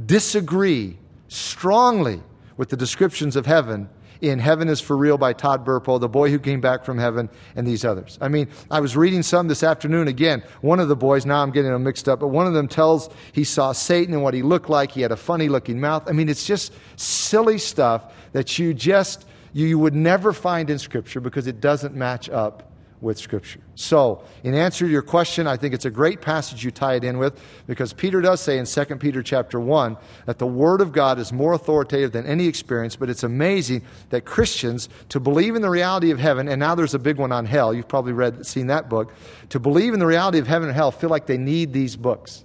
disagree 0.05 0.99
strongly 1.29 2.23
with 2.59 2.69
the 2.69 2.77
descriptions 2.77 3.37
of 3.37 3.47
heaven 3.47 3.89
in 4.21 4.39
Heaven 4.39 4.69
is 4.69 4.81
for 4.81 4.97
Real 4.97 5.19
by 5.19 5.33
Todd 5.33 5.65
Burpo, 5.65 6.01
The 6.01 6.09
Boy 6.09 6.31
Who 6.31 6.39
Came 6.39 6.61
Back 6.61 6.85
from 6.85 6.99
Heaven, 6.99 7.29
and 7.57 7.67
these 7.67 7.85
others. 7.85 8.19
I 8.21 8.29
mean, 8.29 8.49
I 8.71 8.81
was 8.81 8.97
reading 8.97 9.23
some 9.23 9.49
this 9.49 9.63
afternoon 9.63 10.09
again. 10.09 10.43
One 10.61 10.81
of 10.81 10.89
the 10.89 10.97
boys, 10.97 11.25
now 11.27 11.43
I'm 11.43 11.51
getting 11.51 11.71
them 11.71 11.85
mixed 11.85 12.09
up, 12.09 12.21
but 12.21 12.29
one 12.29 12.47
of 12.47 12.55
them 12.55 12.69
tells 12.69 13.11
he 13.33 13.45
saw 13.45 13.73
Satan 13.73 14.15
and 14.15 14.23
what 14.23 14.35
he 14.35 14.43
looked 14.43 14.69
like. 14.69 14.91
He 14.93 15.01
had 15.01 15.13
a 15.13 15.17
funny 15.17 15.49
looking 15.49 15.81
mouth. 15.81 16.09
I 16.09 16.13
mean, 16.13 16.29
it's 16.29 16.47
just 16.47 16.73
silly 16.97 17.59
stuff 17.59 18.13
that 18.33 18.59
you 18.59 18.75
just, 18.75 19.27
you, 19.53 19.79
would 19.79 19.95
never 19.95 20.33
find 20.33 20.71
in 20.71 20.79
Scripture 20.79 21.21
because 21.21 21.47
it 21.47 21.61
doesn't 21.61 21.95
match 21.95 22.29
up 22.29 22.68
with 23.01 23.19
Scripture. 23.19 23.61
So, 23.75 24.25
in 24.43 24.55
answer 24.55 24.85
to 24.85 24.91
your 24.91 25.03
question, 25.03 25.47
I 25.47 25.57
think 25.57 25.73
it's 25.73 25.85
a 25.85 25.91
great 25.91 26.21
passage 26.21 26.65
you 26.65 26.71
tie 26.71 26.95
it 26.95 27.05
in 27.05 27.19
with 27.19 27.41
because 27.67 27.93
Peter 27.93 28.21
does 28.21 28.41
say 28.41 28.59
in 28.59 28.67
2 28.67 28.85
Peter 28.97 29.23
chapter 29.23 29.61
1 29.61 29.97
that 30.27 30.39
the 30.39 30.47
Word 30.47 30.81
of 30.81 30.93
God 30.93 31.19
is 31.19 31.33
more 31.33 31.53
authoritative 31.53 32.13
than 32.13 32.27
any 32.27 32.47
experience, 32.47 32.97
but 32.97 33.09
it's 33.09 33.23
amazing 33.23 33.83
that 34.11 34.25
Christians, 34.25 34.89
to 35.11 35.21
believe 35.21 35.55
in 35.55 35.63
the 35.63 35.71
reality 35.71 36.11
of 36.11 36.19
heaven, 36.19 36.49
and 36.49 36.59
now 36.59 36.75
there's 36.75 36.95
a 36.95 36.99
big 36.99 37.19
one 37.19 37.31
on 37.31 37.47
hell, 37.47 37.73
you've 37.73 37.89
probably 37.89 38.13
read, 38.13 38.45
seen 38.45 38.67
that 38.67 38.89
book, 38.89 39.13
to 39.51 39.61
believe 39.61 39.95
in 39.95 40.01
the 40.01 40.07
reality 40.07 40.39
of 40.39 40.47
heaven 40.47 40.69
and 40.69 40.77
hell 40.77 40.91
feel 40.91 41.11
like 41.11 41.27
they 41.27 41.39
need 41.39 41.73
these 41.73 41.95
books, 41.95 42.45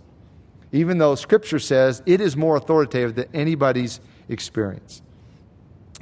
even 0.71 0.99
though 0.99 1.15
Scripture 1.15 1.59
says 1.59 2.03
it 2.05 2.21
is 2.21 2.37
more 2.37 2.55
authoritative 2.57 3.15
than 3.15 3.25
anybody's 3.33 3.99
experience. 4.29 5.01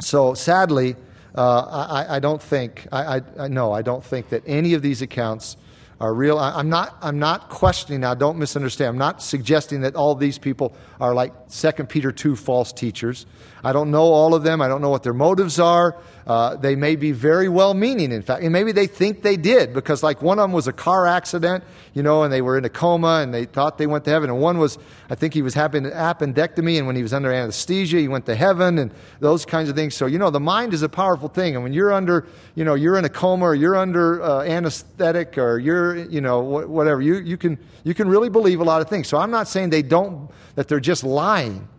So, 0.02 0.34
sadly, 0.34 0.96
uh, 1.36 1.62
I, 1.90 2.16
I, 2.18 2.20
don't 2.20 2.42
think, 2.42 2.88
I, 2.92 3.22
I, 3.38 3.48
no, 3.48 3.72
I 3.72 3.82
don't 3.82 4.04
think 4.04 4.30
that 4.30 4.44
any 4.46 4.74
of 4.74 4.82
these 4.82 5.02
accounts 5.02 5.58
are 6.00 6.14
real. 6.14 6.38
I, 6.38 6.60
am 6.60 6.70
not, 6.70 6.98
I'm 7.02 7.20
not 7.20 7.50
questioning 7.50 8.02
now, 8.02 8.14
don't 8.16 8.38
misunderstand. 8.38 8.90
I'm 8.90 8.98
not 8.98 9.22
suggesting 9.22 9.82
that 9.82 9.96
all 9.96 10.16
these 10.16 10.38
people 10.38 10.74
are 11.02 11.16
like 11.16 11.34
2 11.50 11.72
Peter 11.86 12.12
2 12.12 12.36
false 12.36 12.72
teachers. 12.72 13.26
I 13.64 13.74
don't 13.74 13.92
know 13.92 14.04
all 14.04 14.34
of 14.34 14.44
them. 14.44 14.62
I 14.62 14.68
don't 14.68 14.82
know 14.82 14.90
what 14.90 15.04
their 15.04 15.14
motives 15.14 15.60
are. 15.60 15.98
Uh, 16.26 16.56
they 16.56 16.76
may 16.76 16.96
be 16.96 17.12
very 17.12 17.50
well 17.50 17.74
meaning, 17.74 18.12
in 18.12 18.22
fact. 18.22 18.44
And 18.44 18.54
maybe 18.54 18.72
they 18.72 18.88
think 18.88 19.22
they 19.22 19.38
did 19.38 19.74
because, 19.74 20.04
like, 20.04 20.22
one 20.22 20.40
of 20.40 20.44
them 20.44 20.52
was 20.52 20.68
a 20.68 20.74
car 20.74 21.08
accident, 21.08 21.64
you 21.94 22.04
know, 22.04 22.24
and 22.24 22.32
they 22.32 22.42
were 22.42 22.58
in 22.58 22.66
a 22.66 22.70
coma 22.70 23.20
and 23.22 23.34
they 23.34 23.46
thought 23.46 23.78
they 23.78 23.88
went 23.88 24.06
to 24.06 24.12
heaven. 24.12 24.30
And 24.30 24.40
one 24.40 24.58
was, 24.58 24.78
I 25.10 25.16
think 25.16 25.34
he 25.34 25.42
was 25.42 25.54
having 25.54 25.86
an 25.86 25.92
appendectomy, 25.92 26.78
and 26.78 26.88
when 26.88 26.96
he 26.96 27.02
was 27.02 27.14
under 27.14 27.32
anesthesia, 27.32 27.98
he 27.98 28.08
went 28.08 28.26
to 28.28 28.36
heaven 28.36 28.78
and 28.78 28.92
those 29.20 29.46
kinds 29.46 29.70
of 29.70 29.76
things. 29.76 29.96
So, 29.96 30.06
you 30.06 30.20
know, 30.20 30.30
the 30.30 30.40
mind 30.40 30.74
is 30.74 30.84
a 30.84 30.90
powerful 30.90 31.28
thing. 31.28 31.56
And 31.56 31.64
when 31.64 31.74
you're 31.74 31.92
under, 31.92 32.28
you 32.56 32.64
know, 32.64 32.76
you're 32.76 32.98
in 32.98 33.06
a 33.06 33.10
coma 33.10 33.46
or 33.46 33.56
you're 33.56 33.76
under 33.76 34.22
uh, 34.22 34.44
anesthetic 34.44 35.38
or 35.38 35.58
you're, 35.60 35.98
you 35.98 36.22
know, 36.22 36.42
whatever, 36.42 37.02
you, 37.02 37.16
you, 37.16 37.38
can, 37.38 37.58
you 37.84 37.94
can 37.94 38.08
really 38.08 38.30
believe 38.30 38.60
a 38.60 38.64
lot 38.64 38.82
of 38.82 38.90
things. 38.90 39.08
So 39.08 39.18
I'm 39.18 39.32
not 39.32 39.48
saying 39.48 39.72
they 39.72 39.82
don't, 39.82 40.30
that 40.56 40.68
they're 40.68 40.80
just 40.92 41.06
lying. 41.06 41.70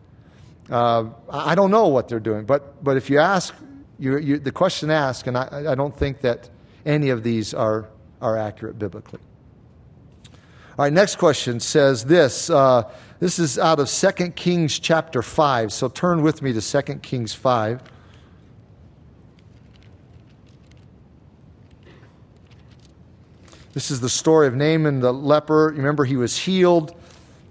Uh, 0.70 1.04
I 1.28 1.54
don't 1.54 1.70
know 1.70 1.88
what 1.88 2.08
they're 2.08 2.18
doing, 2.18 2.46
but, 2.46 2.82
but 2.82 2.96
if 2.96 3.10
you 3.10 3.18
ask, 3.18 3.54
you, 3.98 4.16
you, 4.16 4.38
the 4.38 4.50
question 4.50 4.90
asked, 4.90 5.26
and 5.26 5.36
I, 5.36 5.72
I 5.72 5.74
don't 5.74 5.94
think 5.94 6.22
that 6.22 6.48
any 6.86 7.10
of 7.10 7.22
these 7.22 7.52
are, 7.52 7.90
are 8.22 8.38
accurate 8.38 8.78
biblically. 8.78 9.20
All 10.78 10.86
right, 10.86 10.92
next 10.94 11.16
question 11.16 11.60
says 11.60 12.06
this. 12.06 12.48
Uh, 12.48 12.90
this 13.20 13.38
is 13.38 13.58
out 13.58 13.78
of 13.80 13.90
2 13.90 14.30
Kings 14.30 14.78
chapter 14.78 15.20
5. 15.20 15.74
So 15.74 15.90
turn 15.90 16.22
with 16.22 16.40
me 16.40 16.54
to 16.54 16.82
2 16.82 16.94
Kings 17.00 17.34
5. 17.34 17.82
This 23.74 23.90
is 23.90 24.00
the 24.00 24.08
story 24.08 24.46
of 24.46 24.54
Naaman 24.54 25.00
the 25.00 25.12
leper. 25.12 25.66
Remember, 25.76 26.06
he 26.06 26.16
was 26.16 26.38
healed. 26.38 26.96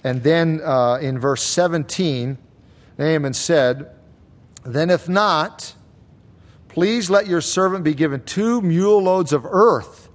And 0.04 0.24
then 0.24 0.62
uh, 0.64 0.98
in 1.02 1.20
verse 1.20 1.44
17, 1.44 2.38
Naaman 2.98 3.34
said, 3.34 3.92
Then 4.64 4.90
if 4.90 5.08
not, 5.08 5.76
please 6.68 7.10
let 7.10 7.28
your 7.28 7.42
servant 7.42 7.84
be 7.84 7.94
given 7.94 8.24
two 8.24 8.62
mule 8.62 9.02
loads 9.02 9.34
of 9.34 9.46
earth, 9.46 10.10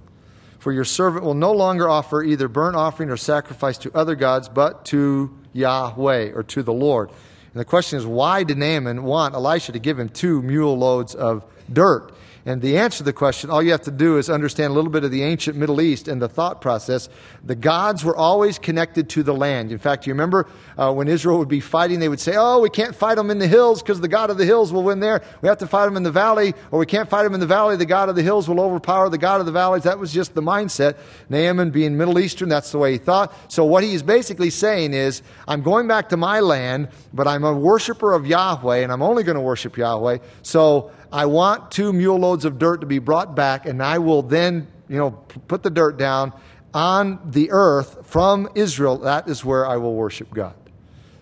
for 0.59 0.71
your 0.71 0.83
servant 0.83 1.23
will 1.23 1.33
no 1.33 1.51
longer 1.51 1.87
offer 1.87 2.23
either 2.23 2.47
burnt 2.47 2.75
offering 2.75 3.09
or 3.09 3.17
sacrifice 3.17 3.77
to 3.79 3.95
other 3.95 4.15
gods, 4.15 4.49
but 4.49 4.83
to 4.85 5.37
Yahweh 5.53 6.31
or 6.33 6.43
to 6.43 6.63
the 6.63 6.73
Lord. 6.73 7.09
And 7.09 7.59
the 7.59 7.65
question 7.65 7.97
is, 7.97 8.05
why 8.05 8.43
did 8.43 8.57
Naaman 8.57 9.03
want 9.03 9.33
Elisha 9.33 9.71
to 9.71 9.79
give 9.79 9.97
him 9.97 10.09
two 10.09 10.41
mule 10.41 10.77
loads 10.77 11.15
of 11.15 11.45
dirt? 11.71 12.11
And 12.47 12.61
the 12.61 12.77
answer 12.77 12.99
to 12.99 13.03
the 13.03 13.11
question, 13.11 13.49
all 13.49 13.61
you 13.61 13.71
have 13.71 13.81
to 13.81 13.91
do 13.91 14.17
is 14.17 14.29
understand 14.29 14.71
a 14.71 14.73
little 14.73 14.89
bit 14.89 15.03
of 15.03 15.11
the 15.11 15.21
ancient 15.21 15.57
Middle 15.57 15.81
East 15.81 16.07
and 16.07 16.21
the 16.21 16.29
thought 16.29 16.61
process. 16.61 17.09
The 17.43 17.55
gods 17.55 18.05
were 18.05 18.15
always 18.15 18.57
connected 18.57 19.09
to 19.09 19.23
the 19.23 19.33
land. 19.33 19.69
In 19.69 19.79
fact, 19.79 20.07
you 20.07 20.13
remember 20.13 20.47
uh, 20.77 20.93
when 20.93 21.09
Israel 21.09 21.39
would 21.39 21.49
be 21.49 21.59
fighting, 21.59 21.99
they 21.99 22.07
would 22.07 22.21
say, 22.21 22.35
Oh, 22.37 22.61
we 22.61 22.69
can't 22.69 22.95
fight 22.95 23.15
them 23.15 23.29
in 23.29 23.39
the 23.39 23.49
hills 23.49 23.81
because 23.81 23.99
the 23.99 24.07
God 24.07 24.29
of 24.29 24.37
the 24.37 24.45
hills 24.45 24.71
will 24.71 24.83
win 24.83 25.01
there. 25.01 25.21
We 25.41 25.49
have 25.49 25.57
to 25.57 25.67
fight 25.67 25.87
them 25.87 25.97
in 25.97 26.03
the 26.03 26.11
valley, 26.11 26.53
or 26.71 26.79
we 26.79 26.85
can't 26.85 27.09
fight 27.09 27.23
them 27.23 27.33
in 27.33 27.41
the 27.41 27.45
valley. 27.45 27.75
The 27.75 27.85
God 27.85 28.07
of 28.07 28.15
the 28.15 28.23
hills 28.23 28.47
will 28.47 28.61
overpower 28.61 29.09
the 29.09 29.17
God 29.17 29.41
of 29.41 29.45
the 29.45 29.51
valleys. 29.51 29.83
That 29.83 29.99
was 29.99 30.13
just 30.13 30.33
the 30.33 30.41
mindset. 30.41 30.95
Naaman 31.27 31.71
being 31.71 31.97
Middle 31.97 32.17
Eastern, 32.17 32.47
that's 32.47 32.71
the 32.71 32.77
way 32.77 32.93
he 32.93 32.97
thought. 32.97 33.35
So 33.51 33.65
what 33.65 33.83
he 33.83 33.93
is 33.93 34.03
basically 34.03 34.51
saying 34.51 34.93
is, 34.93 35.21
I'm 35.49 35.63
going 35.63 35.89
back 35.89 36.07
to 36.09 36.17
my 36.17 36.39
land, 36.39 36.87
but 37.13 37.27
I'm 37.27 37.43
a 37.43 37.53
worshiper 37.53 38.13
of 38.13 38.25
Yahweh, 38.25 38.77
and 38.77 38.91
I'm 38.93 39.01
only 39.01 39.23
going 39.23 39.35
to 39.35 39.41
worship 39.41 39.75
Yahweh. 39.75 40.19
So 40.43 40.91
I 41.11 41.25
want 41.25 41.71
two 41.71 41.93
mule 41.93 42.17
loads 42.17 42.45
of 42.45 42.59
dirt 42.59 42.81
to 42.81 42.87
be 42.87 42.99
brought 42.99 43.35
back, 43.35 43.65
and 43.65 43.81
I 43.81 43.99
will 43.99 44.21
then, 44.21 44.67
you 44.89 44.97
know, 44.97 45.11
put 45.47 45.63
the 45.63 45.69
dirt 45.69 45.97
down 45.97 46.33
on 46.73 47.19
the 47.23 47.51
earth 47.51 48.05
from 48.05 48.49
Israel. 48.55 48.97
That 48.99 49.27
is 49.27 49.43
where 49.43 49.65
I 49.65 49.77
will 49.77 49.95
worship 49.95 50.33
God. 50.33 50.55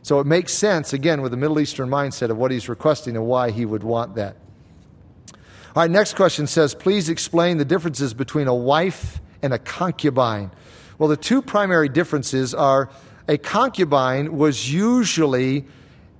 So 0.02 0.20
it 0.20 0.26
makes 0.26 0.54
sense, 0.54 0.94
again, 0.94 1.22
with 1.22 1.32
the 1.32 1.38
Middle 1.38 1.60
Eastern 1.60 1.90
mindset 1.90 2.30
of 2.30 2.38
what 2.38 2.52
he's 2.52 2.70
requesting 2.70 3.16
and 3.16 3.26
why 3.26 3.52
he 3.52 3.66
would 3.66 3.84
want 3.84 4.16
that. 4.16 4.36
All 5.34 5.82
right, 5.82 5.90
next 5.92 6.16
question 6.16 6.48
says, 6.48 6.74
please 6.74 7.10
explain 7.10 7.58
the 7.58 7.66
differences 7.66 8.14
between 8.14 8.48
a 8.48 8.56
wife 8.56 9.20
and 9.42 9.54
a 9.54 9.60
concubine. 9.60 10.52
Well, 10.98 11.10
the 11.10 11.18
two 11.18 11.42
primary 11.42 11.90
differences 11.90 12.54
are 12.54 12.90
a 13.28 13.38
concubine 13.38 14.38
was 14.38 14.72
usually 14.72 15.66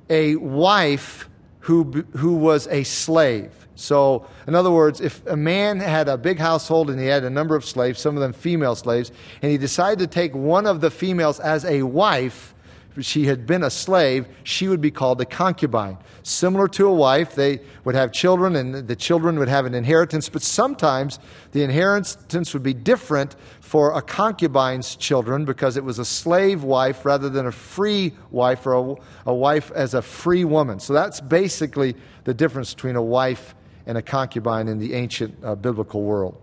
a 0.10 0.36
wife 0.36 1.30
who, 1.66 2.06
who 2.16 2.36
was 2.36 2.68
a 2.68 2.84
slave. 2.84 3.52
So, 3.74 4.28
in 4.48 4.54
other 4.54 4.70
words, 4.70 5.02
if 5.02 5.26
a 5.26 5.36
man 5.36 5.80
had 5.80 6.08
a 6.08 6.16
big 6.16 6.38
household 6.38 6.92
and 6.92 7.00
he 7.00 7.08
had 7.08 7.24
a 7.24 7.30
number 7.30 7.56
of 7.56 7.66
slaves, 7.66 8.00
some 8.00 8.16
of 8.16 8.22
them 8.22 8.34
female 8.34 8.76
slaves, 8.76 9.12
and 9.42 9.52
he 9.52 9.58
decided 9.58 9.98
to 9.98 10.08
take 10.08 10.36
one 10.36 10.68
of 10.68 10.80
the 10.80 10.92
females 10.92 11.40
as 11.40 11.66
a 11.66 11.82
wife, 11.82 12.54
she 13.02 13.26
had 13.26 13.46
been 13.46 13.64
a 13.64 13.70
slave, 13.70 14.28
she 14.44 14.68
would 14.68 14.82
be 14.82 14.92
called 14.92 15.20
a 15.22 15.26
concubine. 15.26 15.98
Similar 16.24 16.68
to 16.70 16.88
a 16.88 16.94
wife, 16.94 17.36
they 17.36 17.60
would 17.84 17.96
have 17.96 18.12
children 18.12 18.56
and 18.56 18.88
the 18.88 18.96
children 18.96 19.38
would 19.40 19.48
have 19.48 19.66
an 19.66 19.74
inheritance, 19.74 20.30
but 20.30 20.42
sometimes 20.42 21.20
the 21.52 21.64
inheritance 21.64 22.54
would 22.54 22.64
be 22.64 22.74
different 22.74 23.36
for 23.60 23.98
a 23.98 24.02
concubine's 24.02 24.96
children 24.96 25.46
because 25.46 25.78
it 25.78 25.84
was 25.84 26.00
a 26.00 26.06
slave 26.06 26.64
wife 26.64 27.06
rather 27.06 27.30
than 27.30 27.48
a 27.48 27.52
free 27.52 28.14
wife 28.32 28.66
or 28.66 28.74
a, 28.74 28.96
a 29.32 29.34
wife 29.34 29.72
as 29.72 29.94
a 29.94 30.02
free 30.02 30.46
woman. 30.46 30.80
So 30.80 30.94
that's 30.94 31.20
basically 31.20 31.96
the 32.24 32.34
difference 32.34 32.74
between 32.74 32.96
a 32.96 33.04
wife 33.04 33.56
and 33.86 33.98
a 33.98 34.02
concubine 34.02 34.68
in 34.68 34.80
the 34.80 34.94
ancient 34.94 35.36
uh, 35.44 35.56
biblical 35.56 36.04
world. 36.04 36.42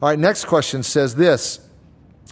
All 0.00 0.10
right, 0.10 0.18
next 0.18 0.44
question 0.44 0.82
says 0.82 1.14
this. 1.14 1.65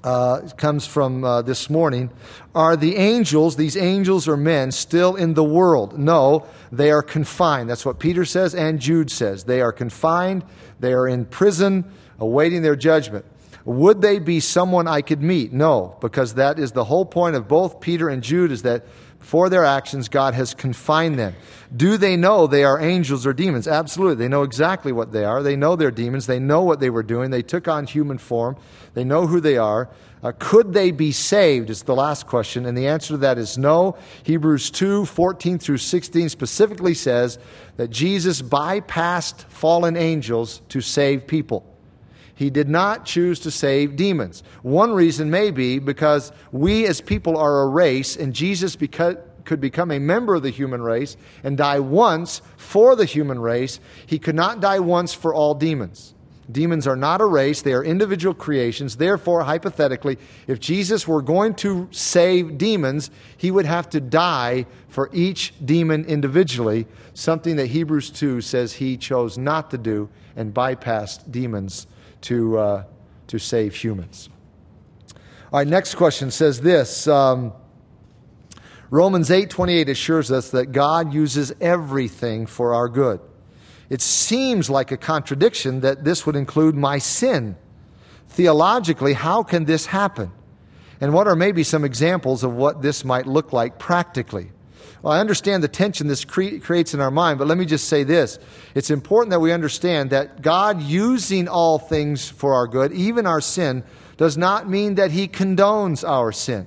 Uh, 0.02 0.40
comes 0.59 0.87
from 0.87 1.24
uh, 1.24 1.40
this 1.40 1.70
morning. 1.70 2.11
Are 2.54 2.76
the 2.76 2.96
angels, 2.96 3.57
these 3.57 3.76
angels 3.76 4.28
or 4.28 4.37
men, 4.37 4.70
still 4.70 5.16
in 5.16 5.33
the 5.33 5.44
world? 5.44 5.98
No, 5.98 6.46
they 6.70 6.90
are 6.90 7.02
confined. 7.02 7.70
That's 7.70 7.87
what 7.87 7.98
Peter 7.98 8.26
says 8.26 8.54
and 8.54 8.80
Jude 8.80 9.11
says. 9.11 9.44
They 9.44 9.62
are 9.62 9.72
confined, 9.72 10.44
they 10.78 10.92
are 10.92 11.09
in 11.09 11.24
prison, 11.24 11.90
awaiting 12.18 12.61
their 12.61 12.76
judgment. 12.76 13.24
Would 13.64 14.02
they 14.02 14.18
be 14.18 14.40
someone 14.40 14.87
I 14.87 15.00
could 15.00 15.22
meet? 15.22 15.52
No, 15.52 15.96
because 16.00 16.35
that 16.35 16.59
is 16.59 16.72
the 16.72 16.85
whole 16.85 17.07
point 17.07 17.35
of 17.35 17.48
both 17.48 17.80
Peter 17.80 18.11
and 18.11 18.22
Jude 18.22 18.52
is 18.52 18.62
that 18.62 18.85
for 19.24 19.48
their 19.48 19.64
actions, 19.64 20.10
God 20.10 20.34
has 20.34 20.52
confined 20.52 21.18
them. 21.18 21.34
Do 21.74 21.96
they 21.96 22.14
know 22.14 22.46
they 22.46 22.62
are 22.62 22.78
angels 22.78 23.26
or 23.26 23.32
demons? 23.32 23.66
Absolutely. 23.66 24.16
They 24.16 24.28
know 24.28 24.42
exactly 24.42 24.92
what 24.92 25.12
they 25.12 25.24
are. 25.24 25.42
They 25.42 25.56
know 25.56 25.76
they're 25.76 25.90
demons. 25.90 26.26
They 26.26 26.38
know 26.38 26.62
what 26.62 26.78
they 26.78 26.90
were 26.90 27.02
doing. 27.02 27.30
They 27.30 27.42
took 27.42 27.66
on 27.66 27.87
human 27.87 28.18
form. 28.18 28.56
They 28.92 29.02
know 29.02 29.26
who 29.26 29.40
they 29.40 29.56
are. 29.56 29.88
Uh, 30.22 30.32
could 30.38 30.74
they 30.74 30.90
be 30.90 31.10
saved? 31.10 31.70
Is 31.70 31.82
the 31.82 31.94
last 31.94 32.26
question. 32.26 32.66
And 32.66 32.76
the 32.76 32.87
answer 32.87 33.14
to 33.14 33.18
that 33.18 33.38
is 33.38 33.56
no. 33.56 33.96
Hebrews 34.24 34.70
2 34.70 35.06
14 35.06 35.58
through 35.58 35.78
16 35.78 36.28
specifically 36.28 36.94
says 36.94 37.38
that 37.78 37.88
Jesus 37.88 38.42
bypassed 38.42 39.44
fallen 39.44 39.96
angels 39.96 40.60
to 40.68 40.82
save 40.82 41.26
people. 41.26 41.73
He 42.35 42.51
did 42.51 42.68
not 42.68 43.05
choose 43.05 43.40
to 43.40 43.51
save 43.51 43.97
demons. 43.97 44.42
One 44.62 44.92
reason 44.92 45.31
may 45.31 45.51
be 45.51 45.79
because 45.79 46.33
we 46.51 46.87
as 46.87 47.01
people 47.01 47.37
are 47.37 47.62
a 47.62 47.68
race, 47.68 48.16
and 48.16 48.35
Jesus, 48.35 48.77
could 48.77 49.61
become 49.61 49.90
a 49.90 49.99
member 49.99 50.35
of 50.35 50.42
the 50.42 50.51
human 50.51 50.83
race 50.83 51.16
and 51.42 51.57
die 51.57 51.79
once 51.79 52.42
for 52.57 52.97
the 52.97 53.05
human 53.05 53.38
race, 53.38 53.79
he 54.07 54.18
could 54.18 54.35
not 54.35 54.61
die 54.61 54.81
once 54.81 55.14
for 55.14 55.35
all 55.35 55.55
demons. 55.55 56.14
Demons 56.51 56.87
are 56.87 56.97
not 56.97 57.23
a 57.23 57.27
race, 57.27 57.62
they 57.62 57.73
are 57.73 57.85
individual 57.85 58.35
creations. 58.35 58.97
Therefore, 58.97 59.42
hypothetically, 59.44 60.18
if 60.47 60.61
Jesus 60.61 61.09
were 61.09 61.23
going 61.23 61.55
to 61.57 61.88
save 61.90 62.59
demons, 62.59 63.11
he 63.37 63.51
would 63.51 63.64
have 63.64 63.88
to 63.90 64.01
die 64.01 64.66
for 64.88 65.09
each 65.12 65.55
demon 65.64 66.05
individually, 66.05 66.87
something 67.14 67.57
that 67.57 67.68
Hebrews 67.68 68.11
2 68.11 68.42
says 68.42 68.75
he 68.75 68.99
chose 68.99 69.38
not 69.38 69.70
to 69.70 69.79
do 69.79 70.11
and 70.37 70.53
bypassed 70.53 71.31
demons 71.31 71.87
to, 72.24 72.58
uh, 72.58 72.84
to 73.28 73.38
save 73.38 73.74
humans. 73.74 74.28
All 75.52 75.60
right, 75.60 75.68
next 75.68 75.94
question 75.94 76.30
says 76.30 76.60
this. 76.60 77.06
Um, 77.06 77.52
Romans 78.90 79.30
8:28 79.30 79.88
assures 79.88 80.30
us 80.30 80.50
that 80.50 80.72
God 80.72 81.12
uses 81.12 81.52
everything 81.60 82.46
for 82.46 82.74
our 82.74 82.88
good. 82.88 83.20
It 83.90 84.00
seems 84.00 84.70
like 84.70 84.90
a 84.90 84.96
contradiction 84.96 85.80
that 85.80 86.04
this 86.04 86.26
would 86.26 86.37
include 86.37 86.74
my 86.74 86.98
sin. 86.98 87.56
Theologically, 88.28 89.12
how 89.12 89.42
can 89.42 89.64
this 89.64 89.87
happen? 89.87 90.32
And 91.00 91.12
what 91.12 91.26
are 91.26 91.37
maybe 91.37 91.62
some 91.62 91.84
examples 91.84 92.42
of 92.42 92.54
what 92.54 92.82
this 92.82 93.04
might 93.04 93.26
look 93.26 93.52
like 93.52 93.78
practically? 93.78 94.50
Well, 95.04 95.12
I 95.12 95.20
understand 95.20 95.62
the 95.62 95.68
tension 95.68 96.06
this 96.06 96.24
cre- 96.24 96.56
creates 96.62 96.94
in 96.94 97.00
our 97.02 97.10
mind, 97.10 97.38
but 97.38 97.46
let 97.46 97.58
me 97.58 97.66
just 97.66 97.88
say 97.88 98.04
this. 98.04 98.38
It's 98.74 98.88
important 98.88 99.32
that 99.32 99.40
we 99.40 99.52
understand 99.52 100.08
that 100.10 100.40
God 100.40 100.80
using 100.80 101.46
all 101.46 101.78
things 101.78 102.30
for 102.30 102.54
our 102.54 102.66
good, 102.66 102.90
even 102.92 103.26
our 103.26 103.42
sin, 103.42 103.84
does 104.16 104.38
not 104.38 104.66
mean 104.66 104.94
that 104.94 105.10
He 105.10 105.28
condones 105.28 106.08
our 106.08 106.32
sin. 106.32 106.66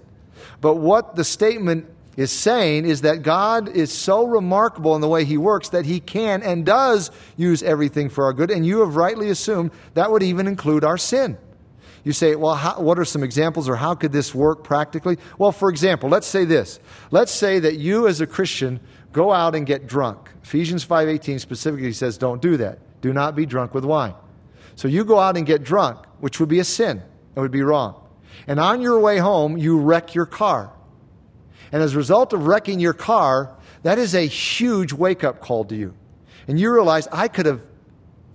But 0.61 0.75
what 0.75 1.15
the 1.15 1.23
statement 1.23 1.87
is 2.15 2.31
saying 2.31 2.85
is 2.85 3.01
that 3.01 3.23
God 3.23 3.69
is 3.69 3.91
so 3.91 4.27
remarkable 4.27 4.93
in 4.93 5.01
the 5.01 5.07
way 5.07 5.25
He 5.25 5.39
works 5.39 5.69
that 5.69 5.85
He 5.85 5.99
can 5.99 6.43
and 6.43 6.63
does 6.63 7.09
use 7.37 7.63
everything 7.63 8.07
for 8.07 8.25
our 8.25 8.33
good. 8.33 8.51
And 8.51 8.63
you 8.63 8.81
have 8.81 8.95
rightly 8.95 9.31
assumed 9.31 9.71
that 9.95 10.11
would 10.11 10.21
even 10.21 10.45
include 10.45 10.83
our 10.83 10.99
sin. 10.99 11.39
You 12.07 12.13
say, 12.13 12.35
well, 12.35 12.55
how, 12.55 12.79
what 12.79 12.97
are 12.99 13.03
some 13.03 13.21
examples 13.21 13.67
or 13.67 13.75
how 13.75 13.93
could 13.93 14.13
this 14.13 14.33
work 14.33 14.63
practically? 14.63 15.17
Well, 15.37 15.51
for 15.51 15.69
example, 15.69 16.07
let's 16.07 16.25
say 16.25 16.45
this. 16.45 16.79
Let's 17.11 17.33
say 17.33 17.59
that 17.59 17.79
you 17.79 18.07
as 18.07 18.21
a 18.21 18.25
Christian 18.25 18.79
go 19.11 19.33
out 19.33 19.55
and 19.55 19.65
get 19.65 19.87
drunk. 19.87 20.29
Ephesians 20.41 20.85
5:18 20.85 21.41
specifically 21.41 21.91
says 21.91 22.17
don't 22.17 22.41
do 22.41 22.55
that. 22.55 22.79
Do 23.01 23.11
not 23.11 23.35
be 23.35 23.45
drunk 23.45 23.73
with 23.73 23.83
wine. 23.83 24.13
So 24.75 24.87
you 24.87 25.03
go 25.03 25.19
out 25.19 25.35
and 25.35 25.45
get 25.45 25.65
drunk, 25.65 25.97
which 26.21 26.39
would 26.39 26.47
be 26.47 26.59
a 26.59 26.63
sin. 26.63 27.03
It 27.35 27.41
would 27.41 27.51
be 27.51 27.61
wrong. 27.61 28.01
And 28.47 28.57
on 28.57 28.81
your 28.81 29.01
way 29.01 29.17
home, 29.17 29.57
you 29.57 29.77
wreck 29.77 30.15
your 30.15 30.25
car. 30.25 30.71
And 31.73 31.83
as 31.83 31.93
a 31.93 31.97
result 31.97 32.31
of 32.31 32.47
wrecking 32.47 32.79
your 32.79 32.93
car, 32.93 33.53
that 33.83 33.99
is 33.99 34.15
a 34.15 34.25
huge 34.25 34.93
wake 34.93 35.25
up 35.25 35.41
call 35.41 35.65
to 35.65 35.75
you. 35.75 35.93
And 36.47 36.57
you 36.57 36.71
realize, 36.71 37.09
I 37.11 37.27
could 37.27 37.47
have 37.47 37.63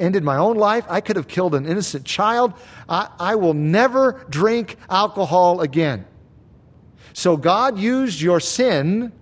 ended 0.02 0.24
my 0.24 0.36
own 0.36 0.56
life. 0.56 0.84
I 0.88 1.00
could 1.00 1.16
have 1.16 1.28
killed 1.28 1.54
an 1.54 1.64
innocent 1.64 2.04
child. 2.04 2.52
I, 2.88 3.08
I 3.18 3.34
will 3.36 3.54
never 3.54 4.26
drink 4.28 4.76
alcohol 4.90 5.60
again. 5.60 6.04
So 7.14 7.36
God 7.36 7.78
used 7.78 8.20
your 8.20 8.40
sin 8.40 9.12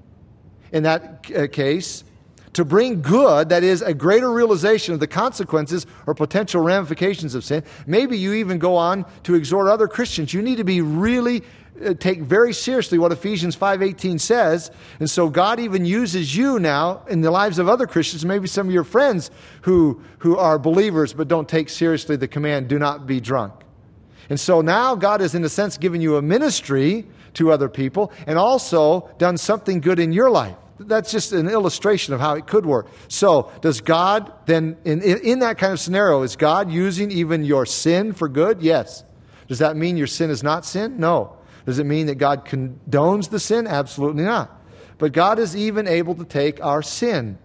in 0.72 0.84
that 0.84 1.30
uh, 1.36 1.46
case 1.48 2.04
to 2.52 2.64
bring 2.64 3.02
good, 3.02 3.50
that 3.50 3.62
is, 3.62 3.82
a 3.82 3.94
greater 3.94 4.32
realization 4.32 4.92
of 4.94 5.00
the 5.00 5.06
consequences 5.06 5.86
or 6.06 6.14
potential 6.14 6.60
ramifications 6.60 7.34
of 7.34 7.44
sin. 7.44 7.62
Maybe 7.86 8.18
you 8.18 8.32
even 8.34 8.58
go 8.58 8.76
on 8.76 9.06
to 9.22 9.34
exhort 9.34 9.68
other 9.68 9.86
Christians. 9.86 10.34
You 10.34 10.42
need 10.42 10.56
to 10.56 10.64
be 10.64 10.80
really 10.80 11.42
Uh, 11.84 11.94
take 11.94 12.20
very 12.20 12.52
seriously 12.52 12.98
what 12.98 13.12
Ephesians 13.12 13.56
5:18 13.56 14.18
says. 14.18 14.70
And 14.98 15.08
so 15.08 15.28
God 15.28 15.58
even 15.60 15.84
uses 15.84 16.36
you 16.36 16.58
now 16.58 17.02
in 17.08 17.20
the 17.20 17.30
lives 17.30 17.58
of 17.58 17.68
other 17.68 17.86
Christians, 17.86 18.24
maybe 18.24 18.46
some 18.46 18.68
of 18.68 18.74
your 18.74 18.84
friends 18.84 19.30
who, 19.62 20.00
who 20.18 20.36
are 20.36 20.58
believers 20.58 21.12
but 21.12 21.28
don't 21.28 21.48
take 21.48 21.68
seriously 21.68 22.16
the 22.16 22.28
command, 22.28 22.68
do 22.68 22.78
not 22.78 23.06
be 23.06 23.20
drunk. 23.20 23.54
And 24.28 24.38
so 24.38 24.60
now 24.60 24.94
God 24.94 25.20
has, 25.20 25.34
in 25.34 25.44
a 25.44 25.48
sense, 25.48 25.76
given 25.76 26.00
you 26.00 26.16
a 26.16 26.22
ministry 26.22 27.06
to 27.34 27.50
other 27.50 27.68
people 27.68 28.12
and 28.26 28.38
also 28.38 29.10
done 29.18 29.36
something 29.36 29.80
good 29.80 29.98
in 29.98 30.12
your 30.12 30.30
life. 30.30 30.56
That's 30.78 31.10
just 31.10 31.32
an 31.32 31.48
illustration 31.48 32.14
of 32.14 32.20
how 32.20 32.34
it 32.34 32.46
could 32.46 32.64
work. 32.64 32.88
So, 33.08 33.50
does 33.60 33.82
God 33.82 34.32
then, 34.46 34.78
in, 34.84 35.02
in 35.02 35.40
that 35.40 35.58
kind 35.58 35.74
of 35.74 35.80
scenario, 35.80 36.22
is 36.22 36.36
God 36.36 36.70
using 36.70 37.10
even 37.10 37.44
your 37.44 37.66
sin 37.66 38.14
for 38.14 38.28
good? 38.28 38.62
Yes. 38.62 39.04
Does 39.46 39.58
that 39.58 39.76
mean 39.76 39.98
your 39.98 40.06
sin 40.06 40.30
is 40.30 40.42
not 40.42 40.64
sin? 40.64 40.98
No. 40.98 41.36
Does 41.66 41.78
it 41.78 41.84
mean 41.84 42.06
that 42.06 42.16
God 42.16 42.44
condones 42.44 43.30
the 43.30 43.40
sin? 43.40 43.66
Absolutely 43.66 44.24
not. 44.24 44.50
But 44.98 45.12
God 45.12 45.38
is 45.38 45.56
even 45.56 45.86
able 45.86 46.14
to 46.16 46.24
take 46.24 46.62
our 46.62 46.82
sin 46.82 47.38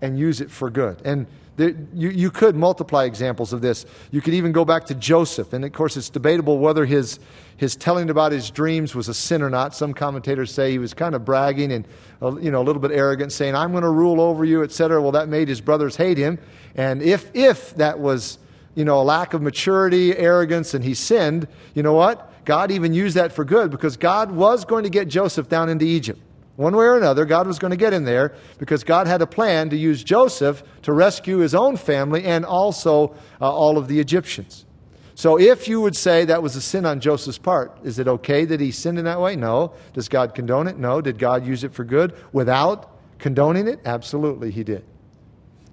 and 0.00 0.18
use 0.18 0.40
it 0.40 0.50
for 0.50 0.68
good. 0.70 1.00
And 1.04 1.26
there, 1.56 1.74
you, 1.94 2.08
you 2.08 2.30
could 2.30 2.56
multiply 2.56 3.04
examples 3.04 3.52
of 3.52 3.60
this. 3.60 3.84
You 4.10 4.20
could 4.20 4.34
even 4.34 4.52
go 4.52 4.64
back 4.64 4.86
to 4.86 4.94
Joseph. 4.94 5.52
And 5.52 5.64
of 5.64 5.72
course, 5.72 5.96
it's 5.96 6.08
debatable 6.08 6.58
whether 6.58 6.86
his, 6.86 7.18
his 7.56 7.76
telling 7.76 8.08
about 8.08 8.32
his 8.32 8.50
dreams 8.50 8.94
was 8.94 9.08
a 9.08 9.14
sin 9.14 9.42
or 9.42 9.50
not. 9.50 9.74
Some 9.74 9.92
commentators 9.92 10.50
say 10.52 10.70
he 10.70 10.78
was 10.78 10.94
kind 10.94 11.14
of 11.14 11.24
bragging 11.24 11.72
and 11.72 11.86
uh, 12.22 12.36
you 12.36 12.50
know, 12.50 12.62
a 12.62 12.64
little 12.64 12.80
bit 12.80 12.90
arrogant, 12.90 13.32
saying, 13.32 13.54
I'm 13.54 13.70
going 13.72 13.82
to 13.82 13.90
rule 13.90 14.20
over 14.20 14.44
you, 14.44 14.62
etc. 14.62 15.00
Well, 15.00 15.12
that 15.12 15.28
made 15.28 15.48
his 15.48 15.60
brothers 15.60 15.96
hate 15.96 16.16
him. 16.16 16.38
And 16.74 17.02
if, 17.02 17.30
if 17.34 17.74
that 17.76 17.98
was 17.98 18.38
you 18.74 18.84
know, 18.84 19.00
a 19.00 19.04
lack 19.04 19.34
of 19.34 19.42
maturity, 19.42 20.16
arrogance, 20.16 20.72
and 20.72 20.82
he 20.82 20.94
sinned, 20.94 21.46
you 21.74 21.82
know 21.82 21.92
what? 21.92 22.31
God 22.44 22.70
even 22.70 22.92
used 22.92 23.16
that 23.16 23.32
for 23.32 23.44
good 23.44 23.70
because 23.70 23.96
God 23.96 24.32
was 24.32 24.64
going 24.64 24.84
to 24.84 24.90
get 24.90 25.08
Joseph 25.08 25.48
down 25.48 25.68
into 25.68 25.84
Egypt. 25.84 26.20
One 26.56 26.76
way 26.76 26.84
or 26.84 26.98
another, 26.98 27.24
God 27.24 27.46
was 27.46 27.58
going 27.58 27.70
to 27.70 27.76
get 27.76 27.92
him 27.92 28.04
there 28.04 28.34
because 28.58 28.84
God 28.84 29.06
had 29.06 29.22
a 29.22 29.26
plan 29.26 29.70
to 29.70 29.76
use 29.76 30.04
Joseph 30.04 30.62
to 30.82 30.92
rescue 30.92 31.38
his 31.38 31.54
own 31.54 31.76
family 31.76 32.24
and 32.24 32.44
also 32.44 33.14
uh, 33.40 33.50
all 33.50 33.78
of 33.78 33.88
the 33.88 33.98
Egyptians. 33.98 34.66
So, 35.14 35.38
if 35.38 35.68
you 35.68 35.80
would 35.80 35.96
say 35.96 36.24
that 36.24 36.42
was 36.42 36.56
a 36.56 36.60
sin 36.60 36.86
on 36.86 37.00
Joseph's 37.00 37.38
part, 37.38 37.78
is 37.84 37.98
it 37.98 38.08
okay 38.08 38.44
that 38.46 38.60
he 38.60 38.70
sinned 38.70 38.98
in 38.98 39.04
that 39.04 39.20
way? 39.20 39.36
No. 39.36 39.72
Does 39.92 40.08
God 40.08 40.34
condone 40.34 40.66
it? 40.66 40.78
No. 40.78 41.00
Did 41.00 41.18
God 41.18 41.46
use 41.46 41.64
it 41.64 41.72
for 41.72 41.84
good 41.84 42.14
without 42.32 42.90
condoning 43.18 43.68
it? 43.68 43.80
Absolutely, 43.84 44.50
he 44.50 44.64
did. 44.64 44.84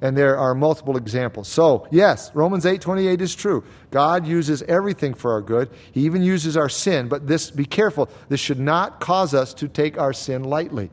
And 0.01 0.15
there 0.17 0.37
are 0.37 0.55
multiple 0.55 0.95
examples. 0.95 1.49
So, 1.49 1.87
yes, 1.91 2.31
Romans 2.33 2.65
8:28 2.65 3.21
is 3.21 3.35
true. 3.35 3.63
God 3.91 4.25
uses 4.25 4.61
everything 4.63 5.13
for 5.13 5.33
our 5.33 5.41
good. 5.41 5.69
He 5.91 6.05
even 6.05 6.23
uses 6.23 6.55
our 6.55 6.69
sin, 6.69 7.09
but 7.09 7.27
this 7.27 7.51
be 7.51 7.65
careful. 7.65 8.09
This 8.29 8.39
should 8.39 8.59
not 8.59 9.01
cause 9.01 9.33
us 9.33 9.53
to 9.55 9.67
take 9.67 9.97
our 9.97 10.13
sin 10.13 10.43
lightly 10.43 10.89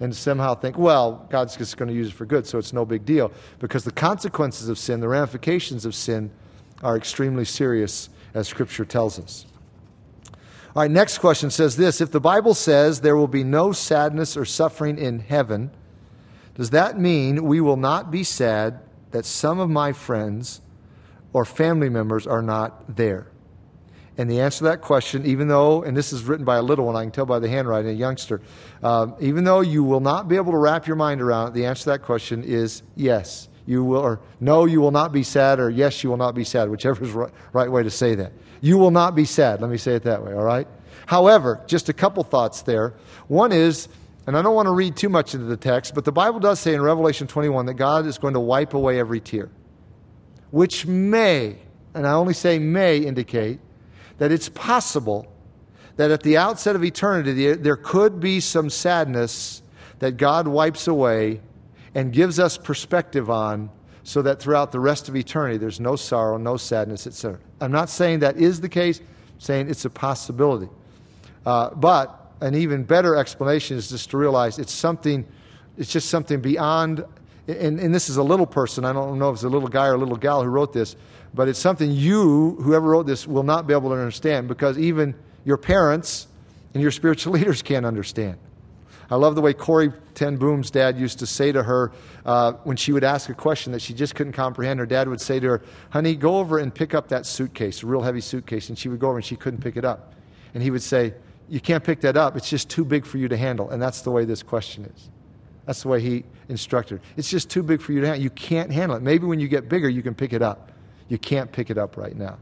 and 0.00 0.14
somehow 0.14 0.54
think, 0.54 0.78
well, 0.78 1.26
God's 1.30 1.56
just 1.56 1.76
going 1.76 1.88
to 1.88 1.94
use 1.94 2.08
it 2.08 2.14
for 2.14 2.24
good, 2.24 2.46
so 2.46 2.58
it's 2.58 2.72
no 2.72 2.84
big 2.84 3.04
deal 3.04 3.32
because 3.58 3.84
the 3.84 3.90
consequences 3.90 4.68
of 4.68 4.78
sin, 4.78 5.00
the 5.00 5.08
ramifications 5.08 5.84
of 5.84 5.94
sin 5.94 6.30
are 6.82 6.96
extremely 6.96 7.44
serious 7.44 8.08
as 8.34 8.46
scripture 8.46 8.84
tells 8.84 9.18
us. 9.18 9.46
All 10.76 10.82
right, 10.82 10.90
next 10.90 11.18
question 11.18 11.50
says 11.50 11.76
this, 11.76 12.00
if 12.00 12.12
the 12.12 12.20
Bible 12.20 12.54
says 12.54 13.00
there 13.00 13.16
will 13.16 13.26
be 13.26 13.42
no 13.42 13.72
sadness 13.72 14.36
or 14.36 14.44
suffering 14.44 14.98
in 14.98 15.18
heaven, 15.18 15.72
does 16.58 16.70
that 16.70 16.98
mean 16.98 17.44
we 17.44 17.60
will 17.60 17.76
not 17.76 18.10
be 18.10 18.24
sad 18.24 18.80
that 19.12 19.24
some 19.24 19.60
of 19.60 19.70
my 19.70 19.92
friends 19.92 20.60
or 21.32 21.44
family 21.44 21.88
members 21.88 22.26
are 22.26 22.42
not 22.42 22.96
there? 22.96 23.28
And 24.18 24.28
the 24.28 24.40
answer 24.40 24.58
to 24.58 24.64
that 24.64 24.80
question, 24.80 25.24
even 25.24 25.46
though, 25.46 25.84
and 25.84 25.96
this 25.96 26.12
is 26.12 26.24
written 26.24 26.44
by 26.44 26.56
a 26.56 26.62
little 26.62 26.86
one, 26.86 26.96
I 26.96 27.04
can 27.04 27.12
tell 27.12 27.24
by 27.24 27.38
the 27.38 27.48
handwriting, 27.48 27.92
a 27.92 27.94
youngster, 27.94 28.40
um, 28.82 29.14
even 29.20 29.44
though 29.44 29.60
you 29.60 29.84
will 29.84 30.00
not 30.00 30.26
be 30.26 30.34
able 30.34 30.50
to 30.50 30.58
wrap 30.58 30.88
your 30.88 30.96
mind 30.96 31.22
around 31.22 31.48
it, 31.48 31.54
the 31.54 31.66
answer 31.66 31.84
to 31.84 31.90
that 31.90 32.02
question 32.02 32.42
is 32.42 32.82
yes. 32.96 33.48
You 33.64 33.84
will, 33.84 34.00
or 34.00 34.20
no, 34.40 34.64
you 34.64 34.80
will 34.80 34.90
not 34.90 35.12
be 35.12 35.22
sad, 35.22 35.60
or 35.60 35.70
yes, 35.70 36.02
you 36.02 36.10
will 36.10 36.16
not 36.16 36.34
be 36.34 36.42
sad, 36.42 36.68
whichever 36.68 37.04
is 37.04 37.10
right, 37.12 37.30
right 37.52 37.70
way 37.70 37.84
to 37.84 37.90
say 37.90 38.16
that. 38.16 38.32
You 38.60 38.78
will 38.78 38.90
not 38.90 39.14
be 39.14 39.24
sad. 39.24 39.60
Let 39.60 39.70
me 39.70 39.76
say 39.76 39.94
it 39.94 40.02
that 40.02 40.24
way, 40.24 40.32
all 40.32 40.42
right? 40.42 40.66
However, 41.06 41.60
just 41.68 41.88
a 41.88 41.92
couple 41.92 42.24
thoughts 42.24 42.62
there. 42.62 42.94
One 43.28 43.52
is 43.52 43.88
and 44.28 44.36
I 44.36 44.42
don't 44.42 44.54
want 44.54 44.66
to 44.66 44.72
read 44.72 44.94
too 44.94 45.08
much 45.08 45.32
into 45.32 45.46
the 45.46 45.56
text, 45.56 45.94
but 45.94 46.04
the 46.04 46.12
Bible 46.12 46.38
does 46.38 46.60
say 46.60 46.74
in 46.74 46.82
Revelation 46.82 47.26
21 47.26 47.64
that 47.64 47.74
God 47.74 48.04
is 48.04 48.18
going 48.18 48.34
to 48.34 48.40
wipe 48.40 48.74
away 48.74 48.98
every 49.00 49.20
tear, 49.20 49.48
which 50.50 50.84
may, 50.84 51.56
and 51.94 52.06
I 52.06 52.12
only 52.12 52.34
say 52.34 52.58
may, 52.58 52.98
indicate 52.98 53.58
that 54.18 54.30
it's 54.30 54.50
possible 54.50 55.32
that 55.96 56.10
at 56.10 56.24
the 56.24 56.36
outset 56.36 56.76
of 56.76 56.84
eternity 56.84 57.54
there 57.54 57.76
could 57.76 58.20
be 58.20 58.38
some 58.40 58.68
sadness 58.68 59.62
that 60.00 60.18
God 60.18 60.46
wipes 60.46 60.86
away 60.86 61.40
and 61.94 62.12
gives 62.12 62.38
us 62.38 62.58
perspective 62.58 63.30
on 63.30 63.70
so 64.02 64.20
that 64.20 64.40
throughout 64.40 64.72
the 64.72 64.80
rest 64.80 65.08
of 65.08 65.16
eternity 65.16 65.56
there's 65.56 65.80
no 65.80 65.96
sorrow, 65.96 66.36
no 66.36 66.58
sadness, 66.58 67.06
etc. 67.06 67.38
I'm 67.62 67.72
not 67.72 67.88
saying 67.88 68.18
that 68.18 68.36
is 68.36 68.60
the 68.60 68.68
case, 68.68 69.00
I'm 69.00 69.06
saying 69.38 69.70
it's 69.70 69.86
a 69.86 69.90
possibility. 69.90 70.68
Uh, 71.46 71.70
but 71.70 72.17
an 72.40 72.54
even 72.54 72.84
better 72.84 73.16
explanation 73.16 73.76
is 73.76 73.90
just 73.90 74.10
to 74.10 74.16
realize 74.16 74.58
it's 74.58 74.72
something, 74.72 75.26
it's 75.76 75.92
just 75.92 76.08
something 76.08 76.40
beyond, 76.40 77.04
and, 77.46 77.80
and 77.80 77.94
this 77.94 78.08
is 78.08 78.16
a 78.16 78.22
little 78.22 78.46
person, 78.46 78.84
I 78.84 78.92
don't 78.92 79.18
know 79.18 79.30
if 79.30 79.34
it's 79.34 79.44
a 79.44 79.48
little 79.48 79.68
guy 79.68 79.86
or 79.86 79.94
a 79.94 79.98
little 79.98 80.16
gal 80.16 80.42
who 80.42 80.48
wrote 80.48 80.72
this, 80.72 80.96
but 81.34 81.48
it's 81.48 81.58
something 81.58 81.90
you, 81.90 82.56
whoever 82.60 82.88
wrote 82.88 83.06
this, 83.06 83.26
will 83.26 83.42
not 83.42 83.66
be 83.66 83.74
able 83.74 83.90
to 83.90 83.96
understand 83.96 84.48
because 84.48 84.78
even 84.78 85.14
your 85.44 85.56
parents 85.56 86.26
and 86.74 86.82
your 86.82 86.90
spiritual 86.90 87.32
leaders 87.34 87.62
can't 87.62 87.86
understand. 87.86 88.38
I 89.10 89.16
love 89.16 89.34
the 89.34 89.40
way 89.40 89.54
Corrie 89.54 89.92
Ten 90.14 90.36
Boom's 90.36 90.70
dad 90.70 90.98
used 90.98 91.20
to 91.20 91.26
say 91.26 91.50
to 91.50 91.62
her 91.62 91.92
uh, 92.26 92.52
when 92.64 92.76
she 92.76 92.92
would 92.92 93.04
ask 93.04 93.30
a 93.30 93.34
question 93.34 93.72
that 93.72 93.80
she 93.80 93.94
just 93.94 94.14
couldn't 94.14 94.34
comprehend. 94.34 94.80
Her 94.80 94.86
dad 94.86 95.08
would 95.08 95.20
say 95.20 95.40
to 95.40 95.48
her, 95.48 95.62
Honey, 95.90 96.14
go 96.14 96.36
over 96.38 96.58
and 96.58 96.74
pick 96.74 96.92
up 96.92 97.08
that 97.08 97.24
suitcase, 97.24 97.82
a 97.82 97.86
real 97.86 98.02
heavy 98.02 98.20
suitcase. 98.20 98.68
And 98.68 98.78
she 98.78 98.90
would 98.90 99.00
go 99.00 99.08
over 99.08 99.16
and 99.16 99.24
she 99.24 99.36
couldn't 99.36 99.62
pick 99.62 99.78
it 99.78 99.84
up. 99.84 100.12
And 100.52 100.62
he 100.62 100.70
would 100.70 100.82
say, 100.82 101.14
You 101.48 101.60
can't 101.60 101.82
pick 101.82 102.00
that 102.02 102.16
up. 102.16 102.36
It's 102.36 102.50
just 102.50 102.68
too 102.68 102.84
big 102.84 103.06
for 103.06 103.18
you 103.18 103.28
to 103.28 103.36
handle. 103.36 103.70
And 103.70 103.80
that's 103.80 104.02
the 104.02 104.10
way 104.10 104.24
this 104.24 104.42
question 104.42 104.84
is. 104.84 105.10
That's 105.66 105.82
the 105.82 105.88
way 105.88 106.00
he 106.00 106.24
instructed. 106.48 107.00
It's 107.16 107.30
just 107.30 107.50
too 107.50 107.62
big 107.62 107.80
for 107.80 107.92
you 107.92 108.00
to 108.00 108.06
handle. 108.06 108.22
You 108.22 108.30
can't 108.30 108.70
handle 108.70 108.96
it. 108.96 109.02
Maybe 109.02 109.26
when 109.26 109.40
you 109.40 109.48
get 109.48 109.68
bigger, 109.68 109.88
you 109.88 110.02
can 110.02 110.14
pick 110.14 110.32
it 110.32 110.42
up. 110.42 110.72
You 111.08 111.18
can't 111.18 111.50
pick 111.50 111.70
it 111.70 111.78
up 111.78 111.96
right 111.96 112.16
now. 112.16 112.38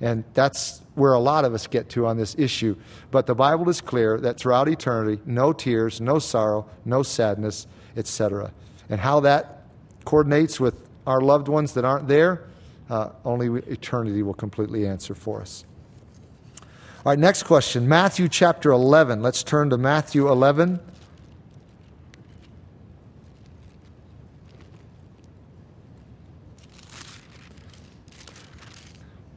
And 0.00 0.24
that's 0.34 0.82
where 0.94 1.12
a 1.12 1.18
lot 1.18 1.44
of 1.44 1.54
us 1.54 1.66
get 1.66 1.88
to 1.90 2.06
on 2.06 2.16
this 2.16 2.34
issue. 2.38 2.76
But 3.10 3.26
the 3.26 3.34
Bible 3.34 3.68
is 3.68 3.80
clear 3.80 4.18
that 4.20 4.38
throughout 4.38 4.68
eternity, 4.68 5.20
no 5.26 5.52
tears, 5.52 6.00
no 6.00 6.18
sorrow, 6.18 6.68
no 6.84 7.02
sadness, 7.02 7.66
etc. 7.96 8.52
And 8.88 9.00
how 9.00 9.20
that 9.20 9.64
coordinates 10.04 10.60
with 10.60 10.74
our 11.06 11.20
loved 11.20 11.48
ones 11.48 11.74
that 11.74 11.84
aren't 11.84 12.06
there, 12.06 12.48
uh, 12.90 13.10
only 13.24 13.60
eternity 13.62 14.22
will 14.22 14.34
completely 14.34 14.86
answer 14.86 15.14
for 15.14 15.40
us. 15.40 15.64
All 17.06 17.12
right, 17.12 17.18
next 17.18 17.44
question 17.44 17.88
Matthew 17.88 18.28
chapter 18.28 18.72
11. 18.72 19.22
Let's 19.22 19.44
turn 19.44 19.70
to 19.70 19.78
Matthew 19.78 20.28
11. 20.28 20.80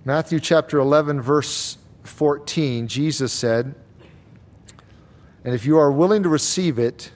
Matthew 0.03 0.39
chapter 0.39 0.79
11, 0.79 1.21
verse 1.21 1.77
14, 2.03 2.87
Jesus 2.87 3.31
said, 3.31 3.75
And 5.45 5.53
if 5.53 5.63
you 5.63 5.77
are 5.77 5.91
willing 5.91 6.23
to 6.23 6.29
receive 6.29 6.79
it, 6.79 7.11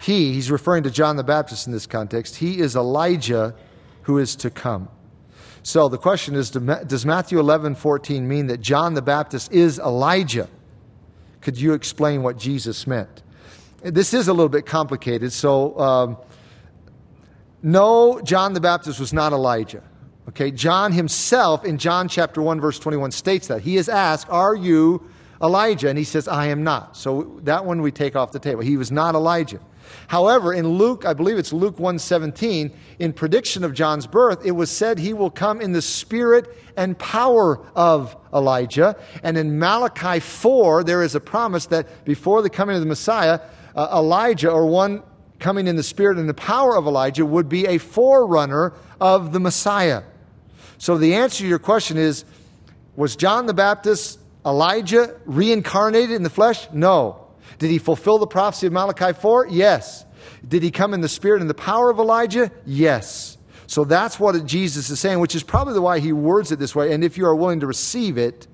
he, 0.00 0.32
he's 0.32 0.50
referring 0.50 0.84
to 0.84 0.90
John 0.90 1.16
the 1.16 1.24
Baptist 1.24 1.66
in 1.66 1.74
this 1.74 1.86
context, 1.86 2.36
he 2.36 2.58
is 2.58 2.74
Elijah 2.74 3.54
who 4.04 4.16
is 4.16 4.34
to 4.36 4.48
come. 4.48 4.88
So 5.62 5.88
the 5.88 5.98
question 5.98 6.34
is 6.34 6.50
Does 6.50 7.06
Matthew 7.06 7.38
11, 7.38 7.76
14 7.76 8.26
mean 8.26 8.48
that 8.48 8.60
John 8.60 8.94
the 8.94 9.02
Baptist 9.02 9.52
is 9.52 9.78
Elijah? 9.78 10.48
Could 11.40 11.60
you 11.60 11.74
explain 11.74 12.22
what 12.22 12.36
Jesus 12.36 12.86
meant? 12.86 13.22
This 13.82 14.14
is 14.14 14.28
a 14.28 14.32
little 14.32 14.48
bit 14.48 14.64
complicated. 14.64 15.32
So, 15.32 15.78
um, 15.78 16.16
no, 17.62 18.20
John 18.22 18.52
the 18.54 18.60
Baptist 18.60 19.00
was 19.00 19.12
not 19.12 19.32
Elijah. 19.32 19.82
Okay, 20.28 20.52
John 20.52 20.92
himself 20.92 21.64
in 21.64 21.78
John 21.78 22.08
chapter 22.08 22.40
1 22.40 22.60
verse 22.60 22.78
21 22.78 23.10
states 23.10 23.48
that. 23.48 23.62
He 23.62 23.76
is 23.76 23.88
asked, 23.88 24.28
"Are 24.30 24.54
you 24.54 25.02
Elijah?" 25.42 25.88
And 25.88 25.98
he 25.98 26.04
says, 26.04 26.28
"I 26.28 26.46
am 26.46 26.62
not." 26.62 26.96
So 26.96 27.40
that 27.42 27.64
one 27.64 27.82
we 27.82 27.90
take 27.90 28.14
off 28.14 28.30
the 28.30 28.38
table. 28.38 28.62
He 28.62 28.76
was 28.76 28.92
not 28.92 29.16
Elijah. 29.16 29.58
However, 30.08 30.52
in 30.52 30.68
Luke, 30.68 31.04
I 31.04 31.14
believe 31.14 31.38
it's 31.38 31.52
Luke 31.52 31.78
1:17, 31.78 32.70
in 32.98 33.12
prediction 33.12 33.64
of 33.64 33.74
John's 33.74 34.06
birth, 34.06 34.44
it 34.44 34.52
was 34.52 34.70
said 34.70 34.98
he 34.98 35.12
will 35.12 35.30
come 35.30 35.60
in 35.60 35.72
the 35.72 35.82
spirit 35.82 36.54
and 36.76 36.98
power 36.98 37.60
of 37.74 38.16
Elijah. 38.32 38.96
And 39.22 39.36
in 39.36 39.58
Malachi 39.58 40.20
4, 40.20 40.84
there 40.84 41.02
is 41.02 41.14
a 41.14 41.20
promise 41.20 41.66
that 41.66 42.04
before 42.04 42.42
the 42.42 42.50
coming 42.50 42.76
of 42.76 42.80
the 42.80 42.88
Messiah, 42.88 43.40
uh, 43.74 43.88
Elijah 43.92 44.50
or 44.50 44.66
one 44.66 45.02
coming 45.38 45.66
in 45.66 45.76
the 45.76 45.82
spirit 45.82 46.18
and 46.18 46.28
the 46.28 46.34
power 46.34 46.76
of 46.76 46.86
Elijah 46.86 47.26
would 47.26 47.48
be 47.48 47.66
a 47.66 47.78
forerunner 47.78 48.72
of 49.00 49.32
the 49.32 49.40
Messiah. 49.40 50.02
So 50.78 50.96
the 50.96 51.14
answer 51.14 51.38
to 51.38 51.48
your 51.48 51.58
question 51.58 51.96
is 51.96 52.24
Was 52.96 53.16
John 53.16 53.46
the 53.46 53.54
Baptist 53.54 54.18
Elijah 54.46 55.16
reincarnated 55.24 56.12
in 56.12 56.22
the 56.22 56.30
flesh? 56.30 56.68
No. 56.72 57.21
Did 57.62 57.70
he 57.70 57.78
fulfill 57.78 58.18
the 58.18 58.26
prophecy 58.26 58.66
of 58.66 58.72
Malachi 58.72 59.12
4? 59.12 59.46
Yes. 59.46 60.04
Did 60.46 60.64
he 60.64 60.72
come 60.72 60.94
in 60.94 61.00
the 61.00 61.08
spirit 61.08 61.40
and 61.40 61.48
the 61.48 61.54
power 61.54 61.90
of 61.90 62.00
Elijah? 62.00 62.50
Yes. 62.66 63.38
So 63.68 63.84
that's 63.84 64.18
what 64.18 64.44
Jesus 64.44 64.90
is 64.90 64.98
saying, 64.98 65.20
which 65.20 65.36
is 65.36 65.44
probably 65.44 65.78
why 65.78 66.00
he 66.00 66.12
words 66.12 66.50
it 66.50 66.58
this 66.58 66.74
way. 66.74 66.92
And 66.92 67.04
if 67.04 67.16
you 67.16 67.24
are 67.24 67.36
willing 67.36 67.60
to 67.60 67.68
receive 67.68 68.18
it, 68.18 68.48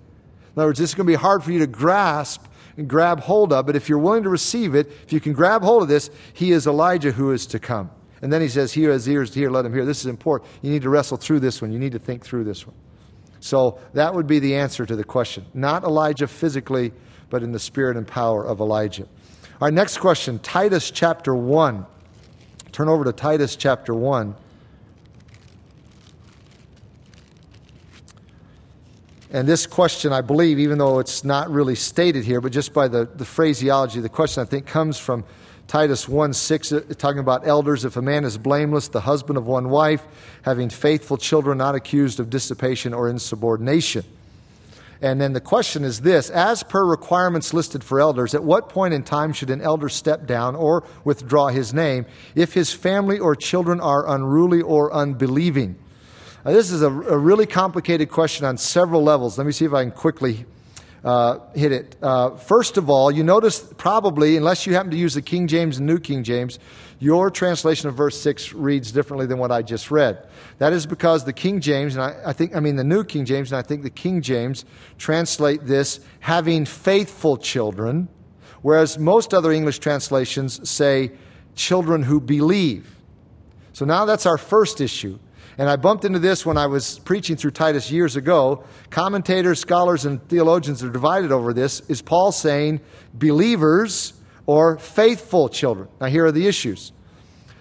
in 0.55 0.61
other 0.61 0.69
words, 0.69 0.79
this 0.79 0.91
is 0.91 0.95
going 0.95 1.07
to 1.07 1.11
be 1.11 1.17
hard 1.17 1.43
for 1.43 1.51
you 1.51 1.59
to 1.61 1.67
grasp 1.67 2.45
and 2.77 2.87
grab 2.87 3.21
hold 3.21 3.51
of, 3.51 3.65
but 3.65 3.77
if 3.77 3.89
you're 3.89 3.99
willing 3.99 4.25
to 4.25 4.29
receive 4.29 4.75
it, 4.75 4.89
if 5.05 5.11
you 5.11 5.21
can 5.21 5.33
grab 5.33 5.63
hold 5.63 5.83
of 5.83 5.89
this, 5.89 6.11
he 6.35 6.53
is 6.53 6.67
Elijah 6.67 7.11
who 7.11 7.33
is 7.33 7.47
to 7.47 7.59
come. 7.59 7.91
And 8.21 8.31
then 8.31 8.43
he 8.43 8.49
says, 8.49 8.75
He 8.75 8.83
who 8.83 8.91
has 8.91 9.09
ears 9.09 9.31
to 9.31 9.41
hear, 9.41 9.51
let 9.51 9.65
him 9.65 9.73
hear. 9.73 9.87
This 9.87 10.01
is 10.01 10.07
important. 10.07 10.51
You 10.61 10.71
need 10.71 10.83
to 10.83 10.91
wrestle 10.91 11.17
through 11.17 11.41
this 11.41 11.63
one. 11.63 11.73
You 11.73 11.79
need 11.79 11.93
to 11.93 11.99
think 11.99 12.23
through 12.23 12.45
this 12.45 12.67
one. 12.67 12.77
So 13.41 13.79
that 13.95 14.15
would 14.15 14.27
be 14.27 14.39
the 14.39 14.57
answer 14.57 14.85
to 14.85 14.95
the 14.95 15.05
question. 15.05 15.47
Not 15.55 15.85
Elijah 15.85 16.27
physically, 16.27 16.93
but 17.31 17.43
in 17.43 17.53
the 17.53 17.59
spirit 17.59 17.97
and 17.97 18.07
power 18.07 18.45
of 18.45 18.61
Elijah. 18.61 19.05
All 19.05 19.67
right, 19.67 19.75
next 19.75 19.99
question 19.99 20.39
Titus 20.39 20.91
chapter 20.91 21.35
1. 21.35 21.87
Turn 22.73 22.89
over 22.89 23.05
to 23.05 23.13
Titus 23.13 23.57
chapter 23.57 23.95
1. 23.95 24.35
And 29.31 29.47
this 29.47 29.67
question, 29.67 30.13
I 30.13 30.23
believe, 30.23 30.59
even 30.59 30.79
though 30.79 31.01
it's 31.01 31.23
not 31.23 31.51
really 31.51 31.75
stated 31.75 32.25
here, 32.25 32.41
but 32.41 32.53
just 32.53 32.73
by 32.73 32.89
the, 32.89 33.05
the 33.05 33.27
phraseology, 33.27 34.01
the 34.01 34.09
question 34.09 34.43
I 34.43 34.47
think 34.47 34.67
comes 34.67 34.99
from 34.99 35.25
Titus 35.67 36.09
1 36.09 36.33
6, 36.33 36.73
uh, 36.73 36.81
talking 36.97 37.19
about 37.19 37.47
elders. 37.47 37.85
If 37.85 37.99
a 37.99 38.03
man 38.03 38.25
is 38.25 38.39
blameless, 38.39 38.89
the 38.89 39.03
husband 39.03 39.37
of 39.37 39.47
one 39.47 39.69
wife, 39.69 40.03
having 40.43 40.71
faithful 40.71 41.19
children, 41.19 41.59
not 41.59 41.75
accused 41.75 42.21
of 42.21 42.31
dissipation 42.31 42.95
or 42.95 43.11
insubordination. 43.11 44.05
And 45.01 45.21
then 45.21 45.33
the 45.33 45.41
question 45.41 45.85
is 45.85 46.01
this 46.01 46.31
As 46.31 46.63
per 46.63 46.85
requirements 46.85 47.55
listed 47.55 47.85
for 47.85 48.01
elders, 48.01 48.35
at 48.35 48.43
what 48.43 48.69
point 48.69 48.95
in 48.95 49.03
time 49.03 49.33
should 49.33 49.51
an 49.51 49.61
elder 49.61 49.89
step 49.89 50.27
down 50.27 50.57
or 50.57 50.85
withdraw 51.05 51.49
his 51.49 51.73
name 51.73 52.07
if 52.35 52.55
his 52.55 52.73
family 52.73 53.19
or 53.19 53.37
children 53.37 53.81
are 53.81 54.09
unruly 54.09 54.61
or 54.61 54.93
unbelieving? 54.93 55.77
Now, 56.45 56.53
this 56.53 56.71
is 56.71 56.83
a, 56.83 56.91
a 56.91 57.19
really 57.19 57.47
complicated 57.47 58.11
question 58.11 58.47
on 58.47 58.57
several 58.57 59.03
levels. 59.03 59.39
Let 59.39 59.47
me 59.47 59.53
see 59.53 59.65
if 59.65 59.73
I 59.73 59.85
can 59.85 59.93
quickly 59.93 60.47
uh, 61.05 61.39
hit 61.55 61.73
it. 61.73 61.97
Uh, 62.03 62.37
first 62.37 62.77
of 62.77 62.91
all, 62.91 63.11
you 63.11 63.23
notice 63.23 63.61
probably, 63.77 64.37
unless 64.37 64.67
you 64.67 64.75
happen 64.75 64.91
to 64.91 64.97
use 64.97 65.15
the 65.15 65.23
King 65.23 65.47
James 65.47 65.79
and 65.79 65.87
New 65.87 65.99
King 65.99 66.25
James, 66.25 66.59
your 66.99 67.31
translation 67.31 67.89
of 67.89 67.95
verse 67.95 68.21
6 68.21 68.53
reads 68.53 68.91
differently 68.91 69.27
than 69.27 69.39
what 69.39 69.53
I 69.53 69.63
just 69.63 69.91
read. 69.91 70.27
That 70.59 70.73
is 70.73 70.85
because 70.85 71.25
the 71.25 71.33
King 71.33 71.61
James, 71.61 71.95
and 71.95 72.03
I, 72.03 72.17
I 72.27 72.33
think, 72.33 72.57
I 72.57 72.61
mean 72.61 72.77
the 72.77 72.85
New 72.85 73.05
King 73.05 73.25
James, 73.25 73.53
and 73.53 73.59
I 73.59 73.63
think 73.63 73.83
the 73.83 73.91
King 73.91 74.21
James 74.21 74.65
translate 74.99 75.65
this 75.65 76.01
having 76.21 76.65
faithful 76.65 77.37
children, 77.37 78.09
whereas 78.63 78.99
most 78.99 79.33
other 79.33 79.53
English 79.53 79.79
translations 79.79 80.69
say 80.69 81.13
children 81.55 82.03
who 82.03 82.21
believe. 82.21 82.97
So 83.73 83.85
now 83.85 84.05
that's 84.05 84.27
our 84.27 84.39
first 84.39 84.81
issue. 84.81 85.19
And 85.57 85.69
I 85.69 85.77
bumped 85.77 86.05
into 86.05 86.21
this 86.21 86.47
when 86.47 86.57
I 86.57 86.67
was 86.67 87.01
preaching 87.01 87.37
through 87.37 87.51
Titus 87.51 87.91
years 87.91 88.15
ago. 88.15 88.65
Commentators, 88.91 89.61
scholars, 89.61 90.05
and 90.05 90.27
theologians 90.29 90.85
are 90.85 90.89
divided 90.89 91.33
over 91.33 91.53
this. 91.53 91.81
Is 91.89 92.01
Paul 92.01 92.31
saying 92.31 92.81
believers 93.15 94.13
or 94.49 94.79
faithful 94.79 95.51
children? 95.51 95.89
Now, 96.01 96.07
here 96.07 96.25
are 96.25 96.33
the 96.33 96.47
issues. 96.47 96.93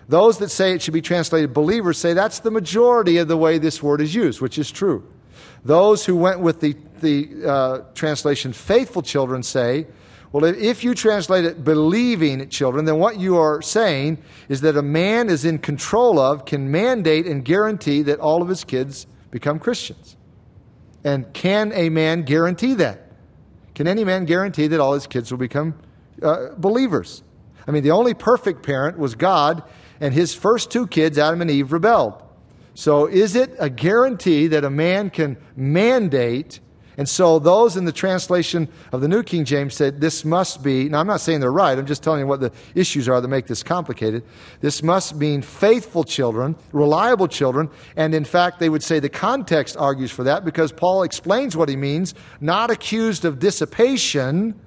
Those 0.07 0.37
that 0.37 0.49
say 0.49 0.71
it 0.71 0.81
should 0.81 0.93
be 0.93 1.01
translated 1.01 1.53
believers 1.53 1.97
say 1.97 2.13
that's 2.13 2.39
the 2.39 2.49
majority 2.49 3.17
of 3.17 3.27
the 3.27 3.35
way 3.35 3.57
this 3.57 3.83
word 3.83 3.99
is 3.99 4.15
used, 4.15 4.39
which 4.39 4.57
is 4.57 4.71
true. 4.71 5.05
Those 5.65 6.05
who 6.05 6.15
went 6.15 6.39
with 6.39 6.61
the, 6.61 6.77
the 7.01 7.45
uh, 7.45 7.79
translation 7.93 8.53
faithful 8.53 9.01
children 9.01 9.43
say 9.43 9.87
well, 10.31 10.43
if 10.43 10.83
you 10.83 10.93
translate 10.93 11.45
it 11.45 11.63
believing 11.63 12.49
children, 12.49 12.85
then 12.85 12.99
what 12.99 13.17
you 13.17 13.37
are 13.37 13.61
saying 13.61 14.17
is 14.49 14.61
that 14.61 14.75
a 14.75 14.81
man 14.81 15.29
is 15.29 15.45
in 15.45 15.57
control 15.57 16.19
of, 16.19 16.45
can 16.45 16.69
mandate 16.69 17.25
and 17.25 17.45
guarantee 17.45 18.01
that 18.03 18.19
all 18.19 18.41
of 18.41 18.49
his 18.49 18.63
kids 18.65 19.07
become 19.31 19.57
Christians. 19.57 20.17
And 21.03 21.33
can 21.33 21.71
a 21.73 21.89
man 21.89 22.23
guarantee 22.23 22.73
that? 22.75 23.09
Can 23.73 23.87
any 23.87 24.03
man 24.03 24.25
guarantee 24.25 24.67
that 24.67 24.81
all 24.81 24.93
his 24.93 25.07
kids 25.07 25.31
will 25.31 25.37
become 25.37 25.75
uh, 26.21 26.49
believers? 26.57 27.23
I 27.67 27.71
mean, 27.71 27.83
the 27.83 27.91
only 27.91 28.13
perfect 28.13 28.63
parent 28.63 28.97
was 28.97 29.15
God, 29.15 29.63
and 29.99 30.13
his 30.13 30.33
first 30.33 30.71
two 30.71 30.87
kids, 30.87 31.17
Adam 31.17 31.41
and 31.41 31.51
Eve, 31.51 31.73
rebelled. 31.73 32.23
So, 32.73 33.07
is 33.07 33.35
it 33.35 33.55
a 33.59 33.69
guarantee 33.69 34.47
that 34.47 34.63
a 34.63 34.69
man 34.69 35.09
can 35.09 35.37
mandate 35.55 36.59
and 36.97 37.07
so 37.07 37.37
those 37.37 37.77
in 37.77 37.85
the 37.85 37.91
translation 37.91 38.67
of 38.91 39.01
the 39.01 39.07
New 39.07 39.21
King 39.21 39.45
James 39.45 39.75
said 39.75 40.01
this 40.01 40.25
must 40.25 40.63
be, 40.63 40.89
now 40.89 40.99
I'm 40.99 41.05
not 41.05 41.21
saying 41.21 41.39
they're 41.39 41.51
right, 41.51 41.77
I'm 41.77 41.85
just 41.85 42.01
telling 42.01 42.21
you 42.21 42.27
what 42.27 42.39
the 42.39 42.51
issues 42.73 43.07
are 43.07 43.21
that 43.21 43.27
make 43.27 43.45
this 43.45 43.61
complicated. 43.61 44.23
This 44.61 44.81
must 44.81 45.15
mean 45.15 45.43
faithful 45.43 46.03
children, 46.03 46.55
reliable 46.73 47.27
children, 47.27 47.69
and 47.95 48.15
in 48.15 48.25
fact, 48.25 48.59
they 48.59 48.69
would 48.69 48.81
say 48.81 48.99
the 48.99 49.09
context 49.09 49.77
argues 49.77 50.09
for 50.09 50.23
that 50.23 50.43
because 50.43 50.71
Paul 50.71 51.03
explains 51.03 51.55
what 51.55 51.69
he 51.69 51.75
means 51.75 52.15
not 52.41 52.71
accused 52.71 53.25
of 53.25 53.37
dissipation, 53.37 54.59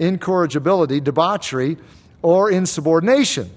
incorrigibility, 0.00 1.00
debauchery, 1.00 1.76
or 2.22 2.50
insubordination. 2.50 3.50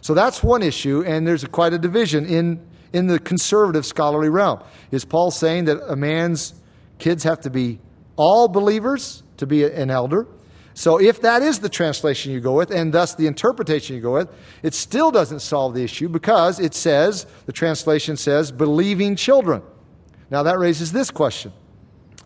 So 0.00 0.12
that's 0.12 0.42
one 0.42 0.62
issue, 0.62 1.04
and 1.06 1.24
there's 1.24 1.44
quite 1.44 1.72
a 1.72 1.78
division 1.78 2.26
in, 2.26 2.60
in 2.92 3.06
the 3.06 3.20
conservative 3.20 3.86
scholarly 3.86 4.28
realm. 4.28 4.60
Is 4.90 5.04
Paul 5.04 5.30
saying 5.30 5.66
that 5.66 5.80
a 5.88 5.94
man's 5.94 6.54
Kids 6.98 7.24
have 7.24 7.40
to 7.42 7.50
be 7.50 7.80
all 8.16 8.48
believers 8.48 9.22
to 9.36 9.46
be 9.46 9.64
an 9.64 9.90
elder. 9.90 10.26
So 10.74 11.00
if 11.00 11.20
that 11.22 11.42
is 11.42 11.60
the 11.60 11.68
translation 11.68 12.32
you 12.32 12.40
go 12.40 12.54
with, 12.54 12.70
and 12.70 12.92
thus 12.92 13.14
the 13.14 13.26
interpretation 13.26 13.94
you 13.94 14.02
go 14.02 14.14
with, 14.14 14.28
it 14.62 14.74
still 14.74 15.10
doesn't 15.10 15.40
solve 15.40 15.74
the 15.74 15.84
issue 15.84 16.08
because 16.08 16.58
it 16.58 16.74
says, 16.74 17.26
the 17.46 17.52
translation 17.52 18.16
says, 18.16 18.50
believing 18.50 19.14
children. 19.16 19.62
Now 20.30 20.42
that 20.44 20.58
raises 20.58 20.92
this 20.92 21.10
question 21.10 21.52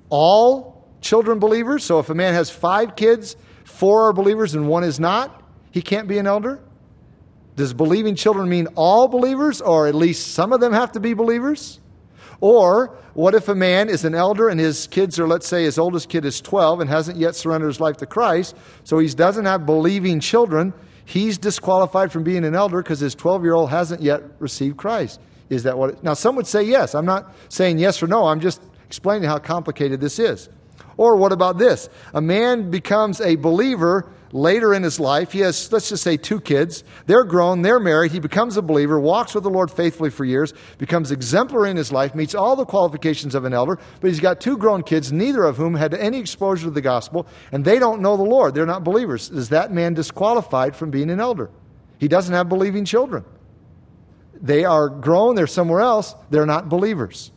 All 0.09 0.87
children 1.01 1.39
believers? 1.39 1.85
So 1.85 1.99
if 1.99 2.09
a 2.09 2.15
man 2.15 2.35
has 2.35 2.51
five 2.51 2.97
kids, 2.97 3.37
four 3.69 4.09
are 4.09 4.13
believers 4.13 4.55
and 4.55 4.67
one 4.67 4.83
is 4.83 4.99
not, 4.99 5.43
he 5.71 5.83
can't 5.83 6.09
be 6.09 6.19
an 6.19 6.27
elder? 6.27 6.61
Does 7.55 7.75
believing 7.75 8.15
children 8.15 8.49
mean 8.49 8.69
all 8.77 9.09
believers, 9.09 9.61
or 9.61 9.87
at 9.87 9.95
least 9.95 10.33
some 10.33 10.53
of 10.53 10.61
them 10.61 10.73
have 10.73 10.93
to 10.93 11.01
be 11.01 11.13
believers? 11.15 11.81
Or 12.41 12.97
what 13.15 13.35
if 13.35 13.49
a 13.49 13.55
man 13.55 13.89
is 13.89 14.05
an 14.05 14.15
elder 14.15 14.49
and 14.49 14.61
his 14.61 14.87
kids 14.87 15.19
are, 15.19 15.27
let's 15.27 15.47
say, 15.47 15.65
his 15.65 15.79
oldest 15.79 16.09
kid 16.09 16.25
is 16.25 16.41
12 16.41 16.81
and 16.81 16.91
hasn't 16.91 17.19
yet 17.19 17.35
surrendered 17.35 17.69
his 17.69 17.81
life 17.81 17.97
to 17.99 18.07
Christ, 18.07 18.57
so 18.85 18.99
he 18.99 19.09
doesn't 19.09 19.45
have 19.45 19.67
believing 19.67 20.21
children? 20.21 20.73
He's 21.05 21.37
disqualified 21.37 22.13
from 22.13 22.23
being 22.23 22.45
an 22.45 22.55
elder 22.55 22.83
because 22.83 23.01
his 23.01 23.15
12 23.15 23.43
year 23.43 23.55
old 23.55 23.71
hasn't 23.71 24.03
yet 24.03 24.23
received 24.39 24.77
Christ. 24.77 25.21
Is 25.49 25.65
that 25.65 25.77
what? 25.77 25.91
It, 25.91 26.05
now, 26.05 26.15
some 26.15 26.37
would 26.37 26.47
say 26.47 26.63
yes. 26.63 26.95
I'm 26.95 27.07
not 27.07 27.35
saying 27.49 27.79
yes 27.79 28.03
or 28.03 28.07
no. 28.07 28.27
I'm 28.27 28.41
just 28.41 28.63
explaining 28.87 29.29
how 29.29 29.39
complicated 29.39 30.01
this 30.01 30.19
is. 30.19 30.49
Or 30.99 31.17
what 31.17 31.33
about 31.33 31.57
this? 31.57 31.89
A 32.13 32.21
man 32.21 32.71
becomes 32.71 33.23
a 33.23 33.37
believer 33.37 34.13
later 34.33 34.75
in 34.75 34.83
his 34.83 35.01
life. 35.01 35.33
He 35.33 35.41
has, 35.41 35.73
let's 35.73 35.89
just 35.89 36.03
say, 36.03 36.17
two 36.17 36.41
kids. 36.41 36.85
They're 37.07 37.25
grown, 37.25 37.63
they're 37.63 37.81
married. 37.81 38.13
He 38.13 38.19
becomes 38.19 38.57
a 38.57 38.63
believer, 38.63 39.01
walks 39.01 39.35
with 39.35 39.45
the 39.45 39.51
Lord 39.51 39.71
faithfully 39.71 40.11
for 40.11 40.25
years, 40.25 40.53
becomes 40.77 41.11
exemplary 41.11 41.71
in 41.71 41.77
his 41.77 41.93
life, 41.93 42.15
meets 42.15 42.35
all 42.35 42.57
the 42.57 42.67
qualifications 42.67 43.35
of 43.35 43.45
an 43.45 43.55
elder, 43.55 43.79
but 44.01 44.09
he's 44.09 44.21
got 44.21 44.41
two 44.41 44.59
grown 44.59 44.83
kids, 44.83 45.13
neither 45.13 45.45
of 45.45 45.57
whom 45.57 45.75
had 45.75 45.95
any 45.95 46.19
exposure 46.19 46.65
to 46.65 46.71
the 46.71 46.81
gospel, 46.81 47.27
and 47.53 47.65
they 47.65 47.79
don't 47.79 48.03
know 48.03 48.17
the 48.17 48.23
Lord. 48.23 48.55
They're 48.55 48.67
not 48.67 48.85
believers. 48.85 49.31
Is 49.31 49.51
that 49.51 49.73
man 49.73 49.95
disqualified 49.95 50.77
from 50.77 50.91
being 50.91 51.11
an 51.11 51.21
elder? 51.21 51.51
He 51.99 52.09
doesn't 52.09 52.35
have 52.35 52.49
believing 52.49 52.85
children. 52.85 53.25
They 54.35 54.65
are 54.65 54.89
grown, 54.89 55.37
they're 55.37 55.47
somewhere 55.47 55.81
else, 55.81 56.15
they're 56.31 56.47
not 56.47 56.69
believers. 56.69 57.33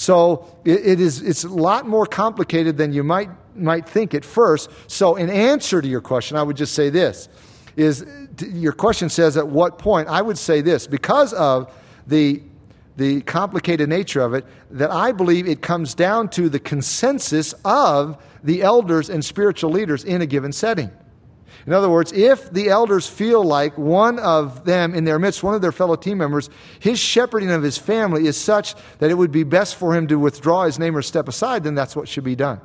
So 0.00 0.46
it, 0.64 0.80
it 0.86 1.00
is, 1.00 1.20
it's 1.20 1.44
a 1.44 1.48
lot 1.48 1.86
more 1.86 2.06
complicated 2.06 2.78
than 2.78 2.90
you 2.90 3.04
might 3.04 3.28
might 3.54 3.86
think 3.86 4.14
at 4.14 4.24
first. 4.24 4.70
So, 4.86 5.16
in 5.16 5.28
answer 5.28 5.82
to 5.82 5.86
your 5.86 6.00
question, 6.00 6.38
I 6.38 6.42
would 6.42 6.56
just 6.56 6.72
say 6.72 6.88
this 6.88 7.28
is 7.76 8.06
your 8.52 8.72
question 8.72 9.08
says 9.08 9.36
at 9.36 9.46
what 9.46 9.78
point 9.78 10.08
i 10.08 10.20
would 10.20 10.36
say 10.36 10.60
this 10.60 10.86
because 10.86 11.32
of 11.34 11.72
the 12.06 12.42
the 12.96 13.20
complicated 13.22 13.88
nature 13.88 14.20
of 14.20 14.34
it 14.34 14.44
that 14.70 14.90
i 14.90 15.12
believe 15.12 15.46
it 15.46 15.62
comes 15.62 15.94
down 15.94 16.28
to 16.28 16.48
the 16.48 16.58
consensus 16.58 17.54
of 17.64 18.20
the 18.42 18.62
elders 18.62 19.08
and 19.08 19.24
spiritual 19.24 19.70
leaders 19.70 20.04
in 20.04 20.20
a 20.20 20.26
given 20.26 20.52
setting 20.52 20.90
in 21.66 21.72
other 21.72 21.88
words 21.88 22.12
if 22.12 22.50
the 22.52 22.68
elders 22.68 23.06
feel 23.06 23.42
like 23.42 23.76
one 23.76 24.18
of 24.18 24.64
them 24.64 24.94
in 24.94 25.04
their 25.04 25.18
midst 25.18 25.42
one 25.42 25.54
of 25.54 25.62
their 25.62 25.72
fellow 25.72 25.96
team 25.96 26.18
members 26.18 26.50
his 26.78 26.98
shepherding 26.98 27.50
of 27.50 27.62
his 27.62 27.78
family 27.78 28.26
is 28.26 28.36
such 28.36 28.74
that 28.98 29.10
it 29.10 29.14
would 29.14 29.32
be 29.32 29.42
best 29.42 29.76
for 29.76 29.96
him 29.96 30.06
to 30.06 30.18
withdraw 30.18 30.64
his 30.64 30.78
name 30.78 30.96
or 30.96 31.02
step 31.02 31.28
aside 31.28 31.64
then 31.64 31.74
that's 31.74 31.94
what 31.94 32.08
should 32.08 32.24
be 32.24 32.36
done 32.36 32.60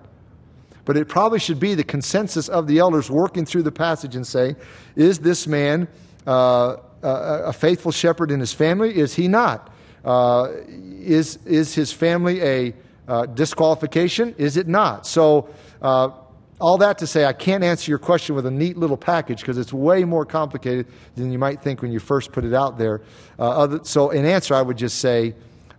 but 0.86 0.96
it 0.96 1.10
probably 1.10 1.40
should 1.40 1.60
be 1.60 1.74
the 1.74 1.84
consensus 1.84 2.48
of 2.48 2.68
the 2.68 2.78
elders 2.78 3.10
working 3.10 3.46
through 3.46 3.64
the 3.64 3.72
passage 3.72 4.16
and 4.16 4.26
say, 4.26 4.56
is 4.96 5.20
this 5.20 5.48
man 5.48 5.88
uh, 6.28 6.78
a, 7.02 7.52
faithful 7.52 7.92
shepherd 7.92 8.32
in 8.32 8.40
his 8.40 8.54
family? 8.54 8.96
Is 8.96 9.16
he 9.16 9.28
not? 9.28 9.74
Uh, 10.06 10.52
is, 10.68 11.38
is 11.46 11.74
his 11.74 11.92
family 11.92 12.42
a 12.42 12.74
uh, 13.08 13.26
disqualification? 13.26 14.36
Is 14.38 14.58
it 14.58 14.68
not? 14.68 15.08
So, 15.08 15.50
uh, 15.82 16.10
all 16.60 16.78
that 16.78 16.98
to 17.00 17.08
say, 17.08 17.26
I 17.26 17.34
can't 17.34 17.64
answer 17.64 17.92
your 17.92 18.00
question 18.00 18.36
with 18.36 18.46
a 18.46 18.52
neat 18.52 18.78
little 18.78 18.98
package 18.98 19.42
because 19.42 19.58
it's 19.58 19.74
way 19.74 20.04
more 20.06 20.26
complicated 20.26 20.88
than 21.16 21.32
you 21.32 21.38
might 21.38 21.62
think 21.62 21.82
when 21.82 21.92
you 21.92 22.00
first 22.00 22.32
put 22.32 22.46
it 22.46 22.54
out 22.54 22.78
there. 22.78 23.02
Uh, 23.38 23.50
other, 23.50 23.80
so, 23.84 24.10
in 24.10 24.26
answer, 24.26 24.56
I 24.56 24.62
would 24.62 24.78
just 24.78 25.00
say, 25.00 25.36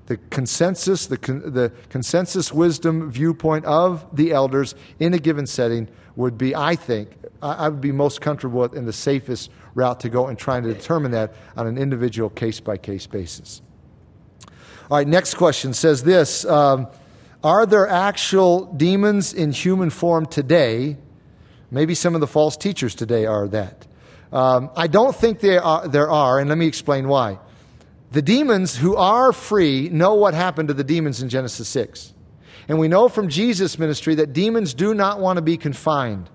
the 0.06 0.16
consensus, 0.30 1.06
the, 1.06 1.16
con- 1.16 1.52
the 1.52 1.72
consensus 1.88 2.52
wisdom 2.52 3.10
viewpoint 3.10 3.64
of 3.64 4.06
the 4.14 4.32
elders 4.32 4.74
in 5.00 5.14
a 5.14 5.18
given 5.18 5.46
setting 5.46 5.88
would 6.14 6.38
be, 6.38 6.54
I 6.54 6.76
think, 6.76 7.10
I, 7.42 7.52
I 7.52 7.68
would 7.68 7.80
be 7.80 7.92
most 7.92 8.20
comfortable 8.20 8.60
with 8.60 8.74
and 8.74 8.86
the 8.86 8.92
safest 8.92 9.50
route 9.74 10.00
to 10.00 10.08
go 10.08 10.28
in 10.28 10.36
trying 10.36 10.62
to 10.64 10.72
determine 10.72 11.10
that 11.12 11.34
on 11.56 11.66
an 11.66 11.78
individual 11.78 12.30
case 12.30 12.60
by 12.60 12.76
case 12.76 13.06
basis. 13.06 13.62
All 14.90 14.98
right, 14.98 15.08
next 15.08 15.34
question 15.34 15.74
says 15.74 16.04
this 16.04 16.44
um, 16.44 16.86
Are 17.44 17.66
there 17.66 17.88
actual 17.88 18.66
demons 18.72 19.32
in 19.32 19.52
human 19.52 19.90
form 19.90 20.26
today? 20.26 20.96
Maybe 21.70 21.94
some 21.94 22.14
of 22.14 22.20
the 22.20 22.26
false 22.26 22.56
teachers 22.56 22.94
today 22.94 23.26
are 23.26 23.48
that. 23.48 23.86
Um, 24.32 24.70
I 24.76 24.86
don't 24.86 25.14
think 25.14 25.40
there 25.40 25.62
are, 25.62 25.86
there 25.86 26.10
are, 26.10 26.38
and 26.38 26.48
let 26.48 26.58
me 26.58 26.66
explain 26.66 27.08
why. 27.08 27.38
The 28.12 28.22
demons 28.22 28.76
who 28.76 28.96
are 28.96 29.32
free 29.32 29.88
know 29.88 30.14
what 30.14 30.34
happened 30.34 30.68
to 30.68 30.74
the 30.74 30.84
demons 30.84 31.22
in 31.22 31.28
Genesis 31.28 31.68
6. 31.68 32.14
And 32.68 32.78
we 32.78 32.88
know 32.88 33.08
from 33.08 33.28
Jesus' 33.28 33.78
ministry 33.78 34.16
that 34.16 34.32
demons 34.32 34.74
do 34.74 34.94
not 34.94 35.20
want 35.20 35.36
to 35.36 35.42
be 35.42 35.56
confined. 35.56 36.28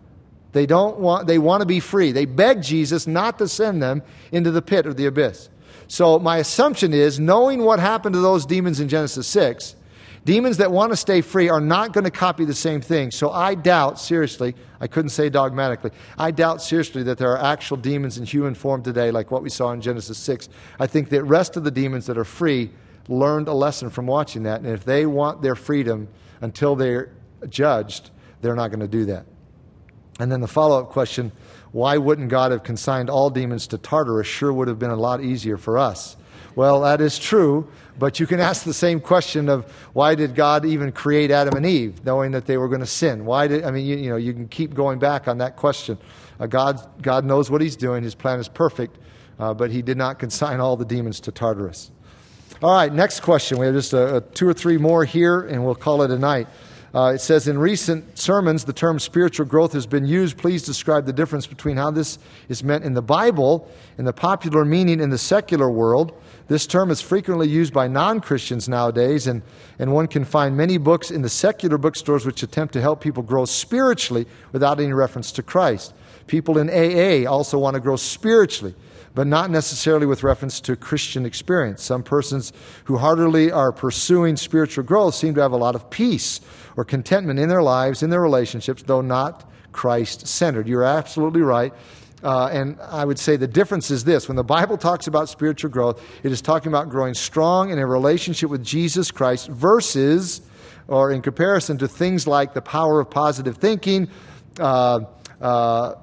They 0.53 0.65
don't 0.65 0.99
want 0.99 1.27
they 1.27 1.37
want 1.37 1.61
to 1.61 1.65
be 1.65 1.79
free. 1.79 2.11
They 2.11 2.25
beg 2.25 2.61
Jesus 2.61 3.07
not 3.07 3.37
to 3.39 3.47
send 3.47 3.81
them 3.81 4.03
into 4.31 4.51
the 4.51 4.61
pit 4.61 4.85
or 4.85 4.93
the 4.93 5.05
abyss. 5.05 5.49
So 5.87 6.19
my 6.19 6.37
assumption 6.37 6.93
is 6.93 7.19
knowing 7.19 7.63
what 7.63 7.79
happened 7.79 8.13
to 8.13 8.21
those 8.21 8.45
demons 8.45 8.79
in 8.79 8.87
Genesis 8.87 9.27
6, 9.27 9.75
Demons 10.23 10.57
that 10.57 10.71
want 10.71 10.91
to 10.91 10.95
stay 10.95 11.21
free 11.21 11.49
are 11.49 11.59
not 11.59 11.93
going 11.93 12.03
to 12.03 12.11
copy 12.11 12.45
the 12.45 12.53
same 12.53 12.79
thing. 12.79 13.09
So 13.09 13.31
I 13.31 13.55
doubt, 13.55 13.99
seriously, 13.99 14.55
I 14.79 14.85
couldn't 14.85 15.09
say 15.09 15.29
dogmatically, 15.29 15.91
I 16.17 16.29
doubt 16.29 16.61
seriously 16.61 17.01
that 17.03 17.17
there 17.17 17.31
are 17.31 17.39
actual 17.39 17.77
demons 17.77 18.19
in 18.19 18.25
human 18.25 18.53
form 18.53 18.83
today, 18.83 19.09
like 19.09 19.31
what 19.31 19.41
we 19.41 19.49
saw 19.49 19.71
in 19.71 19.81
Genesis 19.81 20.19
6. 20.19 20.49
I 20.79 20.85
think 20.85 21.09
the 21.09 21.23
rest 21.23 21.57
of 21.57 21.63
the 21.63 21.71
demons 21.71 22.05
that 22.05 22.19
are 22.19 22.25
free 22.25 22.69
learned 23.07 23.47
a 23.47 23.53
lesson 23.53 23.89
from 23.89 24.05
watching 24.05 24.43
that. 24.43 24.61
And 24.61 24.69
if 24.69 24.85
they 24.85 25.07
want 25.07 25.41
their 25.41 25.55
freedom 25.55 26.07
until 26.41 26.75
they're 26.75 27.11
judged, 27.49 28.11
they're 28.41 28.55
not 28.55 28.67
going 28.67 28.81
to 28.81 28.87
do 28.87 29.05
that. 29.05 29.25
And 30.19 30.31
then 30.31 30.39
the 30.39 30.47
follow 30.47 30.79
up 30.79 30.89
question 30.89 31.31
why 31.71 31.97
wouldn't 31.97 32.29
God 32.29 32.51
have 32.51 32.63
consigned 32.63 33.09
all 33.09 33.29
demons 33.29 33.65
to 33.67 33.77
Tartarus? 33.77 34.27
Sure 34.27 34.51
would 34.51 34.67
have 34.67 34.77
been 34.77 34.91
a 34.91 34.95
lot 34.95 35.23
easier 35.23 35.57
for 35.57 35.77
us. 35.77 36.17
Well, 36.55 36.81
that 36.81 37.01
is 37.01 37.17
true, 37.17 37.67
but 37.97 38.19
you 38.19 38.27
can 38.27 38.39
ask 38.49 38.63
the 38.63 38.73
same 38.73 38.99
question 38.99 39.49
of 39.49 39.65
why 39.93 40.15
did 40.15 40.35
God 40.35 40.65
even 40.65 40.91
create 40.91 41.31
Adam 41.31 41.55
and 41.55 41.65
Eve, 41.65 42.03
knowing 42.05 42.31
that 42.31 42.45
they 42.45 42.57
were 42.57 42.67
going 42.67 42.81
to 42.81 42.87
sin? 42.87 43.25
Why 43.25 43.47
did 43.47 43.63
I 43.63 43.71
mean 43.71 43.85
you, 43.85 43.97
you 43.97 44.09
know 44.09 44.17
you 44.17 44.33
can 44.33 44.47
keep 44.47 44.73
going 44.73 44.99
back 44.99 45.27
on 45.27 45.37
that 45.39 45.55
question. 45.55 45.97
Uh, 46.39 46.47
God 46.47 46.79
God 47.01 47.25
knows 47.25 47.49
what 47.49 47.61
He's 47.61 47.75
doing. 47.75 48.03
His 48.03 48.15
plan 48.15 48.39
is 48.39 48.47
perfect, 48.47 48.97
uh, 49.39 49.53
but 49.53 49.71
He 49.71 49.81
did 49.81 49.97
not 49.97 50.19
consign 50.19 50.59
all 50.59 50.75
the 50.75 50.85
demons 50.85 51.19
to 51.21 51.31
Tartarus. 51.31 51.91
All 52.61 52.73
right, 52.73 52.93
next 52.93 53.21
question. 53.21 53.57
We 53.57 53.65
have 53.65 53.75
just 53.75 53.93
a, 53.93 54.17
a 54.17 54.21
two 54.21 54.47
or 54.47 54.53
three 54.53 54.77
more 54.77 55.03
here, 55.03 55.41
and 55.41 55.65
we'll 55.65 55.73
call 55.73 56.03
it 56.03 56.11
a 56.11 56.19
night. 56.19 56.47
Uh, 56.93 57.13
it 57.15 57.19
says 57.19 57.47
in 57.47 57.57
recent 57.57 58.19
sermons, 58.19 58.65
the 58.65 58.73
term 58.73 58.99
spiritual 58.99 59.45
growth 59.45 59.71
has 59.71 59.87
been 59.87 60.05
used. 60.05 60.37
Please 60.37 60.63
describe 60.63 61.05
the 61.05 61.13
difference 61.13 61.47
between 61.47 61.77
how 61.77 61.89
this 61.89 62.19
is 62.49 62.63
meant 62.63 62.83
in 62.83 62.93
the 62.93 63.01
Bible 63.01 63.71
and 63.97 64.05
the 64.05 64.11
popular 64.11 64.65
meaning 64.65 64.99
in 64.99 65.09
the 65.09 65.17
secular 65.17 65.71
world. 65.71 66.11
This 66.51 66.67
term 66.67 66.91
is 66.91 66.99
frequently 66.99 67.47
used 67.47 67.73
by 67.73 67.87
non 67.87 68.19
Christians 68.19 68.67
nowadays, 68.67 69.25
and, 69.25 69.41
and 69.79 69.93
one 69.93 70.07
can 70.07 70.25
find 70.25 70.57
many 70.57 70.77
books 70.77 71.09
in 71.09 71.21
the 71.21 71.29
secular 71.29 71.77
bookstores 71.77 72.25
which 72.25 72.43
attempt 72.43 72.73
to 72.73 72.81
help 72.81 72.99
people 72.99 73.23
grow 73.23 73.45
spiritually 73.45 74.27
without 74.51 74.81
any 74.81 74.91
reference 74.91 75.31
to 75.31 75.43
Christ. 75.43 75.93
People 76.27 76.57
in 76.57 76.69
AA 76.69 77.25
also 77.25 77.57
want 77.57 77.75
to 77.75 77.79
grow 77.79 77.95
spiritually, 77.95 78.75
but 79.15 79.27
not 79.27 79.49
necessarily 79.49 80.05
with 80.05 80.23
reference 80.23 80.59
to 80.59 80.75
Christian 80.75 81.25
experience. 81.25 81.83
Some 81.83 82.03
persons 82.03 82.51
who 82.83 82.97
heartily 82.97 83.49
are 83.49 83.71
pursuing 83.71 84.35
spiritual 84.35 84.83
growth 84.83 85.15
seem 85.15 85.33
to 85.35 85.41
have 85.41 85.53
a 85.53 85.57
lot 85.57 85.75
of 85.75 85.89
peace 85.89 86.41
or 86.75 86.83
contentment 86.83 87.39
in 87.39 87.47
their 87.47 87.63
lives, 87.63 88.03
in 88.03 88.09
their 88.09 88.19
relationships, 88.19 88.83
though 88.83 88.99
not 88.99 89.49
Christ 89.71 90.27
centered. 90.27 90.67
You're 90.67 90.83
absolutely 90.83 91.43
right. 91.43 91.73
Uh, 92.23 92.49
and 92.51 92.79
I 92.81 93.03
would 93.05 93.17
say 93.17 93.35
the 93.35 93.47
difference 93.47 93.89
is 93.89 94.03
this. 94.03 94.27
When 94.27 94.35
the 94.35 94.43
Bible 94.43 94.77
talks 94.77 95.07
about 95.07 95.29
spiritual 95.29 95.71
growth, 95.71 96.01
it 96.23 96.31
is 96.31 96.41
talking 96.41 96.71
about 96.71 96.89
growing 96.89 97.13
strong 97.13 97.71
in 97.71 97.79
a 97.79 97.85
relationship 97.85 98.49
with 98.49 98.63
Jesus 98.63 99.11
Christ 99.11 99.47
versus, 99.47 100.41
or 100.87 101.11
in 101.11 101.21
comparison 101.21 101.77
to 101.79 101.87
things 101.87 102.27
like 102.27 102.53
the 102.53 102.61
power 102.61 102.99
of 102.99 103.09
positive 103.09 103.57
thinking, 103.57 104.09
uh, 104.59 105.01
uh, 105.39 105.95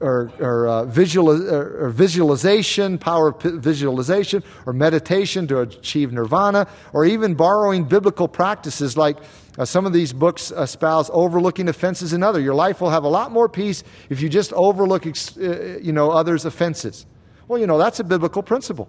or, 0.00 0.32
or, 0.40 0.66
uh, 0.66 0.84
visual, 0.84 1.30
or, 1.30 1.86
or, 1.86 1.90
visualization, 1.90 2.96
power 2.96 3.28
of 3.28 3.42
visualization, 3.42 4.42
or 4.64 4.72
meditation 4.72 5.46
to 5.46 5.60
achieve 5.60 6.10
nirvana, 6.12 6.66
or 6.92 7.04
even 7.04 7.34
borrowing 7.34 7.84
biblical 7.84 8.26
practices 8.26 8.96
like 8.96 9.18
uh, 9.58 9.64
some 9.64 9.84
of 9.84 9.92
these 9.92 10.12
books 10.12 10.52
espouse 10.52 11.10
overlooking 11.12 11.68
offenses 11.68 12.12
in 12.14 12.22
other. 12.22 12.40
Your 12.40 12.54
life 12.54 12.80
will 12.80 12.90
have 12.90 13.04
a 13.04 13.08
lot 13.08 13.30
more 13.30 13.48
peace 13.48 13.84
if 14.08 14.22
you 14.22 14.28
just 14.28 14.52
overlook, 14.54 15.06
uh, 15.06 15.10
you 15.80 15.92
know, 15.92 16.10
others' 16.10 16.46
offenses. 16.46 17.04
Well, 17.46 17.60
you 17.60 17.66
know, 17.66 17.76
that's 17.76 18.00
a 18.00 18.04
biblical 18.04 18.42
principle. 18.42 18.88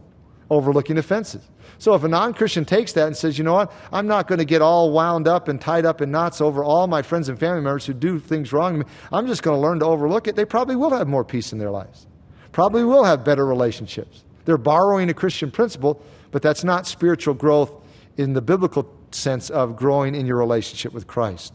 Overlooking 0.52 0.97
offenses. 0.97 1.41
So 1.80 1.95
if 1.95 2.04
a 2.04 2.08
non 2.08 2.36
Christian 2.36 2.66
takes 2.66 2.93
that 2.93 3.08
and 3.08 3.18
says, 3.18 3.38
you 3.38 3.43
know 3.43 3.54
what, 3.54 3.74
I'm 3.91 4.06
not 4.06 4.28
going 4.28 4.38
to 4.38 4.45
get 4.45 4.62
all 4.62 4.91
wound 4.91 5.28
up 5.28 5.47
and 5.47 5.60
tied 5.60 5.86
up 5.86 6.02
in 6.02 6.12
knots 6.12 6.41
over 6.41 6.64
all 6.64 6.86
my 6.86 7.02
friends 7.02 7.30
and 7.30 7.39
family 7.39 7.62
members 7.62 7.86
who 7.86 7.93
do 7.93 8.20
things 8.20 8.54
wrong 8.54 8.74
to 8.74 8.80
me, 8.86 8.91
I'm 9.12 9.26
just 9.26 9.41
going 9.41 9.58
to 9.58 9.62
learn 9.62 9.80
to 9.80 9.86
overlook 9.86 10.28
it, 10.28 10.36
they 10.36 10.45
probably 10.45 10.76
will 10.76 10.91
have 10.91 11.08
more 11.08 11.24
peace 11.24 11.54
in 11.54 11.58
their 11.58 11.72
lives. 11.72 12.06
Probably 12.52 12.84
will 12.84 13.06
have 13.06 13.24
better 13.24 13.45
relationships. 13.45 14.24
They're 14.43 14.58
borrowing 14.58 15.10
a 15.10 15.14
Christian 15.14 15.49
principle, 15.49 16.04
but 16.32 16.41
that's 16.41 16.64
not 16.66 16.86
spiritual 16.86 17.34
growth 17.34 17.72
in 18.18 18.34
the 18.34 18.41
biblical 18.41 18.93
sense 19.12 19.49
of 19.49 19.78
growing 19.78 20.16
in 20.16 20.28
your 20.28 20.38
relationship 20.38 20.91
with 20.91 21.08
Christ. 21.08 21.54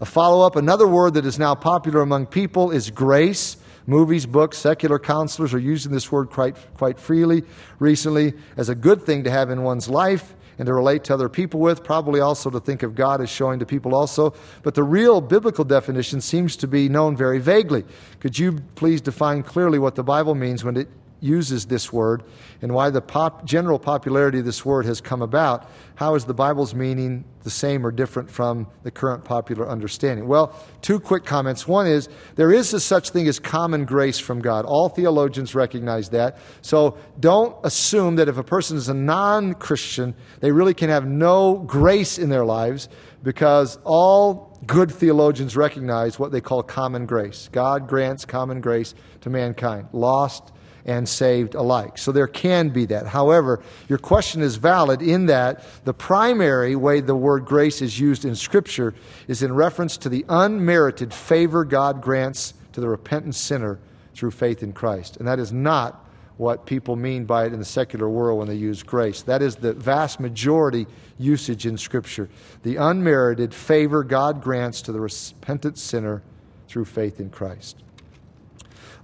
A 0.00 0.06
follow 0.06 0.44
up, 0.44 0.56
another 0.56 0.88
word 0.88 1.14
that 1.14 1.26
is 1.26 1.38
now 1.38 1.54
popular 1.54 2.00
among 2.00 2.26
people 2.26 2.70
is 2.70 2.90
grace. 2.90 3.58
Movies, 3.86 4.24
books, 4.24 4.56
secular 4.56 4.98
counselors 4.98 5.52
are 5.52 5.58
using 5.58 5.92
this 5.92 6.10
word 6.10 6.30
quite, 6.30 6.56
quite 6.74 6.98
freely 6.98 7.42
recently 7.78 8.32
as 8.56 8.68
a 8.68 8.74
good 8.74 9.02
thing 9.02 9.24
to 9.24 9.30
have 9.30 9.50
in 9.50 9.62
one's 9.62 9.88
life 9.88 10.34
and 10.58 10.66
to 10.66 10.72
relate 10.72 11.04
to 11.04 11.14
other 11.14 11.28
people 11.28 11.60
with, 11.60 11.82
probably 11.82 12.20
also 12.20 12.48
to 12.48 12.60
think 12.60 12.82
of 12.82 12.94
God 12.94 13.20
as 13.20 13.28
showing 13.28 13.58
to 13.58 13.66
people 13.66 13.94
also. 13.94 14.32
But 14.62 14.74
the 14.74 14.82
real 14.82 15.20
biblical 15.20 15.64
definition 15.64 16.20
seems 16.20 16.56
to 16.56 16.68
be 16.68 16.88
known 16.88 17.16
very 17.16 17.38
vaguely. 17.38 17.84
Could 18.20 18.38
you 18.38 18.60
please 18.74 19.00
define 19.00 19.42
clearly 19.42 19.78
what 19.78 19.96
the 19.96 20.04
Bible 20.04 20.34
means 20.34 20.64
when 20.64 20.76
it 20.76 20.88
uses 21.24 21.64
this 21.66 21.92
word 21.92 22.22
and 22.60 22.72
why 22.72 22.90
the 22.90 23.00
pop, 23.00 23.44
general 23.44 23.78
popularity 23.78 24.38
of 24.38 24.44
this 24.44 24.64
word 24.64 24.84
has 24.86 25.00
come 25.00 25.22
about. 25.22 25.68
How 25.96 26.14
is 26.14 26.24
the 26.24 26.34
Bible's 26.34 26.74
meaning 26.74 27.24
the 27.42 27.50
same 27.50 27.86
or 27.86 27.90
different 27.90 28.30
from 28.30 28.66
the 28.82 28.90
current 28.90 29.24
popular 29.24 29.68
understanding? 29.68 30.28
Well, 30.28 30.54
two 30.82 31.00
quick 31.00 31.24
comments. 31.24 31.66
One 31.66 31.86
is 31.86 32.08
there 32.36 32.52
is 32.52 32.74
a 32.74 32.80
such 32.80 33.10
thing 33.10 33.26
as 33.26 33.38
common 33.38 33.84
grace 33.84 34.18
from 34.18 34.40
God. 34.40 34.64
All 34.66 34.88
theologians 34.88 35.54
recognize 35.54 36.10
that. 36.10 36.38
So 36.62 36.98
don't 37.20 37.56
assume 37.64 38.16
that 38.16 38.28
if 38.28 38.36
a 38.36 38.44
person 38.44 38.76
is 38.76 38.88
a 38.88 38.94
non 38.94 39.54
Christian, 39.54 40.14
they 40.40 40.52
really 40.52 40.74
can 40.74 40.90
have 40.90 41.06
no 41.06 41.58
grace 41.58 42.18
in 42.18 42.28
their 42.28 42.44
lives 42.44 42.88
because 43.22 43.78
all 43.84 44.53
good 44.66 44.90
theologians 44.90 45.56
recognize 45.56 46.18
what 46.18 46.32
they 46.32 46.40
call 46.40 46.62
common 46.62 47.06
grace. 47.06 47.48
God 47.52 47.88
grants 47.88 48.24
common 48.24 48.60
grace 48.60 48.94
to 49.22 49.30
mankind, 49.30 49.88
lost 49.92 50.52
and 50.84 51.08
saved 51.08 51.54
alike. 51.54 51.96
So 51.96 52.12
there 52.12 52.26
can 52.26 52.68
be 52.68 52.84
that. 52.86 53.06
However, 53.06 53.62
your 53.88 53.98
question 53.98 54.42
is 54.42 54.56
valid 54.56 55.00
in 55.00 55.26
that 55.26 55.64
the 55.84 55.94
primary 55.94 56.76
way 56.76 57.00
the 57.00 57.16
word 57.16 57.46
grace 57.46 57.80
is 57.80 57.98
used 57.98 58.24
in 58.24 58.36
Scripture 58.36 58.94
is 59.26 59.42
in 59.42 59.54
reference 59.54 59.96
to 59.98 60.08
the 60.08 60.24
unmerited 60.28 61.14
favor 61.14 61.64
God 61.64 62.02
grants 62.02 62.54
to 62.72 62.80
the 62.80 62.88
repentant 62.88 63.34
sinner 63.34 63.78
through 64.14 64.32
faith 64.32 64.62
in 64.62 64.72
Christ. 64.72 65.16
And 65.16 65.26
that 65.26 65.38
is 65.38 65.52
not 65.52 66.03
what 66.36 66.66
people 66.66 66.96
mean 66.96 67.24
by 67.24 67.46
it 67.46 67.52
in 67.52 67.58
the 67.58 67.64
secular 67.64 68.08
world 68.08 68.38
when 68.38 68.48
they 68.48 68.54
use 68.54 68.82
grace. 68.82 69.22
That 69.22 69.42
is 69.42 69.56
the 69.56 69.72
vast 69.72 70.18
majority 70.18 70.86
usage 71.18 71.66
in 71.66 71.78
Scripture. 71.78 72.28
The 72.62 72.76
unmerited 72.76 73.54
favor 73.54 74.02
God 74.02 74.42
grants 74.42 74.82
to 74.82 74.92
the 74.92 75.00
repentant 75.00 75.78
sinner 75.78 76.22
through 76.66 76.86
faith 76.86 77.20
in 77.20 77.30
Christ. 77.30 77.84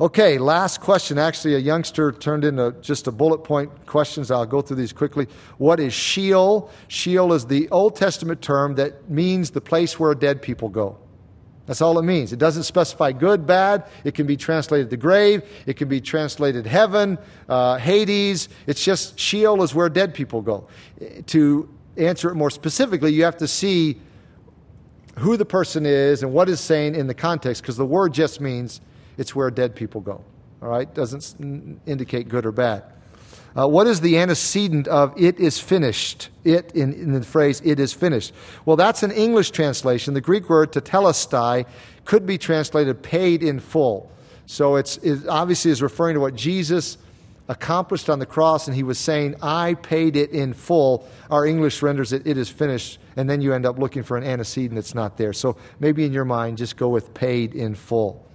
Okay, 0.01 0.39
last 0.39 0.81
question. 0.81 1.19
Actually, 1.19 1.57
a 1.57 1.59
youngster 1.59 2.11
turned 2.11 2.43
into 2.45 2.75
just 2.81 3.07
a 3.07 3.13
bullet 3.13 3.45
point 3.45 3.71
questions. 3.85 4.31
I'll 4.31 4.47
go 4.47 4.63
through 4.63 4.79
these 4.79 4.95
quickly. 4.95 5.29
What 5.59 5.79
is 5.79 5.93
Sheol? 5.93 6.71
Sheol 6.89 7.35
is 7.35 7.45
the 7.45 7.69
Old 7.69 7.97
Testament 7.97 8.41
term 8.41 8.77
that 8.77 9.11
means 9.11 9.51
the 9.51 9.61
place 9.61 10.01
where 10.01 10.15
dead 10.15 10.41
people 10.41 10.71
go. 10.71 10.97
That's 11.71 11.81
all 11.81 11.97
it 12.01 12.03
means. 12.03 12.33
It 12.33 12.41
doesn't 12.41 12.65
specify 12.65 13.13
good, 13.13 13.47
bad. 13.47 13.85
It 14.03 14.15
can 14.17 14.27
be 14.27 14.37
translated 14.37 14.91
the 14.91 14.97
grave. 14.97 15.45
It 15.67 15.75
can 15.75 15.87
be 15.87 16.01
translated 16.01 16.67
heaven, 16.67 17.17
uh, 17.49 17.77
Hades. 17.77 18.49
It's 18.67 18.85
just 18.85 19.17
Sheol 19.17 19.63
is 19.63 19.73
where 19.73 19.89
dead 19.89 20.13
people 20.13 20.43
go. 20.43 20.67
To 21.27 21.69
answer 21.97 22.29
it 22.29 22.35
more 22.35 22.51
specifically, 22.51 23.13
you 23.13 23.23
have 23.23 23.37
to 23.37 23.47
see 23.47 24.01
who 25.19 25.37
the 25.37 25.45
person 25.45 25.87
is 25.87 26.25
and 26.25 26.33
what 26.33 26.49
is 26.49 26.59
saying 26.59 26.97
in 26.97 27.07
the 27.07 27.15
context, 27.15 27.63
because 27.63 27.77
the 27.77 27.87
word 27.87 28.13
just 28.13 28.41
means 28.41 28.81
it's 29.17 29.37
where 29.37 29.49
dead 29.49 29.77
people 29.77 30.01
go. 30.01 30.25
All 30.63 30.69
right? 30.69 30.93
Doesn't 30.93 31.81
indicate 31.87 32.29
good 32.29 32.47
or 32.47 32.51
bad. 32.51 32.83
Uh, 33.57 33.67
what 33.67 33.87
is 33.87 34.01
the 34.01 34.17
antecedent 34.17 34.87
of 34.87 35.13
it 35.21 35.41
is 35.41 35.59
finished? 35.59 36.29
It 36.45 36.73
in, 36.73 36.93
in, 36.93 37.13
the 37.13 37.23
phrase 37.23 37.61
it 37.65 37.81
is 37.81 37.93
finished. 37.93 38.33
Well, 38.65 38.77
that's 38.77 39.03
an 39.03 39.11
English 39.11 39.51
translation. 39.51 40.15
The 40.15 40.21
Greek 40.21 40.49
word 40.49 40.73
tetelestai 40.73 41.67
could 42.05 42.27
be 42.27 42.39
translated 42.39 43.03
paid 43.03 43.43
in 43.43 43.59
full. 43.59 44.11
So 44.47 44.77
it's, 44.77 44.97
it 44.99 45.27
obviously 45.29 45.71
is 45.71 45.83
referring 45.83 46.15
to 46.15 46.21
what 46.21 46.35
Jesus 46.35 46.99
accomplished 47.49 48.09
on 48.09 48.21
the 48.21 48.27
cross, 48.27 48.69
and 48.69 48.77
he 48.77 48.85
was 48.85 48.99
saying, 48.99 49.35
I 49.43 49.75
paid 49.75 50.15
it 50.15 50.31
in 50.31 50.55
full. 50.55 51.09
Our 51.31 51.45
English 51.45 51.83
renders 51.83 52.13
it, 52.13 52.25
it 52.25 52.39
is 52.39 52.49
finished, 52.49 53.01
and 53.17 53.29
then 53.29 53.41
you 53.41 53.53
end 53.53 53.67
up 53.67 53.79
looking 53.79 54.05
for 54.05 54.17
an 54.17 54.23
antecedent 54.23 54.77
that's 54.77 54.95
not 54.95 55.17
there. 55.17 55.33
So 55.33 55.57
maybe 55.81 56.05
in 56.05 56.13
your 56.13 56.25
mind, 56.25 56.59
just 56.59 56.77
go 56.77 56.89
with 56.89 57.13
paid 57.13 57.57
in 57.57 57.75
full. 57.75 58.30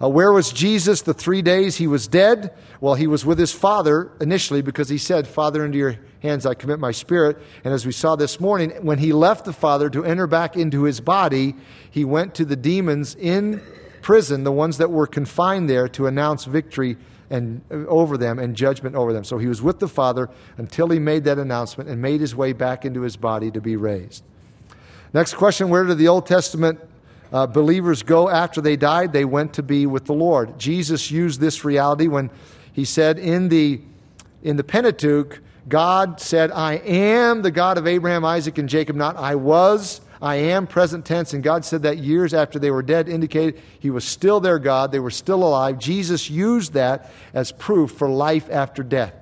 Uh, 0.00 0.08
where 0.08 0.32
was 0.32 0.52
Jesus 0.52 1.02
the 1.02 1.14
three 1.14 1.42
days 1.42 1.76
he 1.76 1.88
was 1.88 2.06
dead? 2.06 2.54
Well, 2.80 2.94
he 2.94 3.08
was 3.08 3.26
with 3.26 3.38
his 3.38 3.52
Father 3.52 4.12
initially 4.20 4.62
because 4.62 4.88
he 4.88 4.98
said, 4.98 5.26
Father, 5.26 5.64
into 5.64 5.78
your 5.78 5.96
hands 6.20 6.46
I 6.46 6.54
commit 6.54 6.78
my 6.78 6.92
spirit. 6.92 7.38
And 7.64 7.74
as 7.74 7.84
we 7.84 7.92
saw 7.92 8.14
this 8.14 8.38
morning, 8.38 8.70
when 8.82 8.98
he 8.98 9.12
left 9.12 9.44
the 9.44 9.52
Father 9.52 9.90
to 9.90 10.04
enter 10.04 10.28
back 10.28 10.56
into 10.56 10.84
his 10.84 11.00
body, 11.00 11.56
he 11.90 12.04
went 12.04 12.34
to 12.36 12.44
the 12.44 12.54
demons 12.54 13.16
in 13.16 13.60
prison, 14.00 14.44
the 14.44 14.52
ones 14.52 14.78
that 14.78 14.90
were 14.90 15.06
confined 15.06 15.68
there, 15.68 15.88
to 15.88 16.06
announce 16.06 16.44
victory 16.44 16.96
and 17.30 17.60
uh, 17.70 17.86
over 17.86 18.16
them 18.16 18.38
and 18.38 18.54
judgment 18.54 18.94
over 18.94 19.12
them. 19.12 19.24
So 19.24 19.38
he 19.38 19.48
was 19.48 19.60
with 19.60 19.80
the 19.80 19.88
Father 19.88 20.30
until 20.56 20.88
he 20.88 20.98
made 20.98 21.24
that 21.24 21.38
announcement 21.38 21.90
and 21.90 22.00
made 22.00 22.20
his 22.20 22.34
way 22.34 22.52
back 22.52 22.84
into 22.84 23.02
his 23.02 23.16
body 23.16 23.50
to 23.50 23.60
be 23.60 23.76
raised. 23.76 24.22
Next 25.12 25.34
question 25.34 25.68
Where 25.68 25.84
did 25.84 25.98
the 25.98 26.08
Old 26.08 26.26
Testament 26.26 26.80
uh, 27.32 27.46
believers 27.46 28.02
go 28.02 28.28
after 28.28 28.60
they 28.60 28.76
died, 28.76 29.12
they 29.12 29.24
went 29.24 29.54
to 29.54 29.62
be 29.62 29.86
with 29.86 30.06
the 30.06 30.14
Lord. 30.14 30.58
Jesus 30.58 31.10
used 31.10 31.40
this 31.40 31.64
reality 31.64 32.08
when 32.08 32.30
he 32.72 32.84
said 32.84 33.18
in 33.18 33.48
the, 33.48 33.80
in 34.42 34.56
the 34.56 34.64
Pentateuch, 34.64 35.40
God 35.68 36.20
said, 36.20 36.50
I 36.50 36.74
am 36.74 37.42
the 37.42 37.50
God 37.50 37.76
of 37.76 37.86
Abraham, 37.86 38.24
Isaac, 38.24 38.58
and 38.58 38.68
Jacob, 38.68 38.96
not 38.96 39.16
I 39.16 39.34
was. 39.34 40.00
I 40.20 40.36
am 40.36 40.66
present 40.66 41.04
tense, 41.04 41.32
and 41.32 41.44
God 41.44 41.64
said 41.64 41.82
that 41.84 41.98
years 41.98 42.34
after 42.34 42.58
they 42.58 42.72
were 42.72 42.82
dead 42.82 43.08
indicated 43.08 43.62
He 43.78 43.90
was 43.90 44.04
still 44.04 44.40
their 44.40 44.58
God, 44.58 44.90
they 44.90 44.98
were 44.98 45.12
still 45.12 45.44
alive. 45.44 45.78
Jesus 45.78 46.28
used 46.28 46.72
that 46.72 47.12
as 47.34 47.52
proof 47.52 47.92
for 47.92 48.08
life 48.08 48.48
after 48.50 48.82
death 48.82 49.14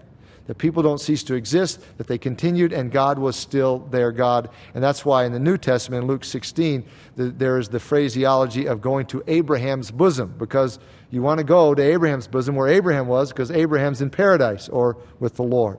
that 0.47 0.59
people 0.59 0.83
don't 0.83 1.01
cease 1.01 1.23
to 1.25 1.35
exist, 1.35 1.81
that 1.99 2.07
they 2.07 2.19
continued, 2.19 2.73
and 2.73 2.93
God 2.93 3.19
was 3.19 3.37
still 3.37 3.81
their 3.91 4.13
God. 4.13 4.49
And 4.75 4.83
that's 4.83 5.05
why 5.05 5.25
in 5.25 5.33
the 5.33 5.41
New 5.41 5.59
Testament, 5.59 6.03
in 6.03 6.09
Luke 6.09 6.25
16, 6.25 6.85
the, 7.17 7.25
there 7.25 7.59
is 7.59 7.69
the 7.69 7.81
phraseology 7.81 8.67
of 8.67 8.81
going 8.81 9.07
to 9.07 9.23
Abraham's 9.27 9.91
bosom, 9.91 10.35
because 10.39 10.79
you 11.11 11.23
want 11.23 11.39
to 11.39 11.45
go 11.45 11.75
to 11.75 11.83
Abraham's 11.83 12.27
bosom 12.27 12.55
where 12.55 12.69
Abraham 12.69 13.07
was, 13.07 13.31
because 13.31 13.51
Abraham's 13.51 14.01
in 14.01 14.11
paradise 14.11 14.69
or 14.69 14.97
with 15.21 15.37
the 15.37 15.43
Lord. 15.43 15.79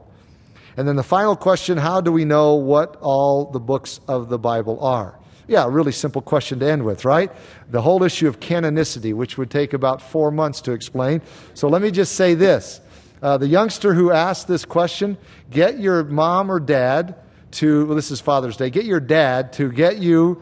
And 0.77 0.87
then 0.87 0.95
the 0.95 1.03
final 1.03 1.35
question 1.35 1.77
how 1.77 2.01
do 2.01 2.11
we 2.11 2.23
know 2.23 2.55
what 2.55 2.97
all 3.01 3.45
the 3.45 3.59
books 3.59 3.99
of 4.07 4.29
the 4.29 4.37
Bible 4.37 4.79
are? 4.79 5.17
Yeah, 5.47 5.63
a 5.63 5.69
really 5.69 5.93
simple 5.93 6.21
question 6.21 6.59
to 6.59 6.69
end 6.69 6.83
with, 6.83 7.05
right? 7.05 7.31
The 7.71 7.81
whole 7.81 8.03
issue 8.03 8.27
of 8.27 8.39
canonicity, 8.39 9.13
which 9.13 9.37
would 9.37 9.49
take 9.49 9.73
about 9.73 10.01
four 10.01 10.29
months 10.29 10.59
to 10.61 10.73
explain. 10.73 11.21
So 11.53 11.69
let 11.69 11.81
me 11.81 11.89
just 11.89 12.15
say 12.15 12.33
this 12.33 12.81
uh, 13.21 13.37
the 13.37 13.47
youngster 13.47 13.93
who 13.93 14.11
asked 14.11 14.47
this 14.47 14.65
question, 14.65 15.17
get 15.49 15.79
your 15.79 16.03
mom 16.03 16.51
or 16.51 16.59
dad 16.59 17.15
to, 17.51 17.85
well, 17.85 17.95
this 17.95 18.11
is 18.11 18.21
Father's 18.21 18.57
Day, 18.57 18.69
get 18.69 18.85
your 18.85 18.99
dad 18.99 19.53
to 19.53 19.71
get 19.71 19.97
you 19.97 20.41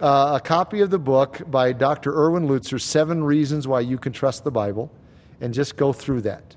uh, 0.00 0.38
a 0.42 0.46
copy 0.46 0.80
of 0.80 0.90
the 0.90 0.98
book 0.98 1.40
by 1.50 1.72
Dr. 1.72 2.12
Erwin 2.14 2.48
Lutzer, 2.48 2.80
Seven 2.80 3.22
Reasons 3.22 3.68
Why 3.68 3.80
You 3.80 3.98
Can 3.98 4.12
Trust 4.12 4.44
the 4.44 4.50
Bible, 4.50 4.90
and 5.40 5.52
just 5.52 5.76
go 5.76 5.92
through 5.92 6.22
that. 6.22 6.56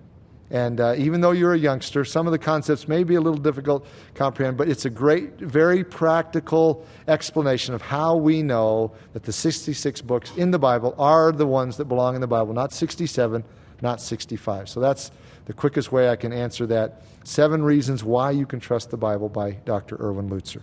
And 0.49 0.79
uh, 0.79 0.95
even 0.97 1.19
though 1.19 1.31
you're 1.31 1.53
a 1.53 1.59
youngster, 1.59 2.05
some 2.05 2.25
of 2.25 2.31
the 2.31 2.39
concepts 2.39 2.87
may 2.87 3.03
be 3.03 3.15
a 3.15 3.21
little 3.21 3.39
difficult 3.39 3.85
to 3.85 4.13
comprehend, 4.13 4.55
but 4.55 4.69
it's 4.69 4.85
a 4.85 4.89
great, 4.89 5.37
very 5.39 5.83
practical 5.83 6.85
explanation 7.09 7.73
of 7.73 7.81
how 7.81 8.15
we 8.15 8.41
know 8.41 8.93
that 9.11 9.23
the 9.23 9.33
66 9.33 10.01
books 10.01 10.31
in 10.37 10.51
the 10.51 10.59
Bible 10.59 10.95
are 10.97 11.33
the 11.33 11.45
ones 11.45 11.75
that 11.77 11.85
belong 11.85 12.15
in 12.15 12.21
the 12.21 12.27
Bible, 12.27 12.53
not 12.53 12.71
67, 12.71 13.43
not 13.81 13.99
65. 13.99 14.69
So 14.69 14.79
that's 14.79 15.11
the 15.47 15.53
quickest 15.53 15.93
way 15.93 16.09
I 16.09 16.17
can 16.17 16.33
answer 16.33 16.67
that. 16.67 17.03
Seven 17.23 17.63
Reasons 17.63 18.03
Why 18.03 18.31
You 18.31 18.45
Can 18.45 18.59
Trust 18.59 18.91
the 18.91 18.97
Bible 18.97 19.29
by 19.29 19.51
Dr. 19.51 19.95
Erwin 19.95 20.29
Lutzer. 20.29 20.61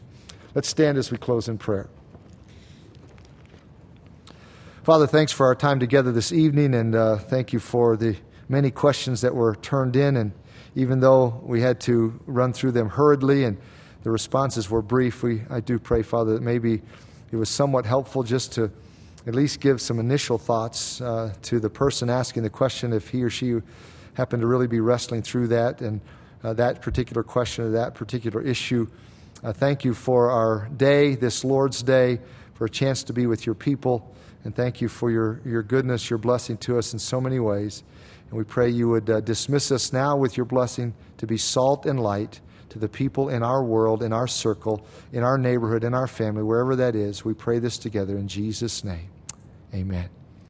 Let's 0.55 0.69
stand 0.69 0.99
as 0.99 1.11
we 1.11 1.17
close 1.17 1.49
in 1.49 1.57
prayer. 1.57 1.89
Father, 4.83 5.07
thanks 5.07 5.33
for 5.33 5.47
our 5.47 5.55
time 5.55 5.81
together 5.81 6.13
this 6.13 6.33
evening, 6.33 6.75
and 6.75 6.95
uh, 6.95 7.17
thank 7.17 7.55
you 7.55 7.61
for 7.61 7.97
the 7.97 8.15
many 8.51 8.71
questions 8.71 9.23
that 9.23 9.35
were 9.35 9.57
turned 9.57 9.97
in. 9.97 10.19
And 10.19 10.33
even 10.75 11.01
though 11.01 11.41
we 11.43 11.63
had 11.63 11.81
to 11.81 12.21
run 12.27 12.53
through 12.53 12.73
them 12.73 12.91
hurriedly 12.91 13.45
and 13.45 13.57
the 14.03 14.11
responses 14.11 14.69
were 14.69 14.83
brief, 14.83 15.23
we, 15.23 15.45
I 15.49 15.61
do 15.61 15.79
pray, 15.79 16.03
Father, 16.03 16.35
that 16.35 16.43
maybe 16.43 16.83
it 17.33 17.37
was 17.37 17.49
somewhat 17.49 17.87
helpful 17.87 18.23
just 18.23 18.53
to 18.53 18.71
at 19.27 19.35
least 19.35 19.61
give 19.61 19.81
some 19.81 19.99
initial 19.99 20.37
thoughts 20.37 21.01
uh, 21.01 21.33
to 21.41 21.59
the 21.59 21.71
person 21.71 22.11
asking 22.11 22.43
the 22.43 22.51
question 22.51 22.93
if 22.93 23.09
he 23.09 23.23
or 23.23 23.31
she 23.31 23.55
happen 24.15 24.41
to 24.41 24.47
really 24.47 24.67
be 24.67 24.81
wrestling 24.81 25.23
through 25.23 25.49
that. 25.49 25.81
And 25.81 26.01
uh, 26.45 26.53
that 26.55 26.83
particular 26.83 27.23
question 27.23 27.65
or 27.65 27.71
that 27.71 27.95
particular 27.95 28.43
issue. 28.43 28.87
Uh, 29.43 29.53
thank 29.53 29.85
you 29.85 29.95
for 29.95 30.31
our 30.31 30.69
day, 30.77 31.15
this 31.15 31.45
Lord's 31.45 31.83
Day, 31.83 32.21
for 32.55 32.67
a 32.67 32.71
chance 32.71 33.03
to 33.05 33.13
be 33.13 33.27
with 33.27 33.47
your 33.47 33.55
people. 33.55 34.15
And 34.45 34.55
thank 34.55 34.81
you 34.81 34.89
for 34.89 35.11
your, 35.11 35.41
your 35.45 35.63
goodness, 35.63 36.11
your 36.11 36.19
blessing 36.19 36.59
to 36.59 36.79
us 36.79 36.93
in 36.93 36.99
so 36.99 37.21
many 37.21 37.41
ways. 37.41 37.83
And 38.29 38.39
we 38.39 38.45
pray 38.45 38.69
you 38.69 38.89
would 38.89 39.09
uh, 39.09 39.21
dismiss 39.21 39.73
us 39.73 39.93
now 39.93 40.17
with 40.17 40.37
your 40.37 40.47
blessing 40.47 40.95
to 41.19 41.27
be 41.27 41.39
salt 41.39 41.87
and 41.87 41.99
light 41.99 42.41
to 42.69 42.79
the 42.79 42.89
people 42.89 43.29
in 43.29 43.43
our 43.43 43.65
world, 43.65 44.03
in 44.03 44.13
our 44.13 44.27
circle, 44.27 44.87
in 45.13 45.23
our 45.23 45.39
neighborhood, 45.39 45.85
in 45.85 45.95
our 45.95 46.07
family, 46.07 46.43
wherever 46.43 46.77
that 46.77 46.95
is. 46.95 47.25
We 47.25 47.33
pray 47.33 47.59
this 47.59 47.79
together 47.79 48.19
in 48.19 48.29
Jesus' 48.29 48.85
name. 48.85 49.09
Amen. 49.73 50.24